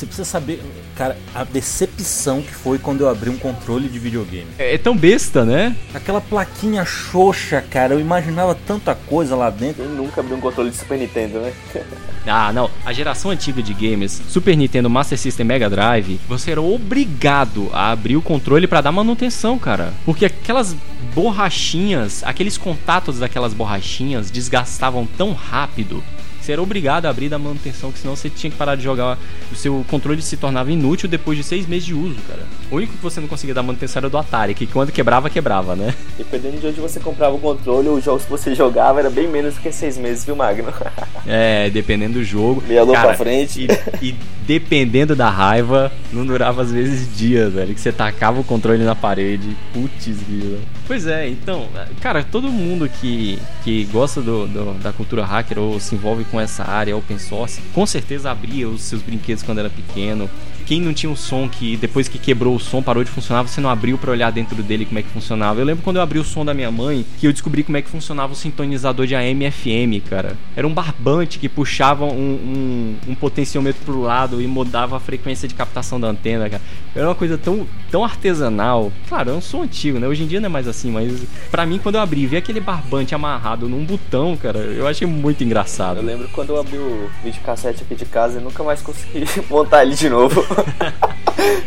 Você 0.00 0.06
precisa 0.06 0.24
saber, 0.24 0.62
cara, 0.96 1.14
a 1.34 1.44
decepção 1.44 2.40
que 2.40 2.54
foi 2.54 2.78
quando 2.78 3.02
eu 3.02 3.08
abri 3.10 3.28
um 3.28 3.36
controle 3.36 3.86
de 3.86 3.98
videogame. 3.98 4.46
É, 4.58 4.74
é 4.74 4.78
tão 4.78 4.96
besta, 4.96 5.44
né? 5.44 5.76
Aquela 5.92 6.22
plaquinha 6.22 6.86
xoxa, 6.86 7.60
cara, 7.60 7.92
eu 7.92 8.00
imaginava 8.00 8.54
tanta 8.54 8.94
coisa 8.94 9.36
lá 9.36 9.50
dentro. 9.50 9.84
Quem 9.84 9.92
nunca 9.92 10.22
abriu 10.22 10.38
um 10.38 10.40
controle 10.40 10.70
de 10.70 10.76
Super 10.76 10.98
Nintendo, 10.98 11.40
né? 11.40 11.52
Ah, 12.26 12.52
não. 12.52 12.70
A 12.84 12.92
geração 12.92 13.30
antiga 13.30 13.62
de 13.62 13.72
games, 13.72 14.20
Super 14.28 14.54
Nintendo, 14.54 14.90
Master 14.90 15.18
System, 15.18 15.46
Mega 15.46 15.70
Drive, 15.70 16.20
você 16.28 16.50
era 16.50 16.60
obrigado 16.60 17.70
a 17.72 17.90
abrir 17.90 18.14
o 18.14 18.22
controle 18.22 18.66
para 18.66 18.82
dar 18.82 18.92
manutenção, 18.92 19.58
cara. 19.58 19.92
Porque 20.04 20.26
aquelas 20.26 20.76
borrachinhas, 21.14 22.22
aqueles 22.22 22.58
contatos 22.58 23.18
daquelas 23.18 23.54
borrachinhas 23.54 24.30
desgastavam 24.30 25.08
tão 25.16 25.32
rápido 25.32 26.04
você 26.50 26.52
era 26.52 26.62
obrigado 26.62 27.06
a 27.06 27.10
abrir 27.10 27.28
da 27.28 27.38
manutenção, 27.38 27.92
que 27.92 27.98
senão 27.98 28.16
você 28.16 28.28
tinha 28.28 28.50
que 28.50 28.56
parar 28.56 28.74
de 28.74 28.82
jogar. 28.82 29.18
O 29.52 29.54
seu 29.54 29.84
controle 29.88 30.20
se 30.20 30.36
tornava 30.36 30.70
inútil 30.72 31.08
depois 31.08 31.38
de 31.38 31.44
seis 31.44 31.66
meses 31.66 31.84
de 31.84 31.94
uso, 31.94 32.16
cara. 32.26 32.42
O 32.70 32.76
único 32.76 32.92
que 32.94 33.02
você 33.02 33.20
não 33.20 33.28
conseguia 33.28 33.54
dar 33.54 33.62
manutenção 33.62 34.00
era 34.00 34.10
do 34.10 34.18
Atari, 34.18 34.54
que 34.54 34.66
quando 34.66 34.90
quebrava, 34.90 35.30
quebrava, 35.30 35.76
né? 35.76 35.94
Dependendo 36.18 36.58
de 36.58 36.66
onde 36.66 36.80
você 36.80 36.98
comprava 36.98 37.34
o 37.34 37.38
controle, 37.38 37.88
os 37.88 38.04
jogos 38.04 38.24
que 38.24 38.30
você 38.30 38.54
jogava 38.54 39.00
era 39.00 39.10
bem 39.10 39.28
menos 39.28 39.54
do 39.54 39.60
que 39.60 39.70
seis 39.70 39.96
meses, 39.96 40.24
viu, 40.24 40.34
Magno? 40.34 40.72
é, 41.26 41.70
dependendo 41.70 42.14
do 42.14 42.24
jogo. 42.24 42.62
Meia 42.66 42.82
lua 42.82 43.00
pra 43.00 43.14
frente. 43.14 43.66
E, 44.00 44.08
e, 44.08 44.14
dependendo 44.46 45.14
da 45.14 45.30
raiva, 45.30 45.92
não 46.12 46.26
durava 46.26 46.62
às 46.62 46.72
vezes 46.72 47.16
dias, 47.16 47.52
velho. 47.52 47.74
Que 47.74 47.80
você 47.80 47.92
tacava 47.92 48.40
o 48.40 48.44
controle 48.44 48.82
na 48.82 48.94
parede. 48.94 49.56
Putz, 49.72 50.06
vida. 50.06 50.58
Pois 50.86 51.06
é, 51.06 51.28
então, 51.28 51.68
cara, 52.00 52.24
todo 52.24 52.50
mundo 52.50 52.88
que, 52.88 53.38
que 53.62 53.84
gosta 53.92 54.20
do, 54.20 54.48
do, 54.48 54.74
da 54.80 54.92
cultura 54.92 55.24
hacker 55.24 55.56
ou 55.56 55.78
se 55.78 55.94
envolve 55.94 56.24
com 56.24 56.39
essa 56.42 56.64
área 56.64 56.96
open 56.96 57.18
source, 57.18 57.60
com 57.72 57.86
certeza 57.86 58.30
abria 58.30 58.68
os 58.68 58.82
seus 58.82 59.02
brinquedos 59.02 59.42
quando 59.42 59.58
era 59.58 59.70
pequeno. 59.70 60.28
Quem 60.70 60.80
não 60.80 60.94
tinha 60.94 61.10
um 61.10 61.16
som 61.16 61.48
que 61.48 61.76
depois 61.76 62.06
que 62.06 62.16
quebrou 62.16 62.54
o 62.54 62.60
som 62.60 62.80
parou 62.80 63.02
de 63.02 63.10
funcionar, 63.10 63.42
você 63.42 63.60
não 63.60 63.68
abriu 63.68 63.98
para 63.98 64.12
olhar 64.12 64.30
dentro 64.30 64.62
dele 64.62 64.84
como 64.84 65.00
é 65.00 65.02
que 65.02 65.08
funcionava. 65.08 65.60
Eu 65.60 65.64
lembro 65.64 65.82
quando 65.82 65.96
eu 65.96 66.02
abri 66.02 66.16
o 66.20 66.22
som 66.22 66.44
da 66.44 66.54
minha 66.54 66.70
mãe 66.70 67.04
que 67.18 67.26
eu 67.26 67.32
descobri 67.32 67.64
como 67.64 67.76
é 67.76 67.82
que 67.82 67.90
funcionava 67.90 68.34
o 68.34 68.36
sintonizador 68.36 69.04
de 69.04 69.16
AM 69.16 69.50
FM, 69.50 70.08
cara. 70.08 70.36
Era 70.54 70.64
um 70.68 70.72
barbante 70.72 71.40
que 71.40 71.48
puxava 71.48 72.04
um, 72.04 72.12
um, 72.12 72.96
um 73.08 73.14
potenciômetro 73.16 73.82
pro 73.84 74.00
lado 74.00 74.40
e 74.40 74.46
mudava 74.46 74.96
a 74.96 75.00
frequência 75.00 75.48
de 75.48 75.56
captação 75.56 75.98
da 75.98 76.06
antena, 76.06 76.48
cara. 76.48 76.62
Era 76.94 77.08
uma 77.08 77.16
coisa 77.16 77.36
tão, 77.36 77.66
tão 77.90 78.04
artesanal. 78.04 78.92
Claro, 79.08 79.30
é 79.30 79.34
um 79.34 79.40
som 79.40 79.64
antigo, 79.64 79.98
né? 79.98 80.06
Hoje 80.06 80.22
em 80.22 80.28
dia 80.28 80.38
não 80.38 80.46
é 80.46 80.50
mais 80.50 80.68
assim, 80.68 80.92
mas 80.92 81.24
para 81.50 81.66
mim 81.66 81.80
quando 81.82 81.96
eu 81.96 82.00
abri 82.00 82.28
vi 82.28 82.36
aquele 82.36 82.60
barbante 82.60 83.12
amarrado 83.12 83.68
num 83.68 83.84
botão, 83.84 84.36
cara, 84.36 84.60
eu 84.60 84.86
achei 84.86 85.08
muito 85.08 85.42
engraçado. 85.42 85.96
Eu 85.96 86.04
lembro 86.04 86.28
quando 86.28 86.50
eu 86.50 86.60
abri 86.60 86.78
o 86.78 87.10
videocassete 87.24 87.82
aqui 87.82 87.96
de 87.96 88.04
casa 88.04 88.38
e 88.38 88.40
nunca 88.40 88.62
mais 88.62 88.80
consegui 88.80 89.24
montar 89.50 89.82
ele 89.82 89.96
de 89.96 90.08
novo. 90.08 90.59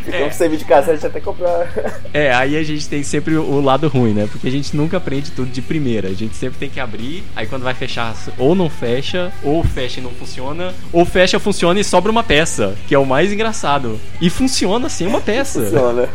Ficamos 0.04 0.26
é. 0.26 0.30
sem 0.30 0.48
videocassete 0.48 1.06
até 1.06 1.20
comprar. 1.20 1.68
É, 2.12 2.32
aí 2.32 2.56
a 2.56 2.62
gente 2.62 2.88
tem 2.88 3.02
sempre 3.02 3.36
o 3.36 3.60
lado 3.60 3.88
ruim, 3.88 4.12
né? 4.12 4.28
Porque 4.30 4.46
a 4.46 4.50
gente 4.50 4.76
nunca 4.76 4.98
aprende 4.98 5.32
tudo 5.32 5.50
de 5.50 5.60
primeira. 5.60 6.08
A 6.08 6.12
gente 6.12 6.36
sempre 6.36 6.58
tem 6.58 6.70
que 6.70 6.78
abrir, 6.78 7.24
aí 7.34 7.46
quando 7.46 7.62
vai 7.62 7.74
fechar, 7.74 8.14
ou 8.38 8.54
não 8.54 8.70
fecha, 8.70 9.32
ou 9.42 9.64
fecha 9.64 9.98
e 9.98 10.02
não 10.02 10.10
funciona, 10.10 10.72
ou 10.92 11.04
fecha, 11.04 11.40
funciona 11.40 11.80
e 11.80 11.84
sobra 11.84 12.12
uma 12.12 12.22
peça, 12.22 12.76
que 12.86 12.94
é 12.94 12.98
o 12.98 13.04
mais 13.04 13.32
engraçado. 13.32 13.98
E 14.20 14.30
funciona 14.30 14.88
sem 14.88 15.06
uma 15.06 15.20
peça. 15.20 15.62
Funciona. 15.62 16.08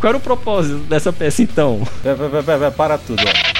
Qual 0.00 0.08
era 0.08 0.16
o 0.16 0.20
propósito 0.20 0.78
dessa 0.78 1.12
peça 1.12 1.42
então? 1.42 1.86
Vai, 2.02 2.42
vai, 2.42 2.58
vai 2.58 2.70
para 2.70 2.98
tudo, 2.98 3.22
ó. 3.22 3.53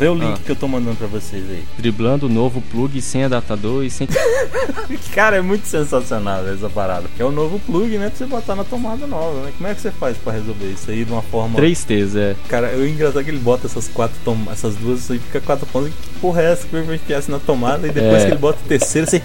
Vê 0.00 0.08
o 0.08 0.14
link 0.14 0.32
ah. 0.32 0.40
que 0.42 0.50
eu 0.50 0.56
tô 0.56 0.66
mandando 0.66 0.96
pra 0.96 1.06
vocês 1.06 1.44
aí. 1.50 1.62
Driblando 1.76 2.24
o 2.24 2.28
novo 2.30 2.62
plug 2.62 3.02
sem 3.02 3.24
adaptador 3.24 3.84
e 3.84 3.90
sem. 3.90 4.08
Cara, 5.12 5.36
é 5.36 5.42
muito 5.42 5.66
sensacional 5.66 6.48
essa 6.48 6.70
parada. 6.70 7.04
É 7.18 7.24
o 7.24 7.30
novo 7.30 7.60
plug, 7.60 7.98
né? 7.98 8.08
Pra 8.08 8.16
você 8.16 8.24
botar 8.24 8.56
na 8.56 8.64
tomada 8.64 9.06
nova, 9.06 9.42
né? 9.42 9.52
Como 9.58 9.68
é 9.68 9.74
que 9.74 9.80
você 9.82 9.90
faz 9.90 10.16
pra 10.16 10.32
resolver 10.32 10.72
isso 10.72 10.90
aí 10.90 11.04
de 11.04 11.12
uma 11.12 11.20
forma. 11.20 11.54
3 11.54 11.84
T's, 11.84 12.16
é. 12.16 12.34
Cara, 12.48 12.74
o 12.78 12.86
engraçado 12.86 13.20
é 13.20 13.24
que 13.24 13.28
ele 13.28 13.40
bota 13.40 13.66
essas 13.66 13.88
quatro 13.88 14.16
tom... 14.24 14.38
essas 14.50 14.74
duas 14.76 15.10
aí, 15.10 15.18
fica 15.18 15.38
quatro 15.38 15.66
pontos. 15.66 15.90
Que 15.90 16.18
porra 16.18 16.40
é 16.40 16.52
essa 16.52 16.66
que 16.66 16.80
vai 16.80 16.94
enfiar 16.94 17.22
na 17.28 17.38
tomada? 17.38 17.86
E 17.86 17.90
depois 17.90 18.22
é. 18.22 18.24
que 18.24 18.32
ele 18.32 18.40
bota 18.40 18.58
o 18.64 18.66
terceiro, 18.66 19.06
você. 19.06 19.20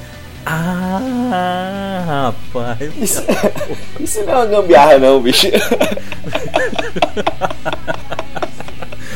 Ah, 0.45 2.03
rapaz. 2.05 2.93
Isso, 2.97 3.23
isso 3.97 4.25
não 4.25 4.33
é 4.33 4.35
uma 4.35 4.45
gambiarra, 4.45 4.99
não, 4.99 5.21
bicho. 5.21 5.47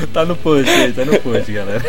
tá 0.10 0.26
no 0.26 0.36
post 0.36 0.70
aí, 0.70 0.94
tá 0.94 1.06
no 1.06 1.20
post, 1.20 1.52
galera. 1.52 1.84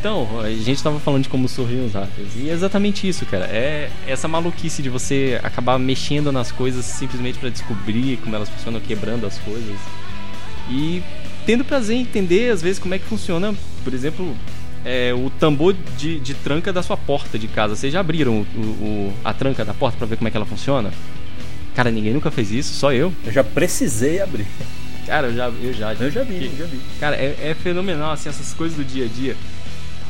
Então, 0.00 0.40
a 0.40 0.50
gente 0.50 0.82
tava 0.82 0.98
falando 0.98 1.24
de 1.24 1.28
como 1.28 1.46
surgiam 1.46 1.84
os 1.84 1.92
hackers. 1.92 2.34
E 2.36 2.48
é 2.48 2.52
exatamente 2.52 3.06
isso, 3.06 3.26
cara. 3.26 3.44
É 3.44 3.90
essa 4.06 4.26
maluquice 4.26 4.82
de 4.82 4.88
você 4.88 5.38
acabar 5.42 5.78
mexendo 5.78 6.32
nas 6.32 6.50
coisas 6.50 6.86
simplesmente 6.86 7.38
para 7.38 7.50
descobrir 7.50 8.16
como 8.18 8.34
elas 8.34 8.48
funcionam, 8.48 8.80
quebrando 8.80 9.26
as 9.26 9.36
coisas. 9.38 9.76
E 10.70 11.02
tendo 11.44 11.64
prazer 11.64 11.96
em 11.96 12.00
entender, 12.00 12.50
às 12.50 12.62
vezes, 12.62 12.78
como 12.78 12.94
é 12.94 12.98
que 12.98 13.04
funciona, 13.04 13.54
por 13.84 13.92
exemplo, 13.92 14.34
é, 14.86 15.12
o 15.12 15.28
tambor 15.30 15.76
de, 15.98 16.18
de, 16.18 16.32
tranca 16.32 16.72
da 16.72 16.82
sua 16.82 16.96
porta 16.96 17.38
de 17.38 17.48
casa. 17.48 17.76
Vocês 17.76 17.92
já 17.92 18.00
abriram 18.00 18.46
o, 18.56 18.58
o, 18.58 19.12
a 19.22 19.34
tranca 19.34 19.64
da 19.66 19.74
porta 19.74 19.98
para 19.98 20.06
ver 20.06 20.16
como 20.16 20.28
é 20.28 20.30
que 20.30 20.36
ela 20.38 20.46
funciona? 20.46 20.90
Cara, 21.74 21.90
ninguém 21.90 22.14
nunca 22.14 22.30
fez 22.30 22.50
isso, 22.50 22.72
só 22.74 22.92
eu. 22.92 23.12
Eu 23.24 23.32
já 23.32 23.44
precisei 23.44 24.20
abrir. 24.20 24.46
Cara, 25.10 25.26
eu 25.26 25.34
já, 25.34 25.48
eu 25.48 25.72
já. 25.72 25.92
Eu 25.94 26.08
já 26.08 26.22
vi, 26.22 26.46
eu 26.46 26.56
já 26.56 26.64
vi. 26.66 26.80
Cara, 27.00 27.16
é, 27.16 27.36
é 27.42 27.52
fenomenal, 27.52 28.12
assim, 28.12 28.28
essas 28.28 28.54
coisas 28.54 28.78
do 28.78 28.84
dia 28.84 29.06
a 29.06 29.08
dia. 29.08 29.36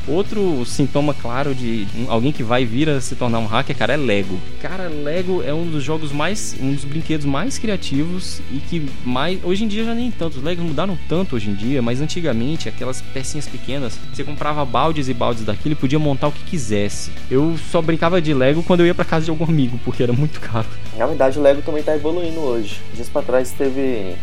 Outro 0.07 0.65
sintoma 0.65 1.13
claro 1.13 1.53
de 1.53 1.87
alguém 2.07 2.31
que 2.31 2.43
vai 2.43 2.65
vir 2.65 2.89
a 2.89 2.99
se 2.99 3.15
tornar 3.15 3.39
um 3.39 3.45
hacker, 3.45 3.77
cara, 3.77 3.93
é 3.93 3.97
Lego. 3.97 4.39
Cara, 4.61 4.89
Lego 4.89 5.43
é 5.43 5.53
um 5.53 5.65
dos 5.65 5.83
jogos 5.83 6.11
mais, 6.11 6.55
um 6.59 6.73
dos 6.73 6.83
brinquedos 6.83 7.25
mais 7.25 7.57
criativos 7.57 8.41
e 8.51 8.57
que 8.57 8.89
mais, 9.05 9.39
hoje 9.43 9.63
em 9.63 9.67
dia 9.67 9.83
já 9.83 9.93
nem 9.93 10.09
tanto. 10.11 10.37
Os 10.37 10.43
Legos 10.43 10.65
mudaram 10.65 10.97
tanto 11.07 11.35
hoje 11.35 11.49
em 11.49 11.53
dia, 11.53 11.81
mas 11.81 12.01
antigamente 12.01 12.67
aquelas 12.67 13.01
pecinhas 13.01 13.47
pequenas, 13.47 13.97
você 14.13 14.23
comprava 14.23 14.63
baldes 14.65 15.07
e 15.07 15.13
baldes 15.13 15.43
daquilo 15.43 15.73
e 15.73 15.75
podia 15.75 15.99
montar 15.99 16.27
o 16.27 16.31
que 16.31 16.43
quisesse. 16.43 17.11
Eu 17.29 17.55
só 17.71 17.81
brincava 17.81 18.21
de 18.21 18.33
Lego 18.33 18.63
quando 18.63 18.81
eu 18.81 18.87
ia 18.87 18.95
para 18.95 19.05
casa 19.05 19.25
de 19.25 19.31
algum 19.31 19.45
amigo, 19.45 19.79
porque 19.85 20.03
era 20.03 20.13
muito 20.13 20.39
caro. 20.39 20.67
Na 20.97 21.05
verdade, 21.05 21.39
o 21.39 21.41
Lego 21.41 21.61
também 21.61 21.83
tá 21.83 21.95
evoluindo 21.95 22.39
hoje. 22.39 22.79
Dias 22.93 23.09
para 23.09 23.21
trás 23.21 23.51
teve 23.51 24.15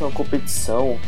uma 0.00 0.10
competição 0.10 0.98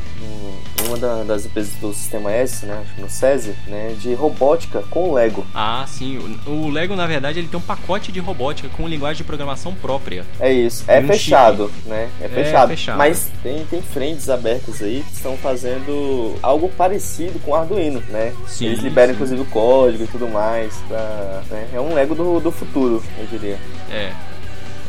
uma 0.88 1.24
das 1.24 1.46
empresas 1.46 1.72
do 1.74 1.92
Sistema 1.92 2.32
S, 2.32 2.64
né, 2.66 2.84
no 2.98 3.08
SESI, 3.08 3.54
né, 3.66 3.94
de 4.00 4.14
robótica 4.14 4.82
com 4.90 5.12
Lego. 5.12 5.46
Ah, 5.54 5.84
sim. 5.86 6.18
O, 6.46 6.50
o, 6.50 6.70
Lego, 6.70 6.96
na 6.96 7.06
verdade, 7.06 7.38
ele 7.38 7.48
tem 7.48 7.58
um 7.58 7.62
pacote 7.62 8.10
de 8.10 8.20
robótica 8.20 8.68
com 8.70 8.88
linguagem 8.88 9.18
de 9.18 9.24
programação 9.24 9.74
própria. 9.74 10.24
É 10.40 10.52
isso. 10.52 10.84
É 10.88 11.00
um 11.00 11.06
fechado, 11.06 11.70
chip. 11.74 11.88
né? 11.88 12.08
É, 12.20 12.24
é 12.24 12.28
fechado. 12.28 12.68
fechado. 12.68 12.98
Mas 12.98 13.30
tem, 13.42 13.64
tem 13.66 13.82
frentes 13.82 14.28
abertas 14.28 14.82
aí 14.82 15.04
que 15.06 15.14
estão 15.14 15.36
fazendo 15.36 16.34
algo 16.42 16.68
parecido 16.70 17.38
com 17.40 17.52
o 17.52 17.54
Arduino, 17.54 18.02
né? 18.08 18.32
Sim, 18.46 18.66
Eles 18.66 18.80
liberam, 18.80 19.08
sim. 19.08 19.14
inclusive, 19.14 19.40
o 19.40 19.46
código 19.46 20.04
e 20.04 20.06
tudo 20.06 20.28
mais. 20.28 20.74
Pra, 20.88 21.42
né? 21.50 21.68
É 21.72 21.80
um 21.80 21.94
Lego 21.94 22.14
do, 22.14 22.40
do 22.40 22.50
futuro, 22.50 23.02
eu 23.18 23.26
diria. 23.26 23.58
É. 23.90 24.12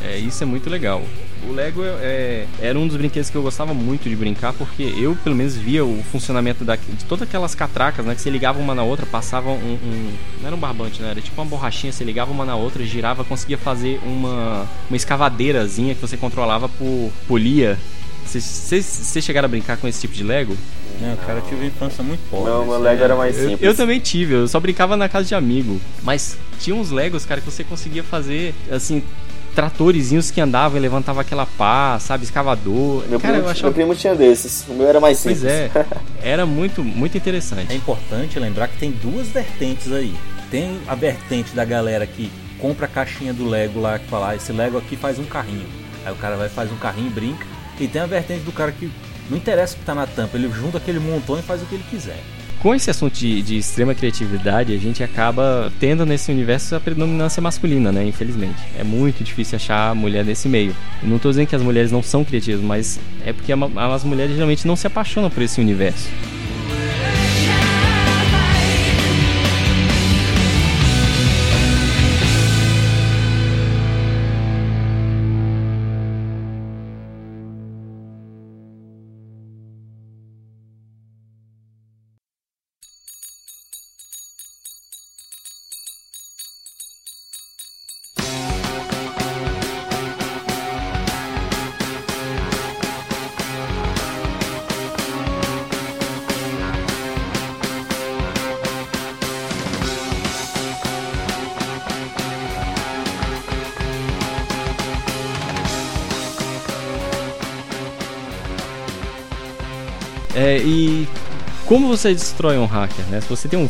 É, 0.03 0.17
isso 0.17 0.43
é 0.43 0.45
muito 0.45 0.69
legal. 0.69 1.01
O 1.47 1.53
Lego 1.53 1.81
é, 1.83 2.45
era 2.61 2.77
um 2.77 2.87
dos 2.87 2.97
brinquedos 2.97 3.29
que 3.29 3.35
eu 3.35 3.41
gostava 3.41 3.73
muito 3.73 4.09
de 4.09 4.15
brincar, 4.15 4.53
porque 4.53 4.83
eu, 4.83 5.15
pelo 5.23 5.35
menos, 5.35 5.55
via 5.55 5.85
o 5.85 6.03
funcionamento 6.11 6.63
da, 6.63 6.75
de 6.75 7.05
todas 7.07 7.27
aquelas 7.27 7.55
catracas, 7.55 8.05
né? 8.05 8.13
Que 8.15 8.21
você 8.21 8.29
ligava 8.29 8.59
uma 8.59 8.75
na 8.75 8.83
outra, 8.83 9.05
passava 9.05 9.49
um, 9.49 9.53
um, 9.53 10.13
Não 10.41 10.47
era 10.47 10.55
um 10.55 10.59
barbante, 10.59 11.01
né? 11.01 11.11
Era 11.11 11.21
tipo 11.21 11.39
uma 11.41 11.49
borrachinha, 11.49 11.93
você 11.93 12.03
ligava 12.03 12.31
uma 12.31 12.45
na 12.45 12.55
outra, 12.55 12.83
girava, 12.85 13.23
conseguia 13.23 13.57
fazer 13.57 13.99
uma, 14.03 14.67
uma 14.89 14.97
escavadeirazinha 14.97 15.95
que 15.95 16.01
você 16.01 16.17
controlava 16.17 16.67
por 16.67 17.11
polia. 17.27 17.77
Vocês 18.25 19.23
chegaram 19.23 19.47
a 19.47 19.49
brincar 19.49 19.77
com 19.77 19.87
esse 19.87 20.01
tipo 20.01 20.13
de 20.13 20.23
Lego? 20.23 20.55
Não, 21.01 21.15
cara, 21.17 21.39
eu 21.39 21.43
tive 21.43 21.65
infância 21.65 22.03
muito 22.03 22.19
pobre. 22.29 22.51
Não, 22.51 22.65
meu 22.65 22.79
Lego 22.79 23.03
era 23.03 23.15
mais 23.15 23.35
simples. 23.35 23.61
Eu, 23.61 23.69
eu, 23.69 23.75
também 23.75 23.99
tive, 23.99 24.33
eu 24.33 24.47
só 24.47 24.59
brincava 24.59 24.95
na 24.95 25.09
casa 25.09 25.27
de 25.27 25.33
amigo. 25.33 25.79
Mas 26.03 26.37
tinha 26.59 26.75
uns 26.75 26.91
Legos, 26.91 27.25
cara, 27.25 27.41
que 27.41 27.49
você 27.49 27.63
conseguia 27.63 28.03
fazer, 28.03 28.53
assim, 28.69 29.01
tratorezinhos 29.53 30.31
que 30.31 30.39
andavam 30.39 30.77
e 30.77 30.81
levantavam 30.81 31.21
aquela 31.21 31.45
pá, 31.45 31.99
sabe, 31.99 32.23
escavador. 32.23 33.03
Meu, 33.07 33.19
Cara, 33.19 33.35
primo, 33.35 33.49
achava... 33.49 33.67
meu 33.67 33.73
primo 33.73 33.95
tinha 33.95 34.15
desses, 34.15 34.65
o 34.67 34.73
meu 34.73 34.87
era 34.87 34.99
mais 34.99 35.17
simples. 35.17 35.41
Pois 35.41 35.51
é, 35.51 35.71
era 36.21 36.45
muito, 36.45 36.83
muito 36.83 37.17
interessante. 37.17 37.71
É 37.71 37.75
importante 37.75 38.39
lembrar 38.39 38.67
que 38.67 38.77
tem 38.77 38.91
duas 38.91 39.27
vertentes 39.27 39.91
aí. 39.91 40.15
Tem 40.49 40.79
a 40.87 40.95
vertente 40.95 41.55
da 41.55 41.63
galera 41.63 42.05
que 42.07 42.31
compra 42.59 42.85
a 42.85 42.89
caixinha 42.89 43.33
do 43.33 43.47
Lego 43.47 43.79
lá, 43.79 43.99
que 43.99 44.07
fala, 44.07 44.29
ah, 44.29 44.35
esse 44.35 44.51
Lego 44.51 44.77
aqui 44.77 44.95
faz 44.95 45.19
um 45.19 45.25
carrinho. 45.25 45.67
Aí 46.05 46.11
o 46.13 46.15
cara 46.15 46.35
vai 46.35 46.49
faz 46.49 46.71
um 46.71 46.77
carrinho 46.77 47.07
e 47.07 47.11
brinca. 47.11 47.45
E 47.79 47.87
tem 47.87 48.01
a 48.01 48.05
vertente 48.05 48.43
do 48.43 48.51
cara 48.51 48.71
que 48.71 48.91
não 49.29 49.37
interessa 49.37 49.75
o 49.75 49.79
que 49.79 49.85
tá 49.85 49.93
na 49.93 50.07
tampa, 50.07 50.37
ele 50.37 50.49
junta 50.51 50.77
aquele 50.77 50.99
montão 50.99 51.37
e 51.37 51.41
faz 51.41 51.61
o 51.61 51.65
que 51.65 51.75
ele 51.75 51.85
quiser 51.89 52.17
com 52.59 52.75
esse 52.75 52.89
assunto 52.89 53.13
de, 53.13 53.41
de, 53.41 53.57
extrema 53.57 53.95
criatividade, 53.95 54.73
a 54.73 54.77
gente 54.77 55.01
acaba 55.01 55.71
tendo 55.79 56.05
nesse 56.05 56.31
universo 56.31 56.75
a 56.75 56.79
predominância 56.79 57.41
masculina, 57.41 57.91
né? 57.91 58.05
Infelizmente. 58.05 58.59
É 58.77 58.83
muito 58.83 59.23
difícil 59.23 59.55
achar 59.55 59.95
mulher 59.95 60.25
nesse 60.25 60.49
meio. 60.49 60.75
Não 61.01 61.15
estou 61.15 61.31
dizendo 61.31 61.47
que 61.47 61.55
as 61.55 61.61
mulheres 61.61 61.91
não 61.91 62.03
são 62.03 62.23
criativas, 62.23 62.61
mas 62.61 62.99
é 63.25 63.31
porque 63.31 63.53
as 63.53 64.03
mulheres 64.03 64.33
geralmente 64.33 64.67
não 64.67 64.75
se 64.75 64.85
apaixonam 64.87 65.29
por 65.29 65.41
esse 65.41 65.61
universo. 65.61 66.09
E 110.59 111.07
como 111.65 111.87
você 111.87 112.13
destrói 112.13 112.57
um 112.57 112.65
hacker, 112.65 113.05
né? 113.05 113.21
Se 113.21 113.29
você 113.29 113.47
tem 113.47 113.59
um, 113.59 113.69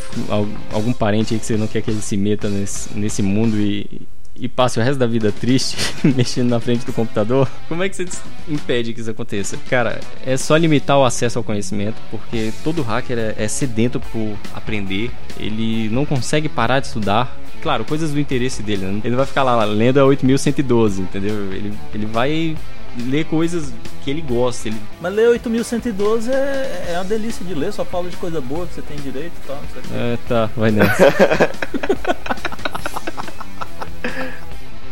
algum 0.71 0.93
parente 0.93 1.33
aí 1.33 1.39
que 1.39 1.45
você 1.45 1.57
não 1.57 1.67
quer 1.67 1.81
que 1.81 1.91
ele 1.91 2.01
se 2.01 2.15
meta 2.15 2.47
nesse, 2.47 2.97
nesse 2.97 3.21
mundo 3.21 3.57
e, 3.57 4.01
e 4.35 4.47
passe 4.47 4.79
o 4.79 4.81
resto 4.81 4.97
da 4.97 5.05
vida 5.05 5.31
triste 5.31 5.75
mexendo 6.15 6.49
na 6.49 6.59
frente 6.61 6.85
do 6.85 6.93
computador, 6.93 7.49
como 7.67 7.83
é 7.83 7.89
que 7.89 7.95
você 7.95 8.05
impede 8.47 8.93
que 8.93 9.01
isso 9.01 9.11
aconteça? 9.11 9.57
Cara, 9.69 9.99
é 10.25 10.37
só 10.37 10.55
limitar 10.55 10.97
o 10.97 11.03
acesso 11.03 11.39
ao 11.39 11.43
conhecimento, 11.43 11.97
porque 12.09 12.53
todo 12.63 12.81
hacker 12.81 13.17
é, 13.17 13.35
é 13.37 13.47
sedento 13.47 13.99
por 13.99 14.37
aprender, 14.53 15.11
ele 15.37 15.89
não 15.89 16.05
consegue 16.05 16.47
parar 16.47 16.79
de 16.79 16.87
estudar. 16.87 17.37
Claro, 17.61 17.83
coisas 17.83 18.13
do 18.13 18.19
interesse 18.19 18.63
dele, 18.63 18.85
né? 18.85 19.01
Ele 19.03 19.17
vai 19.17 19.25
ficar 19.25 19.43
lá 19.43 19.61
lendo 19.65 19.99
a 19.99 20.05
8112, 20.05 21.01
entendeu? 21.01 21.35
Ele, 21.51 21.73
ele 21.93 22.05
vai 22.05 22.55
ler 22.97 23.25
coisas 23.25 23.73
que 24.03 24.09
ele 24.09 24.21
gosta. 24.21 24.69
Ele... 24.69 24.77
Mas 25.01 25.13
ler 25.13 25.29
8112 25.29 26.31
é, 26.31 26.85
é 26.89 26.93
uma 26.95 27.05
delícia 27.05 27.45
de 27.45 27.53
ler, 27.53 27.71
só 27.73 27.85
fala 27.85 28.09
de 28.09 28.17
coisa 28.17 28.41
boa 28.41 28.65
que 28.67 28.75
você 28.75 28.81
tem 28.81 28.97
direito 28.97 29.33
e 29.43 29.47
tal. 29.47 29.61
É, 29.93 30.17
tá, 30.27 30.49
vai 30.55 30.71
nessa. 30.71 31.05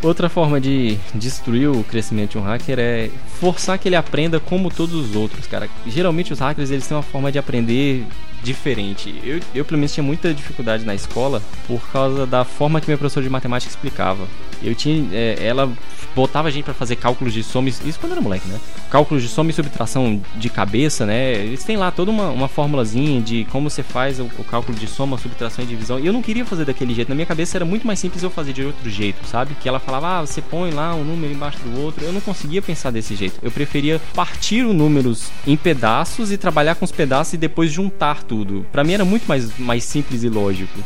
Outra 0.03 0.29
forma 0.29 0.61
de 0.61 0.97
destruir 1.15 1.69
o 1.69 1.83
crescimento 1.83 2.31
de 2.31 2.37
um 2.37 2.41
hacker 2.41 2.77
é 2.79 3.09
forçar 3.39 3.79
que 3.79 3.89
ele 3.89 3.95
aprenda 3.95 4.39
como 4.39 4.69
todos 4.69 4.93
os 4.93 5.15
outros, 5.15 5.47
cara. 5.47 5.67
Geralmente 5.87 6.31
os 6.31 6.39
hackers 6.39 6.69
eles 6.69 6.87
têm 6.87 6.95
uma 6.95 7.03
forma 7.03 7.31
de 7.31 7.39
aprender 7.39 8.05
diferente. 8.43 9.19
Eu, 9.23 9.41
eu 9.55 9.65
pelo 9.65 9.79
menos 9.79 9.93
tinha 9.93 10.03
muita 10.03 10.33
dificuldade 10.33 10.85
na 10.85 10.93
escola 10.93 11.41
por 11.65 11.81
causa 11.91 12.27
da 12.27 12.45
forma 12.45 12.79
que 12.79 12.87
minha 12.87 12.97
professora 12.97 13.23
de 13.23 13.29
matemática 13.29 13.69
explicava. 13.69 14.27
Eu 14.61 14.75
tinha, 14.75 15.09
é, 15.11 15.37
ela 15.41 15.69
botava 16.17 16.47
a 16.47 16.51
gente 16.51 16.65
para 16.65 16.73
fazer 16.73 16.95
cálculos 16.95 17.31
de 17.31 17.43
soma, 17.43 17.69
isso 17.69 17.99
quando 17.99 18.13
era 18.13 18.21
moleque, 18.21 18.47
né? 18.47 18.59
Cálculos 18.89 19.21
de 19.21 19.29
soma 19.29 19.51
e 19.51 19.53
subtração 19.53 20.19
de 20.35 20.49
cabeça, 20.49 21.05
né? 21.05 21.33
Eles 21.33 21.63
têm 21.63 21.77
lá 21.77 21.91
toda 21.91 22.09
uma, 22.09 22.29
uma 22.29 22.47
formulazinha 22.47 23.21
de 23.21 23.45
como 23.51 23.69
você 23.69 23.83
faz 23.83 24.19
o, 24.19 24.23
o, 24.39 24.43
cálculo 24.43 24.75
de 24.75 24.87
soma, 24.87 25.15
subtração 25.19 25.63
e 25.63 25.67
divisão. 25.67 25.99
E 25.99 26.07
eu 26.07 26.11
não 26.11 26.23
queria 26.23 26.43
fazer 26.43 26.65
daquele 26.65 26.95
jeito. 26.95 27.09
Na 27.09 27.13
minha 27.13 27.27
cabeça 27.27 27.55
era 27.55 27.65
muito 27.65 27.85
mais 27.85 27.99
simples 27.99 28.23
eu 28.23 28.31
fazer 28.31 28.51
de 28.51 28.63
outro 28.63 28.89
jeito, 28.89 29.27
sabe? 29.27 29.53
Que 29.61 29.69
ela 29.69 29.79
falava, 29.79 30.17
ah, 30.17 30.25
você 30.25 30.41
põe 30.41 30.71
lá 30.71 30.95
um 30.95 31.03
número 31.03 31.31
embaixo 31.31 31.59
do 31.59 31.79
outro. 31.79 32.03
Eu 32.03 32.11
não 32.11 32.21
conseguia 32.21 32.63
pensar 32.63 32.89
desse 32.89 33.15
jeito. 33.15 33.37
Eu 33.43 33.51
preferia 33.51 34.01
partir 34.15 34.65
os 34.65 34.73
números 34.73 35.29
em 35.45 35.55
pedaços 35.55 36.31
e 36.31 36.37
trabalhar 36.37 36.73
com 36.73 36.85
os 36.85 36.91
pedaços 36.91 37.33
e 37.33 37.37
depois 37.37 37.71
juntar 37.71 38.23
tudo. 38.23 38.65
Para 38.71 38.83
mim 38.83 38.93
era 38.93 39.05
muito 39.05 39.27
mais, 39.27 39.55
mais 39.59 39.83
simples 39.83 40.23
e 40.23 40.29
lógico. 40.29 40.79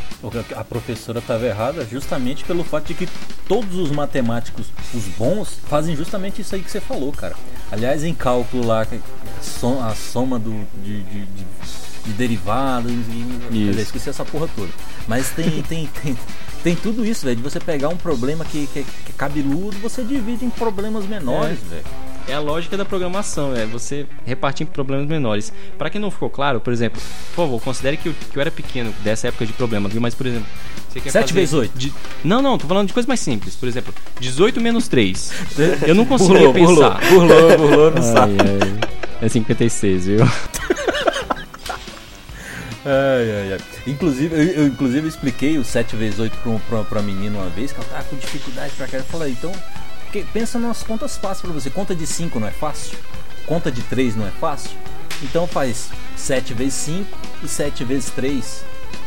A 0.57 0.63
professora 0.65 1.19
estava 1.19 1.45
errada 1.45 1.87
justamente 1.89 2.43
pelo 2.43 2.65
fato 2.65 2.87
de 2.87 2.95
que 2.95 3.07
todos 3.47 3.75
os 3.75 3.91
matemáticos, 3.91 4.67
os 4.93 5.07
bons, 5.21 5.59
fazem 5.67 5.95
justamente 5.95 6.41
isso 6.41 6.55
aí 6.55 6.63
que 6.63 6.71
você 6.71 6.81
falou, 6.81 7.11
cara. 7.11 7.35
Aliás, 7.71 8.03
em 8.03 8.13
cálculo 8.13 8.65
lá, 8.65 8.81
a 8.81 9.95
soma 9.95 10.39
do, 10.39 10.67
de, 10.83 11.03
de, 11.03 11.25
de, 11.25 11.45
de 12.05 12.13
derivados, 12.13 12.91
eu 13.51 13.79
esqueci 13.79 14.09
essa 14.09 14.25
porra 14.25 14.49
toda. 14.55 14.71
Mas 15.07 15.29
tem, 15.29 15.61
tem, 15.69 15.87
tem, 16.01 16.17
tem 16.63 16.75
tudo 16.75 17.05
isso, 17.05 17.23
velho. 17.25 17.37
De 17.37 17.43
você 17.43 17.59
pegar 17.59 17.89
um 17.89 17.97
problema 17.97 18.43
que, 18.43 18.65
que, 18.67 18.83
que 18.83 19.11
é 19.11 19.13
cabeludo, 19.15 19.77
você 19.77 20.03
divide 20.03 20.43
em 20.43 20.49
problemas 20.49 21.05
menores, 21.05 21.59
é. 21.67 21.75
velho. 21.75 21.85
É 22.31 22.33
a 22.33 22.39
lógica 22.39 22.77
da 22.77 22.85
programação, 22.85 23.53
é 23.53 23.65
você 23.65 24.05
repartir 24.25 24.65
em 24.65 24.69
problemas 24.69 25.05
menores. 25.05 25.51
Para 25.77 25.89
quem 25.89 25.99
não 25.99 26.09
ficou 26.09 26.29
claro, 26.29 26.61
por 26.61 26.71
exemplo, 26.71 27.01
por 27.35 27.43
favor, 27.43 27.61
considere 27.61 27.97
que 27.97 28.07
eu, 28.07 28.13
que 28.13 28.37
eu 28.37 28.39
era 28.39 28.49
pequeno 28.49 28.93
dessa 29.03 29.27
época 29.27 29.45
de 29.45 29.51
problema, 29.51 29.89
viu? 29.89 29.99
Mas, 29.99 30.15
por 30.15 30.25
exemplo, 30.25 30.47
você 30.87 31.01
quer 31.01 31.09
7 31.09 31.33
vezes 31.33 31.53
8. 31.53 31.77
De... 31.77 31.93
Não, 32.23 32.41
não, 32.41 32.57
tô 32.57 32.67
falando 32.67 32.87
de 32.87 32.93
coisas 32.93 33.05
mais 33.05 33.19
simples. 33.19 33.57
Por 33.57 33.67
exemplo, 33.67 33.93
18 34.21 34.61
menos 34.61 34.87
3. 34.87 35.29
Eu 35.85 35.93
não 35.93 36.05
conseguia 36.05 36.49
burlou, 36.53 36.53
pensar. 36.53 37.01
Burlou, 37.09 37.27
burlou, 37.27 37.57
burlou, 37.57 37.91
não 37.91 38.01
sabe. 38.01 38.37
É 39.21 39.27
56, 39.27 40.05
viu? 40.05 40.19
Ai, 42.83 43.31
ai, 43.31 43.53
ai. 43.53 43.59
Inclusive, 43.85 44.35
eu, 44.35 44.41
eu, 44.41 44.67
inclusive 44.67 45.07
expliquei 45.07 45.57
o 45.59 45.63
7 45.63 45.95
vezes 45.95 46.19
8 46.19 46.35
pra, 46.37 46.59
pra, 46.67 46.83
pra 46.83 47.01
menina 47.03 47.37
uma 47.37 47.49
vez, 47.49 47.71
que 47.71 47.79
ela 47.79 47.87
tava 47.87 48.03
com 48.05 48.15
dificuldade 48.15 48.73
pra 48.75 48.87
cá. 48.87 48.97
Eu 48.97 49.03
falei, 49.03 49.33
então, 49.33 49.51
pensa 50.33 50.59
nas 50.59 50.83
contas 50.83 51.17
fáceis 51.17 51.41
pra 51.41 51.51
você. 51.51 51.69
Conta 51.69 51.95
de 51.95 52.05
5 52.05 52.39
não 52.39 52.47
é 52.47 52.51
fácil? 52.51 52.97
Conta 53.45 53.71
de 53.71 53.81
3 53.81 54.15
não 54.15 54.27
é 54.27 54.31
fácil? 54.31 54.71
Então 55.23 55.47
faz 55.47 55.89
7 56.15 56.53
vezes 56.53 56.73
5 56.75 57.17
e 57.43 57.47
7 57.47 57.83
vezes 57.83 58.09
3, 58.11 58.63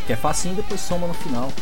que 0.07 0.13
é 0.13 0.17
facinho, 0.17 0.55
depois 0.55 0.81
soma 0.81 1.07
no 1.07 1.15
final. 1.15 1.53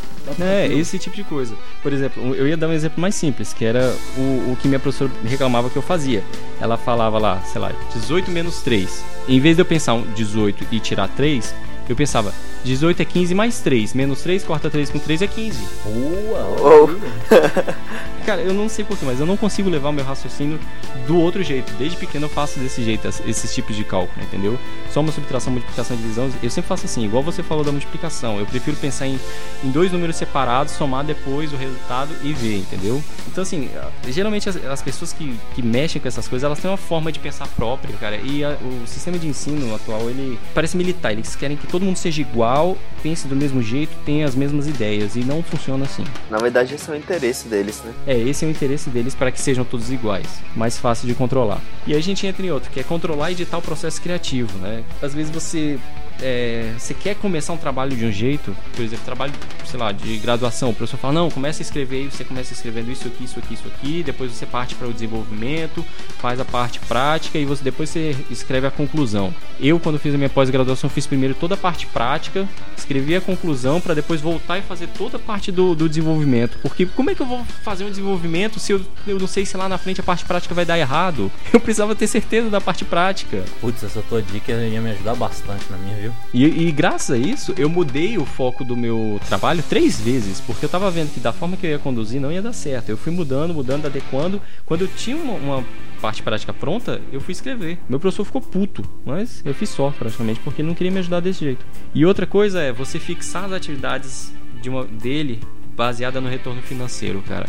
É, 0.41 0.67
esse 0.67 0.99
tipo 0.99 1.17
de 1.17 1.25
coisa. 1.25 1.55
Por 1.83 1.93
exemplo, 1.93 2.35
eu 2.35 2.47
ia 2.47 2.57
dar 2.57 2.69
um 2.69 2.73
exemplo 2.73 3.01
mais 3.01 3.15
simples, 3.15 3.53
que 3.53 3.65
era 3.65 3.95
o, 4.17 4.53
o 4.53 4.59
que 4.61 4.69
minha 4.69 4.79
professora 4.79 5.11
reclamava 5.25 5.69
que 5.69 5.77
eu 5.77 5.83
fazia. 5.83 6.23
Ela 6.61 6.77
falava 6.77 7.19
lá, 7.19 7.41
sei 7.43 7.61
lá, 7.61 7.73
18 7.93 8.31
menos 8.31 8.63
3. 8.63 9.05
Em 9.29 9.41
vez 9.41 9.57
de 9.57 9.63
eu 9.63 9.67
pensar 9.67 9.95
um 9.95 10.03
18 10.13 10.67
e 10.71 10.79
tirar 10.79 11.09
3, 11.09 11.53
eu 11.93 11.97
pensava, 11.97 12.33
18 12.65 13.03
é 13.03 13.05
15 13.05 13.35
mais 13.35 13.61
3. 13.61 13.95
Menos 13.95 14.23
3, 14.23 14.45
corta 14.45 14.71
3 14.71 14.91
com 14.91 14.99
3 14.99 15.23
é 15.23 15.27
15. 15.27 15.59
Boa! 15.85 16.57
Oh. 16.61 17.33
Cara, 18.25 18.41
eu 18.41 18.55
não 18.55 18.69
sei 18.69 18.85
porquê, 18.85 19.05
mas 19.05 19.19
eu 19.19 19.27
não 19.27 19.37
consigo 19.37 19.69
levar 19.69 19.89
o 19.89 19.93
meu 19.93 20.05
raciocínio 20.05 20.59
do 21.07 21.19
outro 21.19 21.43
jeito. 21.43 21.73
Desde 21.75 21.97
pequeno 21.97 22.27
eu 22.27 22.31
faço 22.31 22.59
desse 22.61 22.83
jeito, 22.83 23.09
esses 23.27 23.55
tipos 23.55 23.75
de 23.75 23.85
cálculo, 23.85 24.23
entendeu? 24.25 24.59
Soma, 24.93 25.11
subtração, 25.11 25.53
multiplicação, 25.53 25.97
divisão. 25.97 26.31
Eu 26.43 26.51
sempre 26.51 26.69
faço 26.69 26.85
assim, 26.85 27.05
igual 27.05 27.23
você 27.23 27.43
falou 27.43 27.65
da 27.65 27.73
multiplicação. 27.73 28.39
Eu 28.39 28.47
prefiro 28.47 28.77
pensar 28.77 29.07
em, 29.07 29.19
em 29.65 29.71
dois 29.71 29.91
números 29.91 30.17
separados, 30.17 30.73
somar 30.75 31.05
depois 31.05 31.53
o 31.53 31.57
resultado 31.57 32.15
e 32.23 32.33
ver, 32.33 32.59
entendeu? 32.59 33.03
Então, 33.27 33.43
assim, 33.43 33.69
geralmente 34.09 34.49
as, 34.49 34.57
as 34.57 34.83
pessoas 34.83 35.13
que, 35.13 35.37
que 35.55 35.63
mexem 35.63 36.01
com 36.01 36.07
essas 36.07 36.29
coisas, 36.29 36.45
elas 36.45 36.61
têm 36.61 36.71
uma 36.71 36.77
forma 36.77 37.11
de 37.11 37.19
pensar 37.19 37.49
própria, 37.49 37.97
cara. 37.97 38.17
E 38.17 38.45
a, 38.45 38.51
o 38.51 38.87
sistema 38.87 39.19
de 39.19 39.27
ensino 39.27 39.75
atual, 39.75 40.09
ele 40.09 40.39
parece 40.55 40.77
militar. 40.77 41.13
Eles 41.13 41.35
querem 41.35 41.57
que 41.57 41.67
todo 41.67 41.82
mundo 41.83 41.97
seja 41.97 42.21
igual, 42.21 42.77
pense 43.03 43.27
do 43.27 43.37
mesmo 43.37 43.63
jeito, 43.63 43.93
tenha 44.05 44.27
as 44.27 44.35
mesmas 44.35 44.67
ideias. 44.67 45.17
E 45.17 45.21
não 45.21 45.43
funciona 45.43 45.85
assim. 45.85 46.05
Na 46.31 46.39
verdade, 46.39 46.75
esse 46.75 46.91
é 46.91 46.95
o 46.95 46.97
interesse 46.97 47.49
deles, 47.49 47.83
né? 47.85 47.93
É, 48.07 48.19
esse 48.19 48.45
é 48.45 48.49
o 48.49 48.51
interesse 48.51 48.91
deles 48.91 49.15
para 49.15 49.31
que 49.31 49.41
sejam 49.41 49.65
todos 49.65 49.91
iguais, 49.91 50.27
mais 50.57 50.79
fácil 50.79 51.07
de 51.07 51.15
controlar. 51.15 51.61
E 51.87 51.93
aí 51.93 51.99
a 51.99 52.03
gente 52.03 52.27
entra 52.27 52.45
em 52.45 52.51
outro, 52.51 52.71
que 52.71 52.81
é 52.81 52.83
controlar 52.83 53.31
e 53.31 53.35
editar 53.35 53.59
o 53.59 53.63
processo 53.63 54.01
criativo, 54.01 54.57
né? 54.59 54.83
Às 55.01 55.15
vezes 55.15 55.33
você 55.33 55.79
é, 56.21 56.73
você 56.79 56.95
quer 56.95 57.15
começar 57.17 57.53
um 57.53 57.57
trabalho 57.57 57.97
de 57.97 58.05
um 58.05 58.13
jeito, 58.13 58.55
por 58.75 58.85
exemplo, 58.85 59.05
trabalho, 59.05 59.33
sei 59.65 59.79
lá, 59.79 59.93
de 59.93 60.17
graduação, 60.19 60.71
o 60.71 60.75
professor 60.75 60.99
fala, 60.99 61.15
não, 61.15 61.31
começa 61.31 61.63
a 61.63 61.65
escrever, 61.65 62.11
você 62.11 62.25
começa 62.25 62.53
escrevendo 62.53 62.91
isso 62.91 63.09
aqui, 63.09 63.25
isso 63.25 63.39
aqui, 63.39 63.55
isso 63.55 63.69
aqui, 63.69 64.03
depois 64.03 64.33
você 64.33 64.47
parte 64.47 64.75
para 64.75 64.89
o 64.89 64.93
desenvolvimento, 64.93 65.85
faz 66.19 66.39
a 66.39 66.45
parte 66.45 66.79
prática 66.81 67.39
e 67.39 67.45
você 67.45 67.63
depois 67.65 67.89
você 67.89 68.17
escreve 68.31 68.67
a 68.67 68.71
conclusão. 68.71 69.35
Eu, 69.59 69.79
quando 69.79 69.99
fiz 69.99 70.15
a 70.15 70.19
minha 70.19 70.31
pós-graduação, 70.31 70.91
fiz 70.91 71.07
primeiro 71.07 71.35
toda 71.35 71.55
a 71.55 71.59
parte 71.59 71.87
prática, 71.87 72.49
escrevi 72.77 73.17
a 73.17 73.21
conclusão 73.21 73.81
para 73.81 73.95
depois 73.95 74.21
voltar 74.21 74.59
e 74.59 74.63
fazer 74.63 74.89
toda 74.89 75.17
a 75.17 75.21
parte 75.21 75.51
do, 75.51 75.75
do 75.75 75.89
desenvolvimento. 75.89 76.59
Porque 76.63 76.87
como 76.87 77.11
é 77.11 77.15
que 77.15 77.23
eu 77.23 77.27
vou 77.27 77.45
fazer 77.63 77.85
um 77.85 77.91
desenvolvimento 77.91 78.59
se 78.59 78.73
eu, 78.73 78.81
eu 79.07 79.19
não 79.19 79.27
sei 79.27 79.47
se 79.47 79.57
lá 79.57 79.69
na 79.69 79.79
frente 79.79 80.01
a 80.01 80.05
parte 80.05 80.25
prática 80.25 80.55
vai 80.55 80.65
dar 80.65 80.79
errado? 80.79 81.31
Eu 81.53 81.61
precisava 81.61 81.95
ter 81.95 82.07
certeza 82.07 82.49
da 82.49 82.61
parte 82.61 82.85
prática. 82.85 83.45
Putz, 83.61 83.83
essa 83.83 84.03
tua 84.09 84.23
dica 84.23 84.53
ia 84.53 84.81
me 84.81 84.91
ajudar 84.91 85.15
bastante 85.15 85.65
na 85.71 85.77
minha, 85.77 85.97
E, 86.33 86.45
e, 86.45 86.73
graças 86.73 87.11
a 87.11 87.19
isso, 87.19 87.55
eu 87.57 87.69
mudei 87.69 88.19
o 88.19 88.25
foco 88.25 88.65
do 88.65 88.77
meu 88.77 89.21
trabalho 89.29 89.63
três 89.69 90.01
vezes, 90.01 90.41
porque 90.41 90.65
eu 90.65 90.69
tava 90.69 90.91
vendo 90.91 91.13
que 91.13 91.21
da 91.21 91.33
forma 91.33 91.57
que 91.57 91.67
eu 91.67 91.71
ia 91.71 91.79
conduzir 91.79 92.21
não 92.21 92.33
ia 92.33 92.43
dar 92.43 92.53
certo. 92.53 92.89
Eu 92.89 92.97
fui 92.97 93.13
mudando, 93.13 93.53
mudando, 93.53 93.87
adequando. 93.87 94.41
Quando 94.65 94.83
eu 94.83 94.89
tinha 94.89 95.17
uma, 95.17 95.35
uma 95.35 95.65
parte 96.01 96.23
prática 96.23 96.53
pronta, 96.53 97.01
eu 97.13 97.21
fui 97.21 97.33
escrever. 97.33 97.79
Meu 97.89 98.01
professor 98.01 98.25
ficou 98.25 98.41
puto, 98.41 98.83
mas 99.05 99.43
eu 99.45 99.55
fiz 99.55 99.69
só 99.71 99.91
praticamente, 99.91 100.41
porque 100.41 100.63
não 100.63 100.75
queria 100.75 100.91
me 100.91 100.99
ajudar 100.99 101.21
desse 101.21 101.41
jeito. 101.41 101.65
E 101.95 102.05
outra 102.05 102.27
coisa 102.27 102.61
é 102.61 102.73
você 102.73 102.99
fixar 102.99 103.45
as 103.45 103.53
atividades 103.53 104.33
de 104.61 104.69
uma, 104.69 104.85
dele 104.85 105.41
baseada 105.77 106.21
no 106.21 106.29
retorno 106.29 106.63
financeiro, 106.63 107.23
cara. 107.27 107.47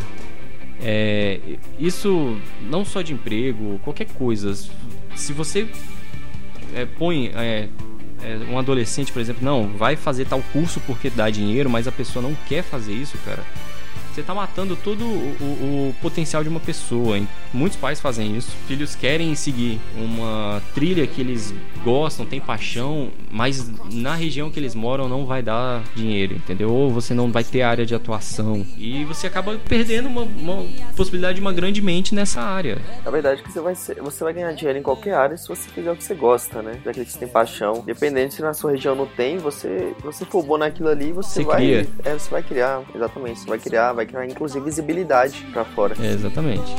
É, 0.82 1.40
isso 1.80 2.38
não 2.70 2.84
só 2.84 3.02
de 3.02 3.14
emprego, 3.14 3.80
qualquer 3.84 4.08
coisa. 4.08 4.54
Se 5.16 5.32
você 5.32 5.68
é, 6.74 6.86
põe 6.86 7.28
é, 7.36 7.70
é, 8.24 8.38
um 8.50 8.58
adolescente, 8.58 9.12
por 9.12 9.20
exemplo, 9.20 9.44
não, 9.44 9.68
vai 9.68 9.96
fazer 9.96 10.26
tal 10.26 10.42
curso 10.54 10.80
porque 10.82 11.10
dá 11.10 11.30
dinheiro, 11.30 11.70
mas 11.70 11.88
a 11.88 11.92
pessoa 11.92 12.24
não 12.24 12.36
quer 12.48 12.64
fazer 12.64 12.94
isso, 12.94 13.18
cara 13.26 13.44
você 14.14 14.22
está 14.22 14.34
matando 14.34 14.76
todo 14.76 15.04
o, 15.04 15.36
o, 15.42 15.90
o, 15.90 15.96
potencial 16.02 16.44
de 16.44 16.50
uma 16.50 16.60
pessoa. 16.60 17.18
Hein? 17.18 17.28
Muitos 17.54 17.78
pais 17.78 18.00
fazem 18.00 18.36
isso. 18.38 18.52
Filhos 18.68 18.96
querem 18.96 19.34
seguir 19.36 19.80
uma 19.98 20.62
trilha 20.74 21.06
que 21.08 21.20
eles 21.20 21.54
gostam, 21.84 22.26
têm 22.26 22.40
paixão, 22.40 23.12
mas 23.32 23.72
na 23.92 24.16
região 24.16 24.50
que 24.50 24.60
eles 24.60 24.76
moram 24.76 25.10
não 25.10 25.26
vai 25.26 25.42
dar 25.42 25.84
dinheiro, 25.96 26.36
entendeu? 26.36 26.72
Ou 26.72 26.92
você 26.92 27.14
não 27.14 27.32
vai 27.32 27.44
ter 27.44 27.62
área 27.62 27.86
de 27.86 27.96
atuação. 27.96 28.66
E 28.78 29.04
você 29.06 29.28
acaba 29.28 29.58
perdendo 29.58 30.08
uma, 30.08 30.22
uma 30.22 30.66
possibilidade 30.96 31.36
de 31.36 31.42
uma 31.42 31.54
grande 31.54 31.82
mente 31.82 32.14
nessa 32.14 32.42
área. 32.42 32.78
A 33.06 33.10
verdade 33.10 33.42
é 33.42 33.44
que 33.44 33.52
você 33.52 33.60
vai, 33.60 33.76
ser, 33.76 34.02
você 34.02 34.24
vai 34.24 34.34
ganhar 34.34 34.52
dinheiro 34.54 34.80
em 34.80 34.84
qualquer 34.84 35.16
área 35.16 35.36
se 35.38 35.48
você 35.48 35.68
fizer 35.70 35.92
o 35.92 35.96
que 35.96 36.04
você 36.04 36.14
gosta, 36.14 36.62
né? 36.62 36.80
Daquele 36.84 37.06
que 37.06 37.12
você 37.12 37.20
tem 37.20 37.28
paixão. 37.28 37.84
Dependendo 37.86 38.34
se 38.34 38.42
na 38.42 38.54
sua 38.54 38.72
região 38.72 38.96
não 38.96 39.06
tem, 39.06 39.38
você, 39.38 39.94
você 40.02 40.24
for 40.26 40.44
bom 40.44 40.58
naquilo 40.58 40.90
ali, 40.90 41.12
você, 41.12 41.42
você 41.42 41.44
vai. 41.44 41.88
É, 42.04 42.14
você 42.14 42.30
vai 42.30 42.44
criar, 42.44 42.82
exatamente. 42.94 43.40
Você 43.40 43.50
vai 43.50 43.60
criar, 43.60 43.94
vai 43.94 44.03
vai 44.04 44.06
criar 44.06 44.26
inclusive 44.26 44.64
visibilidade 44.64 45.46
para 45.52 45.64
fora. 45.64 45.96
É, 46.00 46.12
exatamente. 46.12 46.76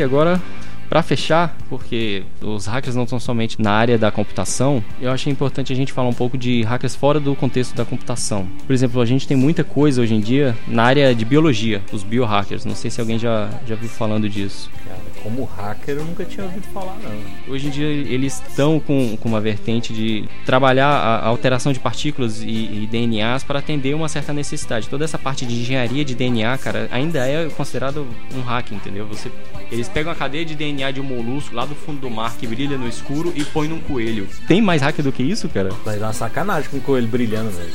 E 0.00 0.02
agora 0.02 0.40
Pra 0.90 1.04
fechar, 1.04 1.56
porque 1.68 2.24
os 2.42 2.66
hackers 2.66 2.96
não 2.96 3.04
estão 3.04 3.20
somente 3.20 3.62
na 3.62 3.70
área 3.70 3.96
da 3.96 4.10
computação, 4.10 4.82
eu 5.00 5.12
achei 5.12 5.32
importante 5.32 5.72
a 5.72 5.76
gente 5.76 5.92
falar 5.92 6.08
um 6.08 6.12
pouco 6.12 6.36
de 6.36 6.62
hackers 6.62 6.96
fora 6.96 7.20
do 7.20 7.36
contexto 7.36 7.76
da 7.76 7.84
computação. 7.84 8.48
Por 8.66 8.72
exemplo, 8.72 9.00
a 9.00 9.06
gente 9.06 9.24
tem 9.24 9.36
muita 9.36 9.62
coisa 9.62 10.02
hoje 10.02 10.16
em 10.16 10.20
dia 10.20 10.58
na 10.66 10.82
área 10.82 11.14
de 11.14 11.24
biologia, 11.24 11.80
os 11.92 12.02
biohackers. 12.02 12.64
Não 12.64 12.74
sei 12.74 12.90
se 12.90 13.00
alguém 13.00 13.20
já, 13.20 13.48
já 13.68 13.76
viu 13.76 13.88
falando 13.88 14.28
disso. 14.28 14.68
Cara, 14.84 14.98
como 15.22 15.44
hacker 15.44 15.96
eu 15.96 16.04
nunca 16.04 16.24
tinha 16.24 16.44
ouvido 16.44 16.66
falar, 16.72 16.96
não. 17.02 17.52
Hoje 17.52 17.68
em 17.68 17.70
dia 17.70 17.86
eles 17.86 18.42
estão 18.48 18.80
com, 18.80 19.16
com 19.16 19.28
uma 19.28 19.40
vertente 19.40 19.92
de 19.92 20.24
trabalhar 20.44 20.88
a, 20.88 21.26
alteração 21.26 21.72
de 21.72 21.78
partículas 21.78 22.42
e, 22.42 22.46
e, 22.46 22.88
DNAs 22.90 23.42
para 23.42 23.58
atender 23.58 23.94
uma 23.94 24.08
certa 24.08 24.32
necessidade. 24.32 24.88
Toda 24.88 25.04
essa 25.04 25.18
parte 25.18 25.44
de 25.46 25.54
engenharia 25.54 26.04
de 26.04 26.14
DNA, 26.14 26.56
cara, 26.58 26.88
ainda 26.90 27.26
é 27.26 27.48
considerado 27.50 28.06
um 28.34 28.40
hack, 28.40 28.72
entendeu? 28.72 29.06
Você, 29.06 29.30
eles 29.70 29.88
pegam 29.88 30.12
a 30.12 30.14
cadeia 30.14 30.44
de 30.44 30.54
DNA 30.54 30.90
de 30.90 31.00
um 31.00 31.04
molusco 31.04 31.54
lá 31.54 31.64
do 31.64 31.74
fundo 31.74 32.00
do 32.00 32.10
mar 32.10 32.36
que 32.36 32.46
brilha 32.46 32.76
no 32.76 32.88
escuro 32.88 33.32
e 33.36 33.44
põe 33.44 33.68
num 33.68 33.80
coelho. 33.80 34.26
Tem 34.46 34.60
mais 34.60 34.82
hacker 34.82 35.04
do 35.04 35.12
que 35.12 35.22
isso, 35.22 35.48
cara? 35.48 35.70
Vai 35.84 35.98
dar 35.98 36.06
uma 36.06 36.12
sacanagem 36.12 36.70
com 36.70 36.78
o 36.78 36.80
coelho 36.80 37.06
brilhando, 37.06 37.50
velho. 37.50 37.70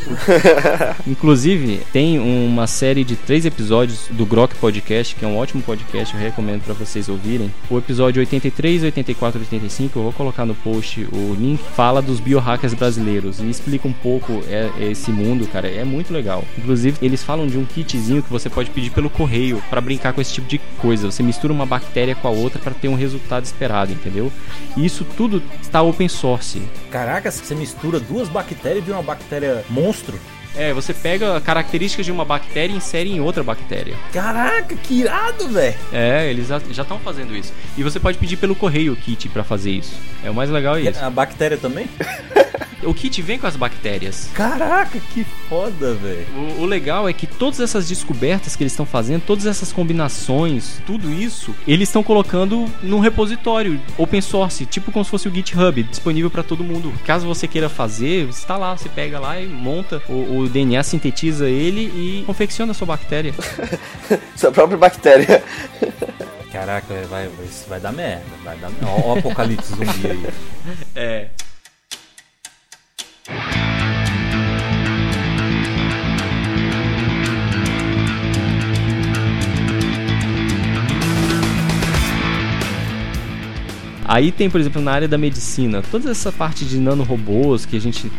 Inclusive, 1.08 1.82
tem 1.92 2.20
uma 2.20 2.68
série 2.68 3.04
de 3.04 3.16
três 3.16 3.46
episódios 3.46 4.08
do 4.10 4.26
Grok 4.26 4.56
Podcast, 4.56 5.16
que 5.16 5.24
é 5.24 5.28
um 5.28 5.38
ótimo 5.38 5.62
podcast, 5.62 6.14
eu 6.14 6.22
recomendo 6.22 6.64
para 6.64 6.74
vocês 6.74 7.10
ouvirem. 7.10 7.35
O 7.70 7.78
episódio 7.78 8.20
83, 8.20 8.84
84 8.84 9.40
85, 9.40 10.00
eu 10.00 10.04
vou 10.04 10.14
colocar 10.14 10.46
no 10.46 10.56
post 10.56 11.08
o 11.12 11.36
link, 11.38 11.60
fala 11.76 12.02
dos 12.02 12.20
biohackers 12.20 12.74
brasileiros 12.74 13.40
e 13.40 13.50
explica 13.50 13.88
um 13.88 13.94
pouco 13.94 14.44
é, 14.48 14.70
esse 14.92 15.12
mundo, 15.12 15.48
cara. 15.48 15.68
É 15.68 15.84
muito 15.84 16.14
legal. 16.14 16.44
Inclusive, 16.58 16.98
eles 17.02 17.24
falam 17.24 17.48
de 17.48 17.58
um 17.58 17.66
kitzinho 17.66 18.24
que 18.24 18.30
você 18.30 18.50
pode 18.50 18.70
pedir 18.70 18.92
pelo 18.92 19.10
correio 19.10 19.62
para 19.70 19.82
brincar 19.82 20.14
com 20.14 20.22
esse 20.22 20.34
tipo 20.34 20.48
de 20.48 20.60
coisa. 20.78 21.12
Você 21.12 21.24
mistura 21.24 21.52
uma 21.52 21.66
bactéria 21.66 22.16
com 22.16 22.28
a 22.28 22.32
outra 22.32 22.60
para 22.60 22.74
ter 22.74 22.88
um 22.88 22.96
resultado 22.96 23.44
esperado, 23.46 23.92
entendeu? 23.92 24.32
E 24.78 24.86
isso 24.86 25.06
tudo 25.18 25.42
está 25.62 25.82
open 25.82 26.08
source. 26.08 26.62
Caraca, 26.92 27.32
você 27.32 27.56
mistura 27.56 28.00
duas 28.00 28.30
bactérias 28.30 28.86
de 28.86 28.92
uma 28.92 29.02
bactéria 29.02 29.64
monstro. 29.70 30.18
É, 30.58 30.74
você 30.74 30.94
pega 30.94 31.40
características 31.42 32.06
de 32.06 32.12
uma 32.12 32.26
bactéria 32.26 32.74
e 32.74 32.78
insere 32.78 33.12
em 33.12 33.20
outra 33.20 33.44
bactéria. 33.44 33.96
Caraca, 34.12 34.76
que 34.76 35.02
irado, 35.02 35.50
velho! 35.50 35.76
É, 35.92 36.30
eles 36.30 36.48
já 36.48 36.58
estão 36.58 37.00
fazendo 37.00 37.36
isso. 37.36 37.54
E 37.78 37.84
você 37.84 38.00
pode 38.00 38.18
pedir 38.18 38.38
pelo 38.38 38.56
correio 38.56 38.94
o 38.94 38.96
kit 38.96 39.30
para 39.30 39.44
fazer 39.44 39.72
isso. 39.72 39.96
É 40.24 40.30
o 40.30 40.34
mais 40.34 40.50
legal 40.50 40.78
é 40.78 40.82
isso. 40.82 41.04
A 41.04 41.10
bactéria 41.10 41.58
também? 41.58 41.88
o 42.84 42.94
kit 42.94 43.22
vem 43.22 43.40
com 43.40 43.48
as 43.48 43.56
bactérias. 43.56 44.30
Caraca, 44.34 45.00
que 45.14 45.24
foda, 45.48 45.94
velho. 45.94 46.26
O, 46.36 46.62
o, 46.62 46.66
legal 46.66 47.08
é 47.08 47.14
que 47.14 47.28
todas 47.28 47.60
essas 47.60 47.88
descobertas 47.88 48.56
que 48.56 48.64
eles 48.64 48.74
estão 48.74 48.86
fazendo, 48.86 49.22
todas 49.22 49.46
essas 49.46 49.72
combinações, 49.72 50.80
tudo 50.86 51.12
isso, 51.12 51.56
eles 51.68 51.90
estão 51.90 52.04
colocando 52.04 52.70
num 52.82 53.00
repositório 53.00 53.80
open 53.98 54.22
source, 54.22 54.66
tipo 54.66 54.92
como 54.92 55.06
se 55.06 55.12
fosse 55.12 55.28
o 55.28 55.34
GitHub, 55.34 55.84
disponível 55.84 56.30
para 56.30 56.44
todo 56.44 56.64
mundo. 56.64 56.94
Caso 57.06 57.26
você 57.26 57.48
queira 57.48 57.70
fazer, 57.70 58.28
está 58.30 58.58
lá, 58.58 58.76
você 58.76 58.90
pega 58.90 59.20
lá 59.20 59.40
e 59.40 59.48
monta 59.48 60.02
o, 60.10 60.40
o 60.40 60.50
DNA, 60.50 60.84
sintetiza 60.84 61.50
ele 61.50 61.82
e 61.82 62.24
confecciona 62.26 62.72
a 62.72 62.76
sua 62.76 62.88
bactéria. 62.88 63.34
sua 64.36 64.52
própria 64.52 64.78
bactéria. 64.78 65.44
Caraca, 66.52 66.94
vai, 67.10 67.28
vai, 67.28 67.48
vai 67.68 67.80
dar 67.82 67.92
merda. 67.92 68.24
Vai 68.44 68.58
dar 68.58 68.70
merda. 68.70 68.88
Ó, 68.88 69.14
o 69.14 69.20
apocalipse 69.20 69.70
zumbi 69.70 70.08
aí. 70.10 70.26
É. 70.96 71.28
Aí 84.08 84.32
tem, 84.32 84.50
por 84.50 84.60
exemplo, 84.62 84.82
na 84.82 84.92
área 84.92 85.08
da 85.08 85.18
medicina, 85.18 85.82
toda 85.90 86.12
essa 86.12 86.32
parte 86.32 86.64
de 86.64 86.78
nanorobôs 86.78 87.66
que 87.66 87.76
a 87.76 87.82
gente 87.82 88.12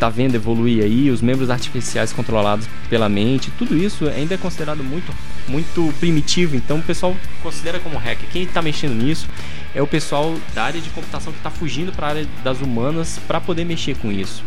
tá 0.00 0.08
vendo 0.08 0.34
evoluir 0.34 0.82
aí, 0.82 1.10
os 1.10 1.20
membros 1.20 1.50
artificiais 1.50 2.12
controlados 2.12 2.66
pela 2.88 3.08
mente, 3.08 3.50
tudo 3.52 3.76
isso 3.76 4.08
ainda 4.08 4.34
é 4.34 4.36
considerado 4.36 4.82
muito, 4.82 5.14
muito 5.46 5.94
primitivo, 6.00 6.56
então 6.56 6.78
o 6.78 6.82
pessoal 6.82 7.14
considera 7.42 7.78
como 7.78 7.96
hack. 7.98 8.18
Quem 8.32 8.42
está 8.42 8.60
mexendo 8.60 8.94
nisso 8.94 9.28
é 9.74 9.82
o 9.82 9.86
pessoal 9.86 10.34
da 10.54 10.64
área 10.64 10.80
de 10.80 10.90
computação 10.90 11.32
que 11.32 11.38
está 11.38 11.50
fugindo 11.50 11.92
para 11.92 12.06
a 12.06 12.10
área 12.10 12.28
das 12.42 12.60
humanas 12.60 13.18
para 13.26 13.40
poder 13.40 13.64
mexer 13.64 13.96
com 13.96 14.10
isso. 14.10 14.42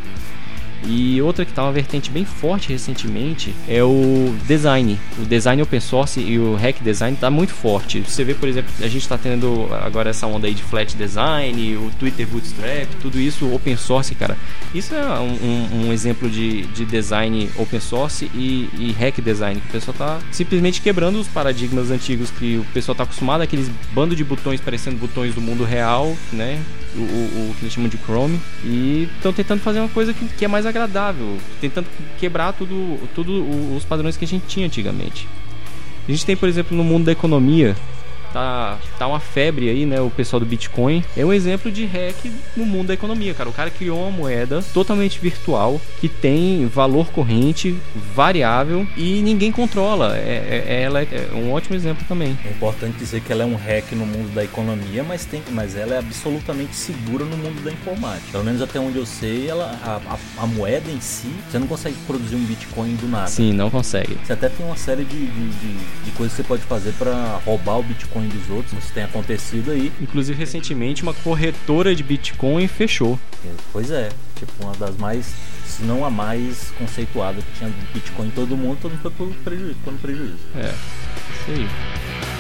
E 0.86 1.22
outra 1.22 1.46
que 1.46 1.52
está 1.52 1.64
uma 1.64 1.72
vertente 1.72 2.10
bem 2.10 2.26
forte 2.26 2.70
recentemente 2.70 3.54
é 3.68 3.84
o 3.84 4.34
design. 4.46 5.00
O 5.18 5.26
design 5.26 5.62
open 5.62 5.80
source 5.80 6.20
e 6.20 6.38
o 6.38 6.56
hack 6.56 6.82
design 6.82 7.16
está 7.16 7.30
muito 7.30 7.54
forte. 7.54 8.02
Você 8.02 8.24
vê, 8.24 8.34
por 8.34 8.50
exemplo, 8.50 8.72
a 8.80 8.88
gente 8.88 9.02
está 9.04 9.18
tendo 9.18 9.68
agora 9.74 10.10
essa 10.10 10.28
onda 10.28 10.48
aí 10.48 10.54
de 10.54 10.64
flat 10.64 10.96
design, 10.96 11.78
o 11.78 11.92
Twitter 12.00 12.28
Bootstrap, 12.28 12.90
tudo 13.02 13.20
isso 13.20 13.54
open 13.54 13.78
source, 13.78 14.14
cara. 14.16 14.38
Isso 14.74 14.94
é 14.94 15.20
um, 15.20 15.88
um, 15.88 15.94
exemplo 15.94 16.30
de, 16.30 16.64
de 16.68 16.86
design 16.86 17.50
open 17.58 17.80
source 17.80 18.30
e, 18.34 18.70
e 18.78 18.96
hack 19.00 19.22
design. 19.22 19.62
O 19.68 19.72
pessoal 19.72 19.94
está 19.94 20.20
simplesmente 20.32 20.82
quebrando 20.82 21.20
os 21.20 21.28
paradigmas 21.28 21.92
antigos 21.92 22.30
que 22.32 22.58
o 22.58 22.66
pessoal 22.74 22.94
está 22.94 23.04
acostumado, 23.04 23.42
aqueles 23.42 23.70
bando 23.94 24.16
de 24.16 24.24
botões 24.24 24.60
parecendo 24.60 24.98
botões 24.98 25.34
do 25.34 25.42
mundo 25.42 25.64
real, 25.64 26.16
né? 26.32 26.60
O, 26.96 27.00
o, 27.00 27.56
que 27.58 27.64
eles 27.64 27.74
chamam 27.74 27.90
de 27.90 27.98
Chrome. 27.98 28.40
E 28.64 29.10
estão 29.16 29.34
tentando 29.34 29.62
fazer 29.62 29.80
uma 29.80 29.90
coisa 29.90 30.14
que, 30.14 30.26
que 30.26 30.46
é 30.46 30.48
mais 30.48 30.66
agradável, 30.66 31.38
tentando 31.60 31.88
quebrar 32.20 32.54
tudo, 32.54 33.00
tudo 33.16 33.44
os 33.76 33.84
padrões 33.84 34.16
que 34.16 34.26
a 34.26 34.28
gente 34.28 34.46
tinha 34.48 34.66
antigamente. 34.66 35.28
A 36.08 36.12
gente 36.12 36.26
tem, 36.26 36.36
por 36.36 36.50
exemplo, 36.50 36.76
no 36.76 36.84
mundo 36.84 37.06
da 37.06 37.12
economia, 37.12 37.76
tá, 38.34 38.78
tá 38.98 39.08
uma 39.08 39.20
febre 39.20 39.70
aí, 39.70 39.86
né? 39.86 40.02
O 40.02 40.10
pessoal 40.10 40.40
do 40.40 40.46
Bitcoin 40.46 41.04
é 41.16 41.24
um 41.24 41.32
exemplo 41.32 41.72
de 41.72 41.86
hack 41.86 42.16
no 42.58 42.66
mundo 42.66 42.88
da 42.88 42.94
economia, 42.96 43.34
cara. 43.34 43.50
O 43.50 43.54
cara 43.54 43.70
criou 43.70 44.02
uma 44.02 44.12
moeda 44.12 44.62
totalmente 44.74 45.20
virtual 45.20 45.80
que 46.02 46.10
tem 46.10 46.66
valor 46.66 47.08
corrente 47.12 47.78
variável 48.14 48.88
e 48.98 49.22
ninguém 49.22 49.52
controla. 49.52 50.18
É, 50.18 50.66
é, 50.68 50.82
ela 50.82 51.02
é 51.02 51.30
um 51.34 51.52
ótimo 51.52 51.76
exemplo 51.76 52.04
também. 52.08 52.38
É 52.46 52.50
importante 52.50 52.98
dizer 52.98 53.22
que 53.22 53.32
ela 53.32 53.44
é 53.44 53.46
um 53.46 53.56
hack 53.56 53.92
no 53.94 54.06
mundo 54.06 54.34
da 54.34 54.44
economia, 54.44 55.04
mas, 55.04 55.26
tem, 55.26 55.42
mas 55.52 55.76
ela 55.76 55.96
é 55.96 56.00
absolutamente 56.00 56.76
segura 56.76 57.24
no 57.26 57.38
mundo 57.38 57.64
da 57.64 57.72
informática. 57.72 58.32
Pelo 58.32 58.44
menos 58.44 58.62
até 58.62 58.80
onde 58.80 58.98
eu 58.98 59.06
sei, 59.06 59.48
ela, 59.48 59.78
a, 59.84 60.14
a, 60.14 60.44
a 60.44 60.48
moeda 60.48 60.90
em 60.90 61.00
si, 61.00 61.30
você 61.50 61.60
não 61.60 61.68
consegue 61.68 61.96
produzir 62.08 62.36
um 62.36 62.44
Bitcoin 62.44 62.96
do 62.96 63.08
nada. 63.08 63.28
Sim, 63.28 63.54
não 63.54 63.70
consegue. 63.70 64.18
Você 64.24 64.34
até 64.34 64.50
tem 64.50 64.66
uma 64.66 64.78
série 64.78 65.04
de, 65.04 65.26
de, 65.28 65.50
de, 65.50 65.74
de 66.06 66.12
coisas 66.12 66.36
que 66.36 66.42
você 66.42 66.48
pode 66.48 66.64
fazer 66.64 66.94
para 66.94 67.40
roubar 67.46 67.80
o 67.80 67.84
Bitcoin 67.84 68.23
Bitcoin 68.24 68.28
dos 68.28 68.50
outros, 68.50 68.84
isso 68.84 68.94
tem 68.94 69.04
acontecido 69.04 69.72
aí. 69.72 69.92
Inclusive, 70.02 70.38
recentemente, 70.38 71.04
uma 71.04 71.14
corretora 71.14 71.96
de 71.96 72.04
Bitcoin 72.04 72.68
fechou. 72.68 73.20
Pois 73.72 73.92
é, 73.92 74.10
tipo, 74.38 74.52
uma 74.64 74.74
das 74.74 74.96
mais, 74.98 75.34
se 75.66 75.84
não 75.84 76.06
a 76.06 76.10
mais 76.10 76.72
conceituada 76.78 77.42
que 77.42 77.58
tinha 77.58 77.72
Bitcoin 77.94 78.28
em 78.28 78.32
todo 78.32 78.56
mundo, 78.56 78.80
todo 78.82 78.92
mundo 78.92 79.02
foi 79.02 79.12
pro 79.12 79.28
prejuízo, 79.44 79.76
foi 79.84 79.94
no 79.94 80.00
prejuízo. 80.00 80.38
É, 80.56 80.70
isso 80.70 81.52
aí. 81.52 82.33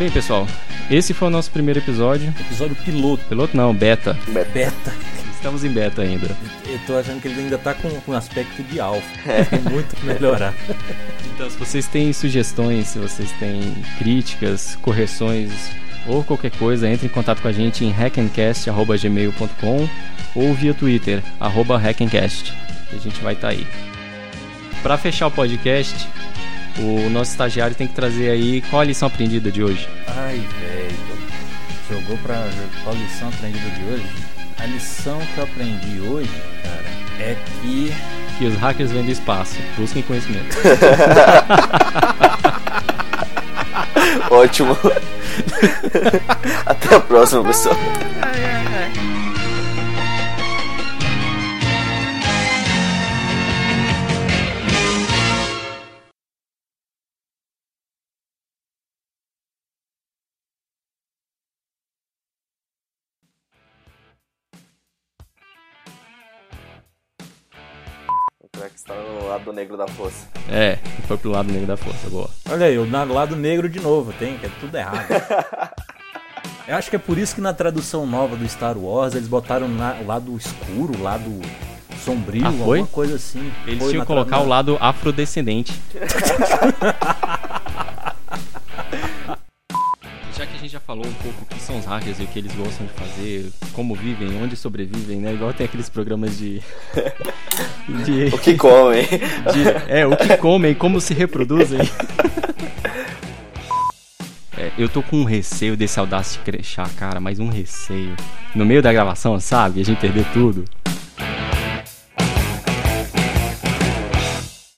Bem, 0.00 0.10
pessoal, 0.10 0.46
esse 0.90 1.12
foi 1.12 1.28
o 1.28 1.30
nosso 1.30 1.50
primeiro 1.50 1.78
episódio. 1.78 2.32
Episódio 2.40 2.74
piloto. 2.74 3.22
Piloto 3.26 3.54
não, 3.54 3.74
beta. 3.74 4.16
Beta. 4.50 4.94
Estamos 5.34 5.62
em 5.62 5.68
beta 5.68 6.00
ainda. 6.00 6.34
Eu 6.66 6.78
tô 6.86 6.96
achando 6.96 7.20
que 7.20 7.28
ele 7.28 7.38
ainda 7.38 7.58
tá 7.58 7.74
com, 7.74 7.90
com 8.00 8.14
aspecto 8.14 8.62
de 8.62 8.80
alfa. 8.80 9.30
É. 9.30 9.44
Tem 9.44 9.60
muito 9.70 9.94
que 9.94 10.06
melhorar. 10.06 10.54
Então, 11.34 11.50
se 11.50 11.58
vocês 11.58 11.86
têm 11.86 12.14
sugestões, 12.14 12.86
se 12.86 12.98
vocês 12.98 13.30
têm 13.32 13.60
críticas, 13.98 14.78
correções 14.80 15.52
ou 16.06 16.24
qualquer 16.24 16.52
coisa, 16.52 16.88
entre 16.88 17.04
em 17.06 17.10
contato 17.10 17.42
com 17.42 17.48
a 17.48 17.52
gente 17.52 17.84
em 17.84 17.90
hackencast.gmail.com 17.90 19.88
ou 20.34 20.54
via 20.54 20.72
Twitter, 20.72 21.22
arroba 21.38 21.76
hackencast. 21.76 22.54
A 22.90 22.96
gente 22.96 23.20
vai 23.20 23.34
estar 23.34 23.48
tá 23.48 23.52
aí. 23.52 23.66
Para 24.82 24.96
fechar 24.96 25.26
o 25.26 25.30
podcast, 25.30 26.08
o 26.80 27.10
nosso 27.10 27.32
estagiário 27.32 27.74
tem 27.76 27.86
que 27.86 27.92
trazer 27.94 28.30
aí 28.30 28.62
qual 28.62 28.80
a 28.80 28.84
lição 28.84 29.08
aprendida 29.08 29.50
de 29.50 29.62
hoje. 29.62 29.86
Ai, 30.06 30.40
velho. 30.60 30.96
Jogou 31.90 32.16
pra 32.18 32.48
qual 32.82 32.94
a 32.94 32.98
lição 32.98 33.28
aprendida 33.28 33.68
de 33.70 33.84
hoje? 33.84 34.06
A 34.58 34.66
lição 34.66 35.18
que 35.34 35.38
eu 35.38 35.44
aprendi 35.44 36.00
hoje, 36.00 36.30
cara, 36.62 36.84
é 37.18 37.36
que. 37.62 37.92
Que 38.38 38.46
os 38.46 38.56
hackers 38.56 38.90
vêm 38.90 39.04
do 39.04 39.10
espaço. 39.10 39.56
Busquem 39.76 40.02
conhecimento. 40.02 40.56
Ótimo. 44.30 44.76
Até 46.64 46.94
a 46.94 47.00
próxima, 47.00 47.44
pessoal. 47.44 47.76
lado 69.40 69.52
negro 69.52 69.76
da 69.76 69.86
força. 69.88 70.26
É, 70.48 70.78
foi 71.08 71.16
pro 71.16 71.30
lado 71.30 71.50
negro 71.50 71.66
da 71.66 71.76
força, 71.76 72.08
boa. 72.10 72.28
Olha 72.50 72.66
aí, 72.66 72.78
o 72.78 72.86
na- 72.86 73.04
lado 73.04 73.34
negro 73.36 73.68
de 73.68 73.80
novo, 73.80 74.12
tem, 74.18 74.36
que 74.38 74.46
é 74.46 74.50
tudo 74.60 74.76
errado. 74.76 75.06
Eu 76.68 76.76
acho 76.76 76.88
que 76.88 76.96
é 76.96 76.98
por 76.98 77.18
isso 77.18 77.34
que 77.34 77.40
na 77.40 77.52
tradução 77.52 78.06
nova 78.06 78.36
do 78.36 78.48
Star 78.48 78.78
Wars 78.78 79.14
eles 79.14 79.26
botaram 79.26 79.66
na- 79.66 79.94
o 80.00 80.06
lado 80.06 80.36
escuro, 80.36 80.96
o 80.96 81.02
lado 81.02 81.40
sombrio, 82.04 82.46
Ah, 82.46 82.52
foi? 82.52 82.78
alguma 82.78 82.86
coisa 82.86 83.16
assim. 83.16 83.50
Eles 83.66 83.80
Foi 83.80 83.90
tinham 83.90 84.02
que 84.02 84.06
colocar 84.06 84.36
tra- 84.36 84.44
o 84.44 84.48
lado 84.48 84.76
afrodescendente. 84.80 85.72
falou 90.90 91.06
um 91.06 91.12
pouco 91.12 91.42
o 91.42 91.46
que 91.46 91.60
são 91.60 91.78
os 91.78 91.84
hackers 91.84 92.18
e 92.18 92.24
o 92.24 92.26
que 92.26 92.40
eles 92.40 92.52
gostam 92.52 92.84
de 92.84 92.92
fazer, 92.94 93.52
como 93.74 93.94
vivem, 93.94 94.42
onde 94.42 94.56
sobrevivem, 94.56 95.18
né? 95.18 95.32
Igual 95.34 95.52
tem 95.52 95.64
aqueles 95.64 95.88
programas 95.88 96.36
de. 96.36 96.60
de, 98.04 98.34
O 98.34 98.38
que 98.38 98.56
comem? 98.56 99.04
de- 99.06 99.88
é, 99.88 100.04
o 100.04 100.16
que 100.16 100.36
comem, 100.38 100.74
como 100.74 101.00
se 101.00 101.14
reproduzem. 101.14 101.78
É, 104.58 104.72
eu 104.76 104.88
tô 104.88 105.00
com 105.00 105.18
um 105.18 105.24
receio 105.24 105.76
desse 105.76 106.00
Audacity 106.00 106.40
crechar, 106.40 106.88
cara, 106.96 107.20
mas 107.20 107.38
um 107.38 107.48
receio. 107.48 108.16
No 108.52 108.66
meio 108.66 108.82
da 108.82 108.92
gravação, 108.92 109.38
sabe? 109.38 109.80
A 109.80 109.84
gente 109.84 110.00
perder 110.00 110.26
tudo. 110.32 110.64